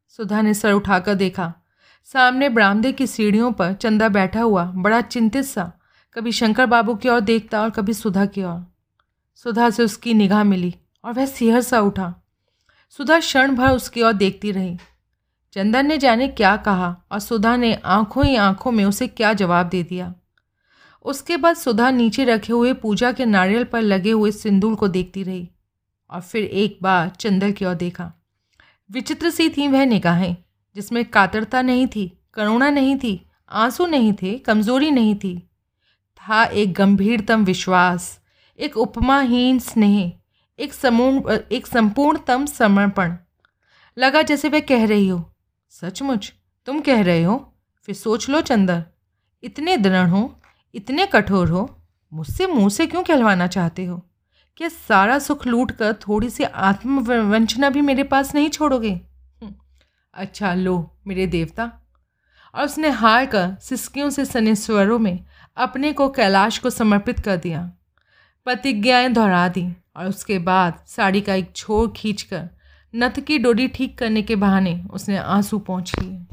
सुधा 0.07 0.41
ने 0.41 0.53
सर 0.53 0.71
उठाकर 0.71 1.15
देखा। 1.15 1.53
सामने 2.03 2.49
बरामदे 2.49 2.91
की 2.91 3.07
सीढ़ियों 3.07 3.51
पर 3.51 3.73
चंदा 3.73 4.09
बैठा 4.09 4.41
हुआ, 4.41 4.65
बड़ा 4.65 5.01
चिंतित 5.01 5.45
सा, 5.45 5.71
कभी 6.13 6.31
शंकर 6.31 6.65
बाबू 6.65 6.95
की 6.95 7.09
ओर 7.09 7.19
देखता 7.19 7.61
और 7.61 7.69
कभी 7.69 7.93
सुधा 7.93 8.25
की 8.25 8.43
ओर। 8.43 8.73
सुधा 9.35 9.69
से 9.69 9.83
उसकी 9.83 10.13
निगाह 10.13 10.43
मिली 10.43 10.75
और 11.05 11.13
वह 11.13 11.25
सिहर 11.25 11.61
सा 11.61 11.79
उठा। 11.79 12.13
सुधा 12.89 13.19
क्षण 13.19 13.55
भर 13.55 13.69
उसकी 13.69 14.01
ओर 14.01 14.13
देखती 14.13 14.51
रही। 14.51 14.77
चंदन 15.53 15.85
ने 15.85 15.97
जाने 15.97 16.27
क्या 16.27 16.57
कहा 16.57 17.01
और 17.11 17.19
सुधा 17.19 17.55
ने 17.55 17.73
आँखों 17.73 18.25
ही 18.25 18.35
आँखों 18.35 18.71
में 18.71 18.85
उसे 18.85 19.07
क्या 19.07 19.33
जवाब 19.33 19.69
दे 19.69 19.83
दिया। 19.83 20.13
उसके 21.03 21.37
बाद 21.37 21.55
सुधा 21.55 21.91
नीचे 21.91 22.23
रखे 22.23 22.53
हुए 22.53 22.73
पूजा 22.73 23.11
के 23.11 23.25
नारियल 23.25 23.63
पर 23.63 23.81
लगे 23.81 24.11
हुए 24.11 24.31
सिंदूर 24.31 24.75
को 24.75 24.87
देखती 24.87 25.23
रही 25.23 25.49
और 26.09 26.21
फिर 26.21 26.43
एक 26.43 26.79
बार 26.81 27.09
चंदर 27.09 27.51
की 27.51 27.65
ओर 27.65 27.73
देखा। 27.73 28.13
विचित्र 28.91 29.29
सी 29.29 29.49
थी 29.49 29.67
वह 29.67 29.85
निगाहें, 29.85 30.35
जिसमें 30.75 31.05
कातरता 31.05 31.61
नहीं 31.61 31.87
थी, 31.87 32.17
करुणा 32.33 32.69
नहीं 32.69 32.97
थी, 32.97 33.29
आँसू 33.51 33.85
नहीं 33.85 34.13
थे, 34.13 34.39
कमज़ोरी 34.39 34.91
नहीं 34.91 35.15
थी। 35.15 35.49
था 36.17 36.43
एक 36.43 36.73
गंभीरतम 36.73 37.45
विश्वास, 37.45 38.19
एक 38.59 38.77
उपमाहीन 38.77 39.59
स्नेह, 39.59 40.11
एक 40.59 40.73
समूह, 40.73 41.39
एक 41.51 41.67
संपूर्णतम 41.67 42.45
समर्पण। 42.45 43.15
लगा 43.97 44.21
जैसे 44.21 44.49
वह 44.49 44.59
कह 44.59 44.85
रही 44.85 45.07
हो। 45.07 45.30
सचमुच 45.71 46.33
तुम 46.67 46.79
कह 46.81 47.01
रहे 47.01 47.23
हो? 47.23 47.53
फिर 47.83 47.95
सोच 47.95 48.29
लो 48.29 48.41
चंदर। 48.41 48.83
इतने 49.43 49.77
दृढ़ 49.77 50.07
हो 50.07 50.41
इतने 50.75 51.05
कठोर 51.05 51.49
हो 51.49 51.61
मुझसे 52.11 52.47
मुँह 52.47 52.69
से 52.69 52.87
क्यों 52.87 53.03
कहलवाना 53.03 53.47
चाहते 53.47 53.85
हो? 53.85 54.01
क्या 54.57 54.69
सारा 54.69 55.17
सुख 55.19 55.47
लूट 55.47 55.71
कर 55.71 55.93
थोड़ी 55.93 56.29
सी 56.29 56.43
आत्मवंचना 56.43 57.69
भी 57.69 57.81
मेरे 57.81 58.03
पास 58.03 58.35
नहीं 58.35 58.49
छोड़ोगे? 58.49 58.91
हम्म, 58.91 59.53
अच्छा 60.13 60.53
लो 60.53 60.91
मेरे 61.07 61.27
देवता। 61.27 61.71
और 62.55 62.65
उसने 62.65 62.89
हार 62.89 63.25
कर 63.25 63.55
सिस्कियों 63.61 64.09
से 64.09 64.25
सने 64.25 64.55
स्वरों 64.55 64.99
में 64.99 65.25
अपने 65.57 65.93
को 65.93 66.09
कैलाश 66.09 66.57
को 66.57 66.69
समर्पित 66.69 67.19
कर 67.19 67.37
दिया। 67.37 67.71
प्रतिज्ञाएँ 68.47 69.09
दोहरा 69.09 69.47
दी 69.47 69.67
और 69.95 70.07
उसके 70.07 70.39
बाद 70.39 70.83
साड़ी 70.87 71.21
का 71.21 71.33
एक 71.33 71.51
छोर 71.55 71.93
खींचकर 71.97 72.49
नथ 72.93 73.19
की 73.19 73.37
डोरी 73.39 73.67
ठीक 73.67 73.97
करने 73.97 74.21
के 74.21 74.35
बहाने 74.35 74.83
उसने 74.91 75.17
आँसू 75.17 75.59
पहुँच 75.59 75.91
लिए। 75.99 76.25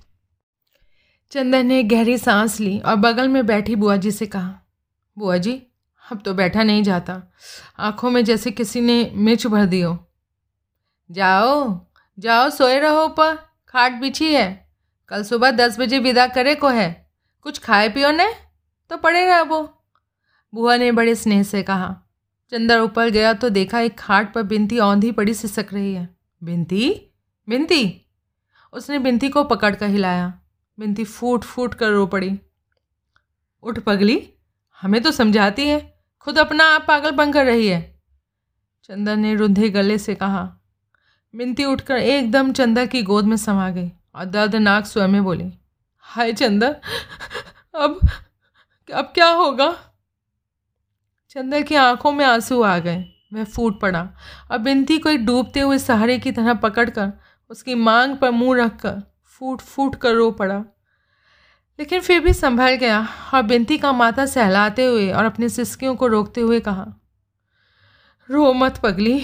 चंदन 1.33 1.67
ने 1.67 1.83
गहरी 1.83 2.19
सांस 2.19 2.59
ली 2.61 2.79
और 2.79 2.97
बगल 2.97 3.29
में 3.29 3.47
बैठी 3.47 3.77
बुआ 3.77 3.97
जी 3.97 4.11
से 4.11 4.27
कहा 4.27 4.59
बुआ 5.17 5.37
जी 5.37 5.53
अब 6.05 6.21
तो 6.25 6.35
बैठा 6.35 6.63
नहीं 6.63 6.83
जाता। 6.83 7.23
आँखों 7.79 8.11
में 8.11 8.25
जैसे 8.25 8.51
किसी 8.51 8.81
ने 8.81 9.11
मिर्च 9.15 9.47
भर 9.47 9.67
दी 9.67 9.81
हो। 9.81 9.99
जाओ 11.11 11.87
जाओ, 12.19 12.51
सोए 12.51 12.79
रहो 12.79 13.09
पर 13.09 13.35
खाट 13.69 13.93
बिछी 13.93 14.33
है। 14.35 14.69
कल 15.09 15.23
सुबह 15.23 15.51
दस 15.51 15.79
बजे 15.81 15.99
विदा 15.99 16.27
करे 16.27 16.55
को 16.55 16.69
है। 16.69 17.11
कुछ 17.43 17.59
खाए 17.59 17.89
पियो 17.89 18.11
ने? 18.11 18.33
तो 18.91 18.97
पड़े 18.97 19.25
रह 19.27 19.43
वो। 19.43 19.63
बुआ 20.53 20.77
ने 20.77 20.93
बड़े 20.93 21.15
स्नेह 21.15 21.43
से 21.43 21.63
कहा, 21.63 21.97
चंदर 22.53 22.81
ऊपर 22.81 23.11
गया 23.11 23.33
तो 23.33 23.49
देखा 23.49 23.81
एक 23.81 23.99
खाट 23.99 24.33
पर 24.35 24.43
बिनती 24.43 24.79
औंधी 24.79 25.13
पड़ी 25.13 25.35
सिसक 25.35 25.67
रही 25.73 25.95
है। 25.95 26.18
बिनती 26.43 26.91
बिनती 27.49 28.07
उसने 28.73 28.99
बिनती 28.99 29.29
को 29.29 29.45
पकड़ 29.45 29.75
कर 29.75 29.87
हिलाया। 29.87 30.41
बिनती 30.79 31.05
फूट 31.05 31.45
फूट 31.45 31.75
कर 31.75 31.91
रो 31.91 32.07
पड़ी। 32.07 32.39
उठ 33.63 33.79
पगली, 33.79 34.33
हमें 34.83 35.03
तो 35.03 35.11
समझाती 35.11 35.67
है। 35.69 35.81
खुद 36.21 36.39
अपना 36.39 36.65
आप 36.65 36.85
पागल 36.89 37.11
बन 37.11 37.33
कर 37.33 37.47
रही 37.47 37.69
है। 37.69 38.01
चंदन 38.85 39.21
ने 39.21 39.35
रुंधे 39.35 39.71
गले 39.71 39.99
से 39.99 40.15
कहा। 40.15 40.45
बिनती 41.35 41.65
उठकर 41.65 41.97
एकदम 41.97 42.53
चंदर 42.53 42.87
की 42.87 43.03
गोद 43.03 43.25
में 43.25 43.37
समा 43.37 43.71
गई 43.71 43.91
और 44.15 44.25
दर्दनाक 44.25 44.87
स्वयं 44.87 45.09
में 45.09 45.25
बोली, 45.25 45.53
हाय 45.99 46.33
चंदर 46.33 46.81
अब 47.75 48.01
अब 48.95 49.05
क्या 49.05 49.29
होगा? 49.29 49.73
चंदर 51.31 51.63
की 51.63 51.75
आँखों 51.75 52.13
में 52.13 52.25
आँसू 52.25 52.63
आ 52.63 52.79
गए। 52.79 53.05
वह 53.33 53.45
फूट 53.45 53.81
पड़ा। 53.81 54.09
और 54.51 54.59
बिनती 54.59 54.99
को 54.99 55.09
एक 55.09 55.25
डूबते 55.27 55.61
हुए 55.61 55.79
सहारे 55.79 56.19
की 56.19 56.33
तरह 56.33 56.55
पकड़कर 56.55 57.13
उसकी 57.51 57.75
मांग 57.75 58.17
पर 58.17 58.31
मुँह 58.31 58.65
रखकर 58.65 59.03
फूट 59.25 59.61
फूट 59.61 59.95
कर 59.95 60.15
रो 60.15 60.31
पड़ा। 60.31 60.65
लेकिन 61.79 62.01
फिर 62.01 62.21
भी 62.21 62.33
संभल 62.33 62.75
गया 62.75 63.07
और 63.35 63.43
बिनती 63.43 63.79
का 63.79 63.93
माथा 63.93 64.27
सहलाते 64.27 64.85
हुए 64.85 65.11
और 65.13 65.25
अपने 65.25 65.49
सिस्कियों 65.49 65.95
को 65.97 66.07
रोकते 66.07 66.41
हुए 66.41 66.61
कहा, 66.61 66.87
रो 68.29 68.53
मत 68.53 68.77
पगली। 68.77 69.21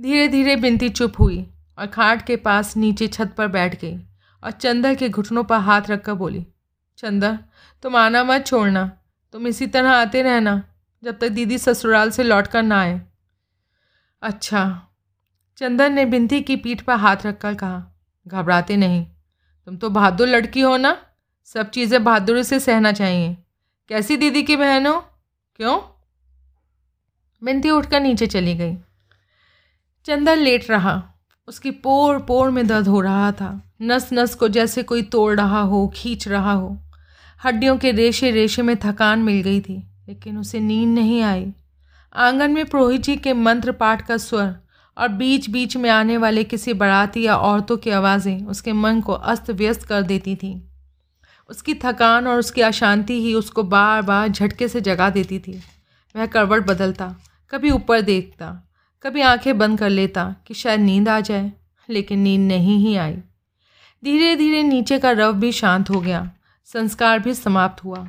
धीरे 0.00 0.28
धीरे 0.28 0.56
बिनती 0.56 0.88
चुप 0.88 1.18
हुई 1.18 1.46
और 1.78 1.86
खाट 1.86 2.26
के 2.26 2.36
पास 2.36 2.76
नीचे 2.76 3.06
छत 3.06 3.34
पर 3.38 3.48
बैठ 3.48 3.80
गई 3.80 3.96
और 4.42 4.50
चंदर 4.50 4.94
के 4.94 5.08
घुटनों 5.08 5.44
पर 5.44 5.56
हाथ 5.56 5.90
रखकर 5.90 6.14
बोली, 6.14 6.46
चंदर, 6.98 7.38
तुम 7.82 7.96
आना 7.96 8.24
मत 8.24 8.46
छोड़ना। 8.46 8.90
तुम 9.34 9.46
इसी 9.46 9.66
तरह 9.66 9.90
आते 9.90 10.22
रहना। 10.22 10.62
जब 11.02 11.18
तक 11.18 11.28
दीदी 11.28 11.58
ससुराल 11.58 12.10
से 12.10 12.22
लौट 12.22 12.46
कर 12.46 12.62
ना 12.62 12.80
आए। 12.80 13.00
अच्छा 14.22 14.82
चंदन 15.58 15.92
ने 15.92 16.04
बिंदी 16.04 16.40
की 16.40 16.56
पीठ 16.56 16.80
पर 16.80 16.94
हाथ 16.94 17.26
रखकर 17.26 17.54
कहा, 17.54 17.84
घबराते 18.26 18.76
नहीं, 18.76 19.04
तुम 19.66 19.76
तो 19.76 19.90
बहादुर 19.90 20.28
लड़की 20.28 20.60
हो 20.60 20.76
ना? 20.76 20.96
सब 21.44 21.70
चीज़ें 21.70 22.04
बहादुरी 22.04 22.44
से 22.44 22.60
सहना 22.60 22.92
चाहिए। 22.92 23.36
कैसी 23.90 24.16
दीदी 24.16 24.42
की 24.42 24.56
बहन 24.56 24.86
हो? 24.86 24.98
क्यों? 25.56 25.78
बिंदी 27.42 27.70
उठकर 27.70 28.00
नीचे 28.00 28.26
चली 28.26 28.54
गई। 28.54 28.76
चंदन 30.04 30.38
लेट 30.38 30.70
रहा। 30.70 31.02
उसकी 31.48 31.70
पोर 31.70 32.18
पोर 32.18 32.50
में 32.50 32.66
दर्द 32.66 32.88
हो 32.88 33.00
रहा 33.00 33.32
था। 33.32 33.50
नस 33.82 34.08
नस 34.12 34.34
को 34.34 34.48
जैसे 34.48 34.82
कोई 34.82 35.02
तोड़ 35.02 35.36
रहा 35.36 35.60
हो, 35.60 35.86
खींच 35.88 36.28
रहा 36.28 36.52
हो। 36.52 36.78
हड्डियों 37.44 37.76
के 37.78 37.92
रेशे 37.92 38.30
रेशे 38.30 38.62
में 38.62 38.76
थकान 38.76 39.18
मिल 39.18 39.42
गई 39.42 39.60
थी। 39.60 39.82
लेकिन 40.08 40.38
उसे 40.38 40.60
नींद 40.60 40.88
नहीं 40.88 41.22
आई। 41.22 41.52
आँगन 42.14 42.50
में 42.50 42.64
पुरोहित 42.66 43.00
जी 43.00 43.16
के 43.16 43.32
मंत्र 43.32 43.72
पाठ 43.72 44.06
का 44.06 44.16
स्वर 44.16 44.56
और 44.96 45.08
बीच 45.08 45.50
बीच 45.50 45.76
में 45.76 45.90
आने 45.90 46.16
वाले 46.16 46.44
किसी 46.44 46.72
बराती 46.72 47.22
या 47.22 47.36
औरतों 47.36 47.76
की 47.76 47.90
आवाज़ें 47.90 48.46
उसके 48.46 48.72
मन 48.72 49.00
को 49.00 49.12
अस्त 49.12 49.50
व्यस्त 49.50 49.82
कर 49.82 50.02
देती 50.02 50.36
थीं। 50.36 50.60
उसकी 51.50 51.74
थकान 51.74 52.26
और 52.26 52.38
उसकी 52.38 52.60
अशांति 52.60 53.20
ही 53.22 53.34
उसको 53.34 53.62
बार 53.62 54.02
बार 54.02 54.28
झटके 54.28 54.68
से 54.68 54.80
जगा 54.80 55.10
देती 55.10 55.38
थी। 55.38 55.62
वह 56.16 56.26
करवट 56.26 56.66
बदलता, 56.66 57.14
कभी 57.50 57.70
ऊपर 57.70 58.00
देखता, 58.00 58.68
कभी 59.02 59.20
आँखें 59.20 59.58
बंद 59.58 59.78
कर 59.78 59.90
लेता 59.90 60.34
कि 60.46 60.54
शायद 60.54 60.80
नींद 60.80 61.08
आ 61.08 61.20
जाए, 61.20 61.52
लेकिन 61.88 62.18
नींद 62.18 62.48
नहीं 62.48 62.78
ही 62.78 62.96
आई। 62.96 63.16
धीरे 64.04 64.36
धीरे 64.36 64.62
नीचे 64.62 64.98
का 64.98 65.10
रव 65.10 65.32
भी 65.32 65.52
शांत 65.52 65.90
हो 65.90 66.00
गया, 66.00 66.30
संस्कार 66.64 67.18
भी 67.18 67.34
समाप्त 67.34 67.84
हुआ। 67.84 68.08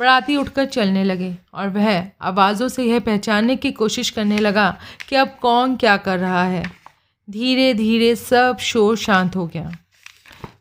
बराती 0.00 0.36
उठकर 0.36 0.64
चलने 0.64 1.04
लगे 1.04 1.34
और 1.54 1.68
वह 1.68 2.10
आवाज़ों 2.20 2.68
से 2.68 2.84
यह 2.84 3.00
पहचानने 3.00 3.56
की 3.56 3.72
कोशिश 3.72 4.10
करने 4.10 4.38
लगा 4.38 4.70
कि 5.08 5.16
अब 5.16 5.36
कौन 5.42 5.76
क्या 5.76 5.96
कर 5.96 6.18
रहा 6.18 6.44
है। 6.44 6.62
धीरे 7.28 7.74
धीरे 7.74 8.14
सब 8.16 8.58
शोर 8.58 8.96
शांत 8.96 9.36
हो 9.36 9.46
गया। 9.46 9.70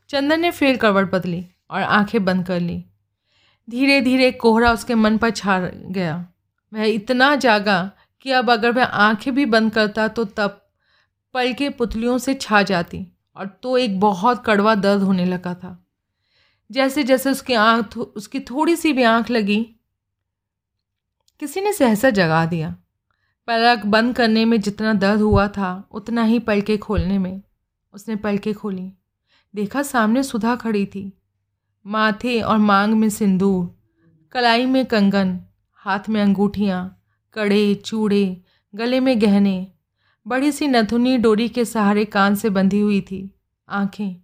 चंदन 0.09 0.39
ने 0.39 0.51
फिर 0.51 0.77
करवट 0.77 1.11
बदली 1.11 1.45
और 1.71 1.81
आँखें 1.81 2.23
बंद 2.25 2.45
कर 2.45 2.59
ली। 2.59 2.83
धीरे 3.67 4.01
धीरे 4.01 4.31
कोहरा 4.31 4.73
उसके 4.73 4.95
मन 4.95 5.17
पर 5.17 5.29
छा 5.29 5.59
गया। 5.59 6.25
वह 6.73 6.85
इतना 6.85 7.35
जागा 7.35 7.91
कि 8.21 8.31
अब 8.31 8.51
अगर 8.51 8.71
वह 8.71 8.83
आँखें 8.83 9.33
भी 9.35 9.45
बंद 9.45 9.71
करता 9.71 10.07
तो 10.07 10.25
तब 10.25 10.61
पल 11.33 11.53
के 11.53 11.69
पुतलियों 11.69 12.17
से 12.17 12.33
छा 12.33 12.61
जाती 12.61 13.05
और 13.35 13.47
तो 13.63 13.77
एक 13.77 13.99
बहुत 13.99 14.43
कड़वा 14.45 14.75
दर्द 14.75 15.01
होने 15.01 15.25
लगा 15.25 15.53
था। 15.53 15.77
जैसे 16.72 17.03
जैसे 17.03 17.32
उसकी 17.32 17.53
आँख 17.53 17.97
उसकी 17.97 18.39
थोड़ी 18.39 18.76
सी 18.76 18.93
भी 18.93 19.03
आँख 19.03 19.30
लगी, 19.30 19.76
किसी 21.41 21.61
ने 21.61 21.74
सहसा 21.74 22.09
जगा 22.09 22.45
दिया। 22.45 22.76
पलक 23.47 23.86
बंद 23.86 24.15
करने 24.15 24.45
में 24.45 24.59
जितना 24.61 24.93
दर्द 24.93 25.22
हुआ 25.22 25.47
था, 25.47 25.89
उतना 25.91 26.24
ही 26.24 26.39
पलके 26.39 26.78
खोलने 26.78 27.17
में 27.17 27.41
उसने 27.93 28.15
पलके 28.15 28.53
खोली। 28.53 28.91
देखा 29.53 29.82
सामने 29.82 30.24
सुधा 30.24 30.55
खड़ी 30.55 30.86
थी, 30.86 31.13
माथे 31.86 32.41
और 32.41 32.57
मांग 32.57 32.93
में 32.93 33.09
सिंदूर, 33.09 33.76
कलाई 34.32 34.65
में 34.65 34.86
कंगन, 34.86 35.39
हाथ 35.72 36.09
में 36.09 36.22
अंगूठियाँ, 36.22 37.01
कड़े, 37.34 37.76
चूड़े, 37.76 38.41
गले 38.76 38.99
में 38.99 39.22
गहने। 39.22 39.67
बड़ी 40.26 40.51
सी 40.51 40.67
नथुनी 40.67 41.17
डोरी 41.17 41.49
के 41.49 41.65
सहारे 41.65 42.05
कान 42.05 42.36
से 42.36 42.49
बंधी 42.49 42.80
हुई 42.80 43.01
थी, 43.01 43.36
आँखें। 43.70 44.15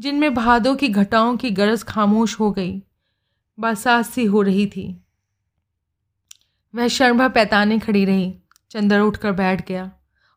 जिनमें 0.00 0.34
भादों 0.34 0.76
की 0.76 0.88
घटाओं 0.88 1.36
की 1.36 1.50
गरज 1.50 1.82
खामोश 1.82 2.40
हो 2.40 2.50
गई। 2.50 2.82
बरसात 3.58 4.06
सी 4.06 4.24
हो 4.24 4.42
रही 4.42 4.66
थी। 4.66 5.04
वह 6.74 6.88
शर्मा 6.88 7.28
पैताने 7.28 7.78
खड़ी 7.78 8.04
रही, 8.04 8.38
चंदर 8.70 9.00
उठकर 9.00 9.32
बैठ 9.32 9.68
गया। 9.68 9.92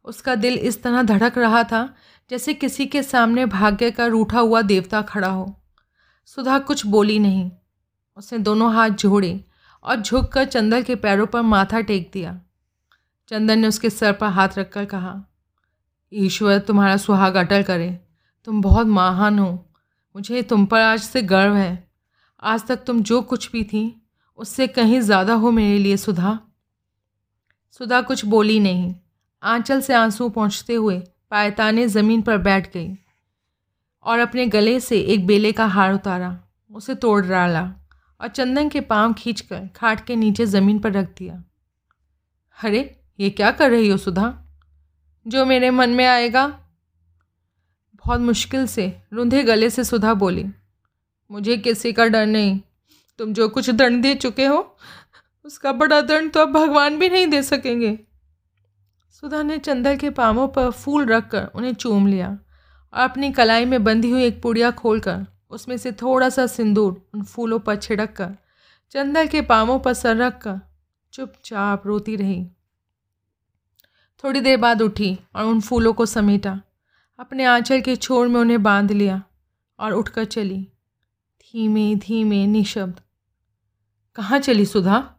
उसका 0.05 0.35
दिल 0.35 0.53
इस 0.53 0.83
तरह 0.83 1.03
धड़क 1.03 1.37
रहा 1.37 1.63
था, 1.63 1.95
जैसे 2.29 2.53
किसी 2.53 2.85
के 2.85 3.03
सामने 3.03 3.45
भाग्य 3.45 3.91
का 3.91 4.05
रूठा 4.05 4.39
हुआ 4.39 4.61
देवता 4.61 5.01
खड़ा 5.01 5.27
हो। 5.27 5.63
सुधा 6.25 6.59
कुछ 6.59 6.85
बोली 6.85 7.19
नहीं। 7.19 7.51
उसने 8.17 8.39
दोनों 8.39 8.73
हाथ 8.73 8.89
जोड़े 8.89 9.45
और 9.83 10.01
झुककर 10.01 10.45
चंदर 10.45 10.81
के 10.81 10.95
पैरों 10.95 11.27
पर 11.27 11.41
माथा 11.41 11.81
टेक 11.81 12.11
दिया। 12.13 12.41
चंदन 13.27 13.59
ने 13.59 13.67
उसके 13.67 13.89
सर 13.89 14.13
पर 14.13 14.27
हाथ 14.27 14.49
रखकर 14.57 14.85
कहा, 14.85 15.23
ईश्वर, 16.13 16.59
तुम्हारा 16.59 16.97
सुहाग 16.97 17.35
अटल 17.35 17.63
करे। 17.63 17.99
तुम 18.45 18.61
बहुत 18.61 18.87
महान 18.87 19.39
हो। 19.39 19.69
मुझे 20.15 20.41
तुम 20.41 20.65
पर 20.65 20.79
आज 20.79 20.99
से 20.99 21.21
गर्व 21.21 21.53
है। 21.53 21.91
आज 22.43 22.67
तक 22.67 22.83
तुम 22.83 23.03
जो 23.03 23.21
कुछ 23.21 23.51
भी 23.51 23.63
थी, 23.63 24.07
उससे 24.37 24.67
कहीं 24.67 25.01
ज़्यादा 25.01 25.33
हो 25.33 25.51
मेरे 25.51 25.79
लिए 25.79 25.97
सुधा। 25.97 26.39
सुधा 27.71 28.01
कुछ 28.01 28.25
बोली 28.25 28.59
नहीं। 28.59 28.95
आंचल 29.43 29.81
से 29.81 29.93
आँसू 29.93 30.29
पहुँचते 30.29 30.73
हुए 30.73 30.99
पायताने 31.31 31.87
ज़मीन 31.87 32.21
पर 32.21 32.37
बैठ 32.37 32.73
गई 32.73 32.95
और 34.03 34.19
अपने 34.19 34.45
गले 34.45 34.79
से 34.79 34.99
एक 34.99 35.27
बेले 35.27 35.51
का 35.51 35.65
हार 35.65 35.93
उतारा। 35.93 36.43
उसे 36.71 36.95
तोड़ 36.95 37.25
डाला 37.25 37.73
और 38.21 38.27
चंदन 38.27 38.69
के 38.69 38.81
पाँव 38.81 39.13
खींचकर 39.13 39.69
खाट 39.75 40.05
के 40.05 40.15
नीचे 40.15 40.45
ज़मीन 40.45 40.79
पर 40.79 40.91
रख 40.91 41.05
दिया। 41.17 41.43
अरे, 42.63 43.01
ये 43.19 43.29
क्या 43.29 43.51
कर 43.51 43.71
रही 43.71 43.89
हो 43.89 43.97
सुधा? 43.97 44.53
जो 45.27 45.45
मेरे 45.45 45.69
मन 45.69 45.89
में 45.89 46.05
आएगा 46.05 46.60
बहुत 48.03 48.19
मुश्किल 48.21 48.65
से 48.67 48.85
रुंधे 49.13 49.43
गले 49.43 49.69
से 49.69 49.83
सुधा 49.83 50.13
बोली, 50.13 50.45
मुझे 51.29 51.57
किसी 51.57 51.91
का 51.93 52.05
डर 52.05 52.25
नहीं। 52.25 52.59
तुम 53.19 53.33
जो 53.33 53.47
कुछ 53.49 53.69
दंड 53.69 54.01
दे 54.01 54.13
चुके 54.15 54.45
हो, 54.45 54.75
उसका 55.45 55.71
बड़ा 55.73 55.99
दंड 56.01 56.31
तो 56.31 56.39
अब 56.39 56.51
भगवान 56.51 56.97
भी 56.99 57.09
नहीं 57.09 57.27
दे 57.27 57.41
सकेंगे। 57.43 57.97
सुधा 59.11 59.41
ने 59.43 59.57
चंदर 59.57 59.95
के 59.95 60.09
पाँवों 60.09 60.47
पर 60.47 60.69
फूल 60.71 61.05
रखकर 61.05 61.45
उन्हें 61.55 61.73
चूम 61.73 62.07
लिया 62.07 62.29
और 62.29 62.99
अपनी 62.99 63.31
कलाई 63.31 63.65
में 63.65 63.83
बंधी 63.83 64.09
हुई 64.11 64.23
एक 64.23 64.41
पुड़िया 64.41 64.71
खोलकर 64.71 65.25
उसमें 65.51 65.75
से 65.77 65.91
थोड़ा 65.91 66.29
सा 66.29 66.45
सिंदूर 66.47 66.93
उन 67.13 67.23
फूलों 67.23 67.59
पर 67.59 67.75
छिड़क 67.75 68.11
कर 68.11 68.35
चंदर 68.91 69.27
के 69.27 69.41
पाँवों 69.41 69.77
पर 69.79 69.93
सर 69.93 70.15
रख 70.15 70.41
कर 70.41 70.59
चुपचाप 71.13 71.87
रोती 71.87 72.15
रही। 72.15 72.45
थोड़ी 74.23 74.41
देर 74.41 74.57
बाद 74.57 74.81
उठी 74.81 75.17
और 75.35 75.45
उन 75.45 75.61
फूलों 75.61 75.93
को 75.93 76.05
समेटा। 76.05 76.59
अपने 77.19 77.45
आंचल 77.45 77.81
के 77.81 77.95
छोर 77.95 78.27
में 78.27 78.39
उन्हें 78.39 78.63
बाँध 78.63 78.91
लिया 78.91 79.23
और 79.79 79.93
उठकर 79.93 80.25
चली। 80.25 80.67
धीमे 81.41 81.95
धीमे 81.95 82.47
निशब्द। 82.47 83.01
कहाँ 84.15 84.39
चली 84.39 84.65
सुधा? 84.65 85.15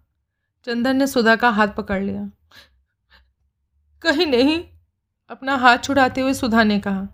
चंदन 0.65 0.97
ने 0.97 1.07
सुधा 1.07 1.37
का 1.37 1.51
हाथ 1.51 1.69
पकड़ 1.69 2.03
लिया। 2.03 2.31
कहीं 4.03 4.27
नहीं 4.27 4.65
अपना 5.31 5.57
हाथ 5.57 5.79
छुड़ाते 5.79 6.21
हुए 6.21 6.35
सुधा 6.35 6.65
ने 6.65 6.79
कहा। 6.81 7.09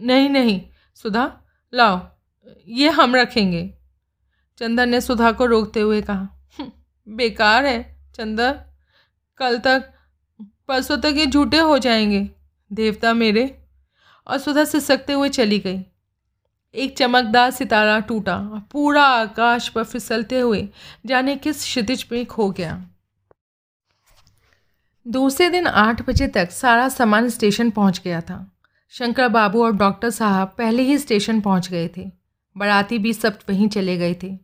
नहीं 0.00 0.30
नहीं 0.30 0.60
सुधा 0.94 1.40
लाओ 1.74 2.00
ये 2.68 2.90
हम 2.90 3.16
रखेंगे। 3.16 3.74
चंदन 4.58 4.88
ने 4.88 5.00
सुधा 5.00 5.32
को 5.32 5.46
रोकते 5.46 5.80
हुए 5.80 6.02
कहा। 6.02 6.46
हम्म, 6.58 7.16
बेकार 7.16 7.66
है 7.66 8.10
चंदन 8.14 8.60
कल 9.38 9.58
तक 9.58 9.92
परसों 10.68 10.98
तक 10.98 11.14
ये 11.16 11.26
झूठे 11.26 11.58
हो 11.58 11.78
जाएँगे। 11.78 12.30
देवता 12.72 13.12
मेरे। 13.14 13.62
और 14.26 14.38
सुधा 14.38 14.64
सिसकते 14.64 15.12
हुए 15.12 15.28
चली 15.28 15.58
गई। 15.58 15.84
एक 16.74 16.96
चमकदार 16.98 17.50
सितारा 17.50 17.98
टूटा 17.98 18.68
पूरा 18.72 19.02
आकाश 19.02 19.68
पर 19.68 19.84
फिसलते 19.84 20.40
हुए 20.40 20.68
जाने 21.06 21.36
किस 21.36 21.62
क्षितिज 21.62 22.06
में 22.12 22.26
खो 22.26 22.50
गया। 22.50 22.86
दूसरे 25.08 25.50
दिन 25.50 25.66
आठ 25.66 26.08
बजे 26.08 26.28
तक 26.28 26.50
सारा 26.50 26.88
सामान 26.88 27.28
स्टेशन 27.28 27.70
पहुँच 27.70 28.00
गया 28.04 28.20
था। 28.20 28.56
शंकर 28.88 29.28
बाबू 29.28 29.64
और 29.64 29.72
डॉक्टर 29.72 30.10
साहब 30.10 30.54
पहले 30.58 30.82
ही 30.82 30.98
स्टेशन 30.98 31.40
पहुँच 31.40 31.68
गए 31.68 31.90
थे। 31.96 32.12
बराती 32.56 32.98
भी 32.98 33.12
सब 33.12 33.38
वहीं 33.48 33.68
चले 33.68 33.96
गए 33.96 34.14
थे। 34.14 34.38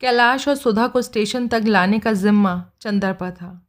कैलाश 0.00 0.48
और 0.48 0.54
सुधा 0.54 0.86
को 0.86 1.02
स्टेशन 1.02 1.48
तक 1.48 1.62
लाने 1.64 1.98
का 1.98 2.12
जिम्मा 2.12 2.70
चंदर 2.80 3.12
पर 3.12 3.30
था। 3.30 3.68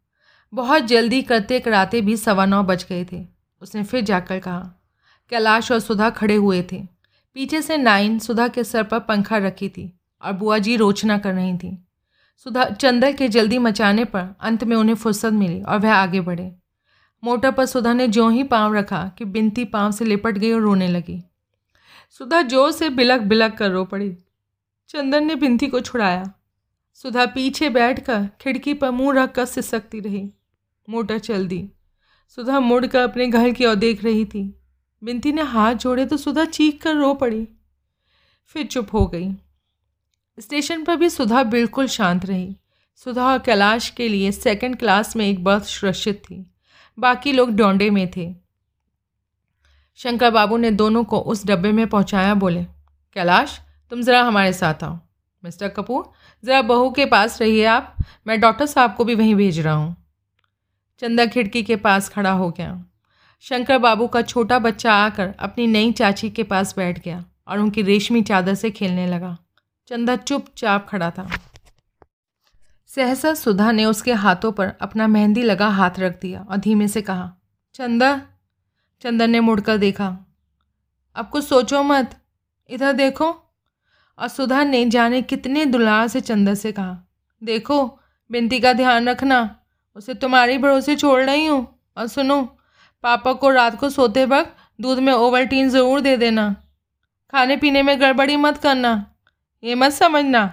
बहुत 0.53 0.83
जल्दी 0.83 1.21
करते 1.21 1.59
कराते 1.59 2.01
भी 2.01 2.17
सवा 2.17 2.45
नौ 2.45 2.63
बज 2.63 2.85
गए 2.89 3.05
थे। 3.05 3.34
उसने 3.61 3.83
फिर 3.83 4.01
जाकर 4.01 4.39
कहा, 4.39 4.59
कैलाश 5.31 5.71
और 5.71 5.79
सुधा 5.79 6.09
खड़े 6.09 6.35
हुए 6.35 6.61
थे। 6.71 6.81
पीछे 7.35 7.61
से 7.61 7.77
नाइन 7.77 8.19
सुधा 8.19 8.47
के 8.47 8.63
सर 8.63 8.83
पर 8.83 8.99
पंखा 8.99 9.37
रखी 9.37 9.69
थी 9.69 9.91
और 10.21 10.33
बुआ 10.33 10.57
जी 10.57 10.75
रोचना 10.75 11.17
कर 11.17 11.33
रही 11.33 11.57
थी। 11.57 11.77
सुधा 12.45 12.63
चंदर 12.65 13.11
के 13.11 13.27
जल्दी 13.27 13.57
मचाने 13.57 14.05
पर 14.05 14.35
अंत 14.39 14.63
में 14.63 14.75
उन्हें 14.75 14.95
फुर्सत 14.95 15.33
मिली 15.33 15.61
और 15.61 15.79
वह 15.79 15.93
आगे 15.93 16.21
बढ़े। 16.21 16.51
मोटर 17.23 17.51
पर 17.51 17.65
सुधा 17.65 17.93
ने 17.93 18.07
ज्यों 18.07 18.31
ही 18.33 18.43
पाँव 18.43 18.75
रखा 18.75 19.03
कि 19.17 19.25
बिनती 19.25 19.65
पाँव 19.65 19.91
से 19.91 20.05
लिपट 20.05 20.37
गई 20.37 20.51
और 20.51 20.61
रोने 20.61 20.87
लगी। 20.87 21.23
सुधा 22.09 22.41
ज़ोर 22.41 22.71
से 22.71 22.89
बिलक 22.89 23.21
बिलक 23.21 23.53
कर 23.53 23.71
रो 23.71 23.83
पड़ी। 23.85 24.15
चंदन 24.89 25.25
ने 25.25 25.35
बिनती 25.35 25.67
को 25.67 25.79
छुड़ाया। 25.79 26.33
सुधा 26.93 27.25
पीछे 27.25 27.69
बैठकर 27.69 28.27
खिड़की 28.41 28.73
पर 28.73 28.91
मुँह 28.91 29.21
रखकर 29.21 29.45
सिसकती 29.45 29.99
रही। 29.99 30.29
मोटर 30.87 31.19
चल 31.19 31.47
दी। 31.47 31.69
सुधा 32.29 32.59
मुड़कर 32.59 32.99
अपने 32.99 33.27
घर 33.27 33.51
की 33.51 33.65
ओर 33.65 33.75
देख 33.75 34.03
रही 34.03 34.25
थी। 34.25 34.61
बिनती 35.03 35.31
ने 35.31 35.41
हाथ 35.41 35.75
जोड़े 35.75 36.05
तो 36.05 36.17
सुधा 36.17 36.45
चीख 36.45 36.81
कर 36.81 36.95
रो 36.95 37.13
पड़ी। 37.13 37.47
फिर 38.45 38.65
चुप 38.65 38.93
हो 38.93 39.07
गई। 39.07 39.31
स्टेशन 40.39 40.83
पर 40.83 40.95
भी 40.95 41.09
सुधा 41.09 41.43
बिल्कुल 41.43 41.87
शांत 41.87 42.25
रही। 42.25 42.55
सुधा 42.95 43.25
और 43.25 43.39
कैलाश 43.39 43.89
के 43.89 44.07
लिए 44.07 44.31
सेकंड 44.31 44.79
क्लास 44.79 45.15
में 45.15 45.27
एक 45.27 45.43
बर्थ 45.43 45.63
सुरक्षित 45.63 46.21
थी। 46.23 46.51
बाकी 46.99 47.31
लोग 47.31 47.51
डोंडे 47.51 47.89
में 47.89 48.11
थे। 48.17 48.35
शंकर 49.95 50.31
बाबू 50.31 50.57
ने 50.57 50.71
दोनों 50.71 51.03
को 51.03 51.19
उस 51.19 51.47
डब्बे 51.47 51.71
में 51.71 51.87
पहुँचाया, 51.87 52.33
बोले, 52.33 52.63
कैलाश, 53.13 53.61
तुम 53.89 54.01
ज़रा 54.01 54.21
हमारे 54.21 54.53
साथ 54.53 54.83
आओ। 54.83 54.99
मिस्टर 55.43 55.67
कपूर, 55.67 56.11
ज़रा 56.43 56.61
बहू 56.61 56.91
के 56.91 57.05
पास 57.05 57.41
रहिए 57.41 57.65
आप। 57.65 57.95
मैं 58.27 58.39
डॉक्टर 58.39 58.65
साहब 58.65 58.95
को 58.95 59.03
भी 59.03 59.15
वहीं 59.15 59.35
भेज 59.35 59.59
रहा 59.59 59.73
हूँ। 59.73 60.04
चंदा 60.99 61.25
खिड़की 61.25 61.63
के 61.63 61.75
पास 61.75 62.09
खड़ा 62.09 62.31
हो 62.31 62.49
गया। 62.51 62.85
शंकर 63.39 63.77
बाबू 63.77 64.07
का 64.07 64.21
छोटा 64.21 64.59
बच्चा 64.59 64.93
आकर 64.93 65.33
अपनी 65.39 65.67
नई 65.67 65.91
चाची 65.91 66.29
के 66.29 66.43
पास 66.43 66.75
बैठ 66.77 67.03
गया 67.03 67.23
और 67.47 67.59
उनकी 67.59 67.81
रेशमी 67.81 68.21
चादर 68.21 68.53
से 68.53 68.71
खेलने 68.71 69.07
लगा। 69.07 69.37
चंदा 69.87 70.15
चुपचाप 70.15 70.87
खड़ा 70.89 71.09
था। 71.11 71.29
सहसा 72.89 73.33
सुधा 73.33 73.71
ने 73.71 73.85
उसके 73.85 74.13
हाथों 74.13 74.51
पर 74.51 74.71
अपना 74.81 75.07
मेहंदी 75.07 75.43
लगा 75.43 75.67
हाथ 75.69 75.99
रख 75.99 76.19
दिया 76.21 76.41
और 76.41 76.57
धीमे 76.57 76.87
से 76.87 77.01
कहा, 77.01 77.31
चंदा 77.73 78.21
चंदन 79.01 79.29
ने 79.29 79.39
मुड़कर 79.39 79.77
देखा, 79.77 80.17
अब 81.15 81.29
कुछ 81.29 81.43
सोचो 81.43 81.83
मत, 81.83 82.15
इधर 82.69 82.93
देखो। 82.93 83.29
और 84.19 84.27
सुधा 84.27 84.63
ने 84.63 84.85
जाने 84.85 85.21
कितने 85.21 85.65
दुलार 85.65 86.07
से 86.07 86.21
चंदन 86.21 86.55
से 86.55 86.71
कहा, 86.71 86.97
देखो 87.41 87.99
बिनती 88.29 88.59
का 88.59 88.73
ध्यान 88.73 89.09
रखना 89.09 89.59
उसे 89.95 90.13
तुम्हारी 90.13 90.57
भरोसे 90.57 90.95
छोड़ 90.95 91.21
रही 91.21 91.45
हूँ। 91.45 91.67
और 91.97 92.07
सुनो, 92.07 92.41
पापा 93.03 93.33
को 93.33 93.49
रात 93.49 93.79
को 93.79 93.89
सोते 93.89 94.25
वक्त 94.25 94.55
दूध 94.81 94.99
में 94.99 95.11
ओवल्टीन 95.13 95.69
ज़रूर 95.69 96.01
दे 96.01 96.15
देना। 96.17 96.55
खाने 97.33 97.57
पीने 97.57 97.81
में 97.83 97.99
गड़बड़ी 98.01 98.35
मत 98.37 98.57
करना। 98.57 98.93
ये 99.63 99.75
मत 99.75 99.91
समझना 99.91 100.45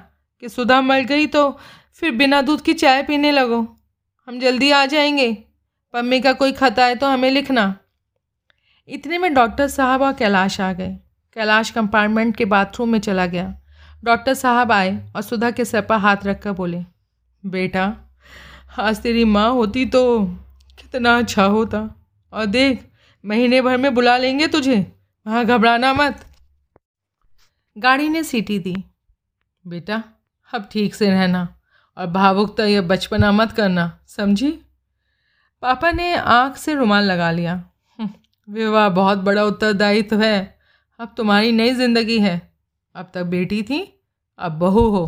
कि 0.42 0.48
सुधा 0.48 0.80
मर 0.80 1.00
गई 1.00 1.26
तो 1.26 1.50
फिर 1.94 2.10
बिना 2.10 2.40
दूध 2.42 2.60
की 2.60 2.74
चाय 2.74 3.02
पीने 3.02 3.30
लगो। 3.30 3.60
हम 4.28 4.38
जल्दी 4.40 4.70
आ 4.70 4.84
जाएँगे। 4.86 5.32
पम्मी 5.94 6.20
का 6.20 6.32
कोई 6.32 6.52
खता 6.52 6.84
है 6.84 6.94
तो 6.94 7.06
हमें 7.06 7.30
लिखना। 7.30 7.74
इतने 8.88 9.18
में 9.18 9.32
डॉक्टर 9.34 9.68
साहब 9.68 10.02
और 10.02 10.12
कैलाश 10.12 10.60
आ 10.60 10.72
गए। 10.72 10.96
कैलाश 11.36 11.70
कंपार्टमेंट 11.70 12.36
के 12.36 12.44
बाथरूम 12.44 12.88
में 12.88 12.98
चला 13.00 13.26
गया। 13.26 13.54
डॉक्टर 14.04 14.34
साहब 14.34 14.72
आए 14.72 14.96
और 15.16 15.22
सुधा 15.22 15.50
के 15.50 15.64
सर 15.64 15.80
पर 15.80 15.96
हाथ 15.96 16.24
रख 16.24 16.42
कर 16.42 16.52
बोले, 16.52 16.82
बेटा 17.44 17.84
आज 18.78 19.00
तेरी 19.00 19.24
माँ 19.24 19.50
होती 19.50 19.84
तो 19.86 20.24
कितना 20.78 21.18
अच्छा 21.18 21.44
होता। 21.44 22.04
और 22.32 22.46
देख 22.46 22.90
महीने 23.24 23.60
भर 23.62 23.76
में 23.76 23.94
बुला 23.94 24.16
लेंगे 24.16 24.46
तुझे। 24.46 24.92
वहाँ 25.26 25.44
घबराना 25.44 25.92
मत। 25.94 26.24
गाड़ी 27.76 28.08
ने 28.08 28.22
सीटी 28.22 28.58
दी। 28.58 28.84
बेटा 29.66 30.02
अब 30.54 30.68
ठीक 30.72 30.94
से 30.94 31.10
रहना। 31.10 31.56
और 31.96 32.06
भावुकता 32.06 32.64
या 32.64 32.82
बचपना 32.82 33.32
मत 33.32 33.52
करना 33.52 33.98
समझी? 34.06 34.50
पापा 35.62 35.90
ने 35.90 36.14
आँख 36.14 36.56
से 36.56 36.74
रुमाल 36.74 37.04
लगा 37.04 37.30
लिया। 37.30 37.52
हम्म, 37.98 38.10
विवाह 38.48 38.88
बहुत 38.88 39.18
बड़ा 39.18 39.44
उत्तरदायित्व 39.44 40.22
है। 40.22 40.58
अब 40.98 41.14
तुम्हारी 41.16 41.52
नई 41.52 41.74
ज़िंदगी 41.74 42.18
है। 42.18 42.52
अब 42.94 43.10
तक 43.14 43.22
बेटी 43.22 43.62
थी 43.62 44.00
अब 44.38 44.52
बहू 44.52 44.88
हो। 44.88 45.06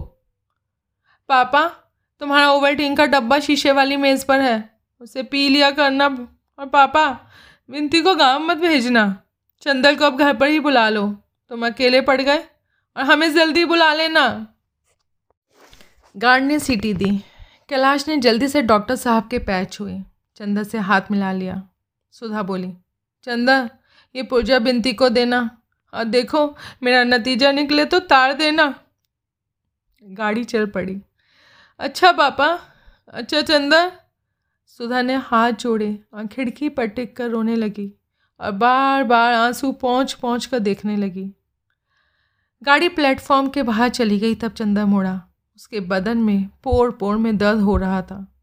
पापा 1.29 1.84
तुम्हारा 2.21 2.51
ओवरटीन 2.51 2.97
का 2.97 3.07
डब्बा 3.07 3.39
शीशे 3.39 3.73
वाली 3.73 3.97
मेज़ 3.97 4.27
पर 4.27 4.41
है। 4.41 4.81
उसे 5.01 5.23
पी 5.23 5.49
लिया 5.49 5.71
करना। 5.71 6.29
और 6.59 6.67
पापा, 6.67 7.31
विनती 7.71 8.01
को 8.01 8.15
गाँव 8.15 8.41
मत 8.41 8.57
भेजना। 8.57 9.23
चंदल 9.61 9.97
को 9.97 10.05
अब 10.05 10.17
घर 10.17 10.37
पर 10.37 10.49
ही 10.49 10.61
बुला 10.61 10.89
लो। 10.89 11.17
तुम 11.49 11.67
अकेले 11.67 12.01
पड़ 12.01 12.23
गए 12.23 12.39
और 12.97 13.03
हमें 13.03 13.35
जल्दी 13.35 13.65
बुला 13.65 13.95
लेना। 13.95 14.47
गार्ड 16.17 16.45
ने 16.45 16.59
सीटी 16.59 16.95
दी। 16.95 17.25
कैलाश 17.69 18.09
ने 18.09 18.17
जल्दी 18.17 18.49
से 18.49 18.63
डॉक्टर 18.63 18.97
साहब 18.97 19.29
के 19.29 19.39
पैर 19.39 19.65
छुए। 19.65 19.99
चंदा 20.37 20.63
से 20.63 20.79
हाथ 20.79 21.01
मिला 21.11 21.33
लिया। 21.33 21.69
सुधा 22.11 22.43
बोली 22.43 22.73
चंदा 23.25 23.69
ये 24.17 24.23
पूजा 24.23 24.59
बिनती 24.59 24.93
को 24.93 25.09
देना। 25.09 25.59
और 25.95 26.05
देखो, 26.05 26.57
मेरा 26.83 27.05
नतीजा 27.05 27.53
निकले 27.53 27.85
तो 27.85 27.99
तार 27.99 28.33
देना। 28.33 28.81
गाड़ी 30.03 30.45
चल 30.45 30.67
पड़ी। 30.67 31.01
अच्छा 31.81 32.13
पापा। 32.13 32.59
अच्छा 33.09 33.41
चंदा 33.41 33.93
सुधा 34.67 35.03
ने 35.03 35.15
हाथ 35.15 35.53
जोड़े 35.53 35.99
और 36.15 36.27
खिड़की 36.27 36.69
पर 36.69 36.87
टिक 36.87 37.17
कर 37.17 37.31
रोने 37.31 37.57
लगी। 37.57 37.93
और 38.41 38.51
बार 38.51 39.05
बार 39.05 39.35
आँसू 39.35 39.73
पहुँच 39.73 40.13
पहुँच 40.13 40.47
कर 40.47 40.59
देखने 40.59 40.97
लगी। 40.97 41.33
गाड़ी 42.63 42.89
प्लेटफॉर्म 42.89 43.49
के 43.49 43.63
बाहर 43.63 43.89
चली 43.89 44.19
गई 44.19 44.35
तब 44.35 44.53
चंदा 44.53 44.87
मुड़ा। 44.87 45.21
उसके 45.57 45.81
बदन 45.81 46.19
में 46.19 46.49
पोर 46.63 46.91
पोर 46.91 47.17
में 47.17 47.37
दर्द 47.37 47.61
हो 47.61 47.77
रहा 47.77 48.03
था। 48.03 48.34